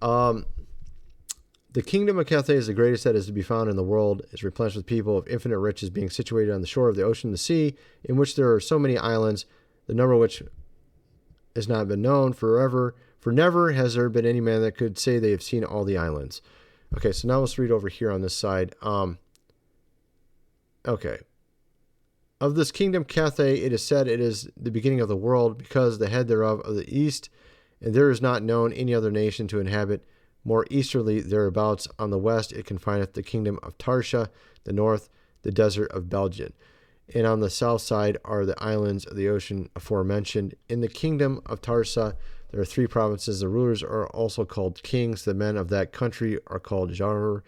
Um, 0.03 0.47
the 1.73 1.83
kingdom 1.83 2.19
of 2.19 2.27
Cathay 2.27 2.55
is 2.55 2.67
the 2.67 2.75
greatest 2.75 3.05
that 3.05 3.15
is 3.15 3.27
to 3.27 3.33
be 3.33 3.43
found 3.43 3.71
in 3.71 3.77
the 3.77 3.85
world. 3.85 4.23
Is 4.33 4.43
replenished 4.43 4.77
with 4.77 4.87
people 4.87 5.17
of 5.17 5.29
infinite 5.29 5.59
riches, 5.59 5.91
being 5.91 6.11
situated 6.11 6.53
on 6.53 6.61
the 6.61 6.67
shore 6.67 6.89
of 6.89 6.97
the 6.97 7.03
ocean, 7.03 7.31
the 7.31 7.39
sea, 7.39 7.77
in 8.05 8.17
which 8.17 8.35
there 8.35 8.53
are 8.53 8.61
so 8.61 8.79
many 8.79 8.99
islands, 8.99 9.47
the 9.87 9.95
number 9.95 10.15
of 10.15 10.21
which 10.21 10.43
has 11.55 11.69
not 11.69 11.89
been 11.89 12.03
known 12.03 12.33
forever. 12.33 12.95
For 13.21 13.33
never 13.33 13.73
has 13.73 13.95
there 13.95 14.09
been 14.09 14.27
any 14.27 14.41
man 14.41 14.63
that 14.63 14.77
could 14.77 14.99
say 14.99 15.19
they 15.19 15.31
have 15.31 15.43
seen 15.43 15.63
all 15.63 15.85
the 15.85 15.99
islands. 15.99 16.41
Okay, 16.97 17.13
so 17.13 17.29
now 17.29 17.41
let's 17.41 17.59
read 17.59 17.71
over 17.71 17.89
here 17.89 18.11
on 18.11 18.23
this 18.23 18.35
side. 18.35 18.75
Um, 18.83 19.19
okay. 20.87 21.19
Of 22.41 22.55
this 22.55 22.73
kingdom 22.73 23.05
Cathay, 23.05 23.61
it 23.61 23.73
is 23.73 23.85
said 23.85 24.09
it 24.09 24.21
is 24.21 24.49
the 24.57 24.71
beginning 24.71 25.01
of 25.01 25.09
the 25.09 25.17
world, 25.17 25.59
because 25.59 25.99
the 25.99 26.09
head 26.09 26.27
thereof 26.27 26.61
of 26.61 26.75
the 26.75 26.89
east, 26.89 27.29
and 27.81 27.95
there 27.95 28.11
is 28.11 28.23
not 28.23 28.43
known 28.43 28.73
any 28.73 28.95
other 28.95 29.11
nation 29.11 29.47
to 29.49 29.61
inhabit 29.61 30.05
more 30.45 30.67
easterly 30.71 31.21
thereabouts. 31.21 31.89
On 31.99 32.11
the 32.11 32.19
west, 32.19 32.53
it 32.53 32.67
confineth 32.67 33.13
the 33.13 33.23
kingdom 33.23 33.59
of 33.63 33.77
Tarsha, 33.79 34.29
the 34.65 34.73
north, 34.73 35.09
the 35.43 35.51
desert 35.51 35.91
of 35.93 36.11
Belgium. 36.11 36.53
And 37.15 37.27
on 37.27 37.41
the 37.41 37.51
south 37.51 37.83
side 37.83 38.19
are 38.25 38.47
the 38.47 38.63
islands 38.63 39.05
of 39.05 39.17
the 39.17 39.29
ocean 39.29 39.69
aforementioned. 39.75 40.55
In 40.69 40.81
the 40.81 40.89
kingdom 40.89 41.41
of 41.47 41.61
Tarsa, 41.61 42.15
there 42.51 42.61
are 42.61 42.65
three 42.65 42.87
provinces. 42.87 43.41
The 43.41 43.49
rulers 43.49 43.83
are 43.83 44.07
also 44.09 44.45
called 44.45 44.83
kings. 44.83 45.25
The 45.25 45.35
men 45.35 45.57
of 45.57 45.69
that 45.69 45.93
country 45.93 46.39
are 46.47 46.61
called 46.61 46.93
Jahur. 46.93 47.43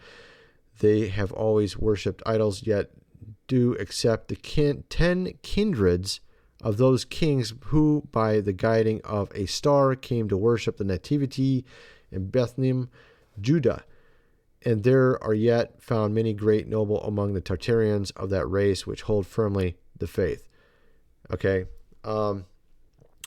They 0.80 1.08
have 1.08 1.32
always 1.32 1.76
worshipped 1.76 2.22
idols, 2.26 2.66
yet 2.66 2.90
do 3.46 3.74
accept 3.74 4.28
the 4.28 4.36
kin- 4.36 4.84
ten 4.88 5.34
kindreds 5.42 6.20
of 6.62 6.76
those 6.76 7.04
kings 7.04 7.52
who, 7.66 8.08
by 8.12 8.40
the 8.40 8.52
guiding 8.52 9.00
of 9.02 9.30
a 9.34 9.46
star, 9.46 9.94
came 9.94 10.28
to 10.28 10.36
worship 10.36 10.76
the 10.76 10.84
Nativity 10.84 11.64
in 12.12 12.28
Bethlehem, 12.28 12.90
Judah. 13.40 13.84
And 14.64 14.84
there 14.84 15.22
are 15.22 15.34
yet 15.34 15.82
found 15.82 16.14
many 16.14 16.32
great 16.32 16.68
noble 16.68 17.02
among 17.02 17.34
the 17.34 17.40
Tartarians 17.40 18.12
of 18.16 18.30
that 18.30 18.46
race 18.46 18.86
which 18.86 19.02
hold 19.02 19.26
firmly 19.26 19.76
the 19.98 20.06
faith. 20.06 20.48
Okay. 21.32 21.66
Um, 22.04 22.46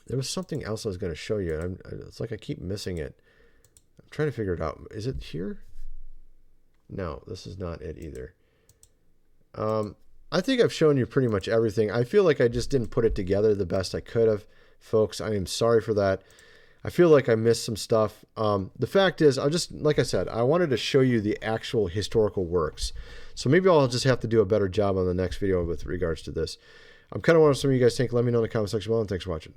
there 0.08 0.18
was 0.18 0.30
something 0.30 0.64
else 0.64 0.86
I 0.86 0.90
was 0.90 0.98
going 0.98 1.12
to 1.12 1.18
show 1.18 1.38
you. 1.38 1.60
And 1.60 1.82
I'm, 1.86 2.02
it's 2.08 2.20
like 2.20 2.32
I 2.32 2.38
keep 2.38 2.62
missing 2.62 2.98
it. 2.98 3.20
I'm 4.00 4.08
trying 4.12 4.30
to 4.30 4.36
figure 4.36 4.54
it 4.54 4.62
out. 4.62 4.88
Is 4.92 5.08
it 5.08 5.24
here? 5.24 5.60
No, 6.90 7.24
this 7.28 7.48
is 7.48 7.58
not 7.58 7.82
it 7.82 7.98
either. 7.98 8.34
Um, 9.56 9.96
I 10.32 10.42
think 10.42 10.62
I've 10.62 10.74
shown 10.74 10.98
you 10.98 11.06
pretty 11.06 11.28
much 11.28 11.48
everything. 11.48 11.92
I 11.92 12.04
feel 12.04 12.24
like 12.24 12.42
I 12.42 12.48
just 12.48 12.70
didn't 12.70 12.92
put 12.92 13.06
it 13.06 13.16
together 13.16 13.56
the 13.56 13.66
best 13.66 13.96
I 13.96 14.02
could 14.02 14.28
have, 14.28 14.46
folks. 14.80 15.22
I 15.22 15.34
am 15.34 15.46
sorry 15.46 15.82
for 15.82 15.94
that. 15.94 16.22
I 16.86 16.92
feel 16.92 17.10
like 17.10 17.30
I 17.30 17.34
missed 17.34 17.66
some 17.66 17.76
stuff. 17.76 18.24
Um, 18.38 18.70
the 18.78 18.86
fact 18.86 19.20
is, 19.20 19.40
I'll 19.40 19.50
just, 19.50 19.72
like 19.72 19.98
I 19.98 20.04
said, 20.04 20.28
I 20.30 20.44
wanted 20.44 20.70
to 20.70 20.78
show 20.78 21.00
you 21.00 21.20
the 21.20 21.36
actual 21.44 21.88
historical 21.88 22.46
works. 22.46 22.94
So 23.34 23.50
maybe 23.50 23.68
I'll 23.68 23.88
just 23.88 24.04
have 24.04 24.20
to 24.20 24.28
do 24.28 24.40
a 24.40 24.46
better 24.46 24.70
job 24.70 24.96
on 24.96 25.08
the 25.08 25.14
next 25.16 25.38
video 25.38 25.66
with 25.66 25.88
regards 25.88 26.22
to 26.22 26.32
this. 26.32 26.60
I'm 27.12 27.22
kind 27.22 27.38
of 27.38 27.42
wondering 27.42 27.56
what 27.56 27.58
some 27.58 27.72
of 27.72 27.76
you 27.76 27.82
guys 27.82 27.98
think. 27.98 28.14
Let 28.14 28.24
me 28.24 28.32
know 28.32 28.38
in 28.38 28.44
the 28.44 28.50
comment 28.50 28.70
section 28.70 28.92
below, 28.92 29.02
and 29.02 29.10
thanks 29.10 29.24
for 29.24 29.32
watching. 29.32 29.54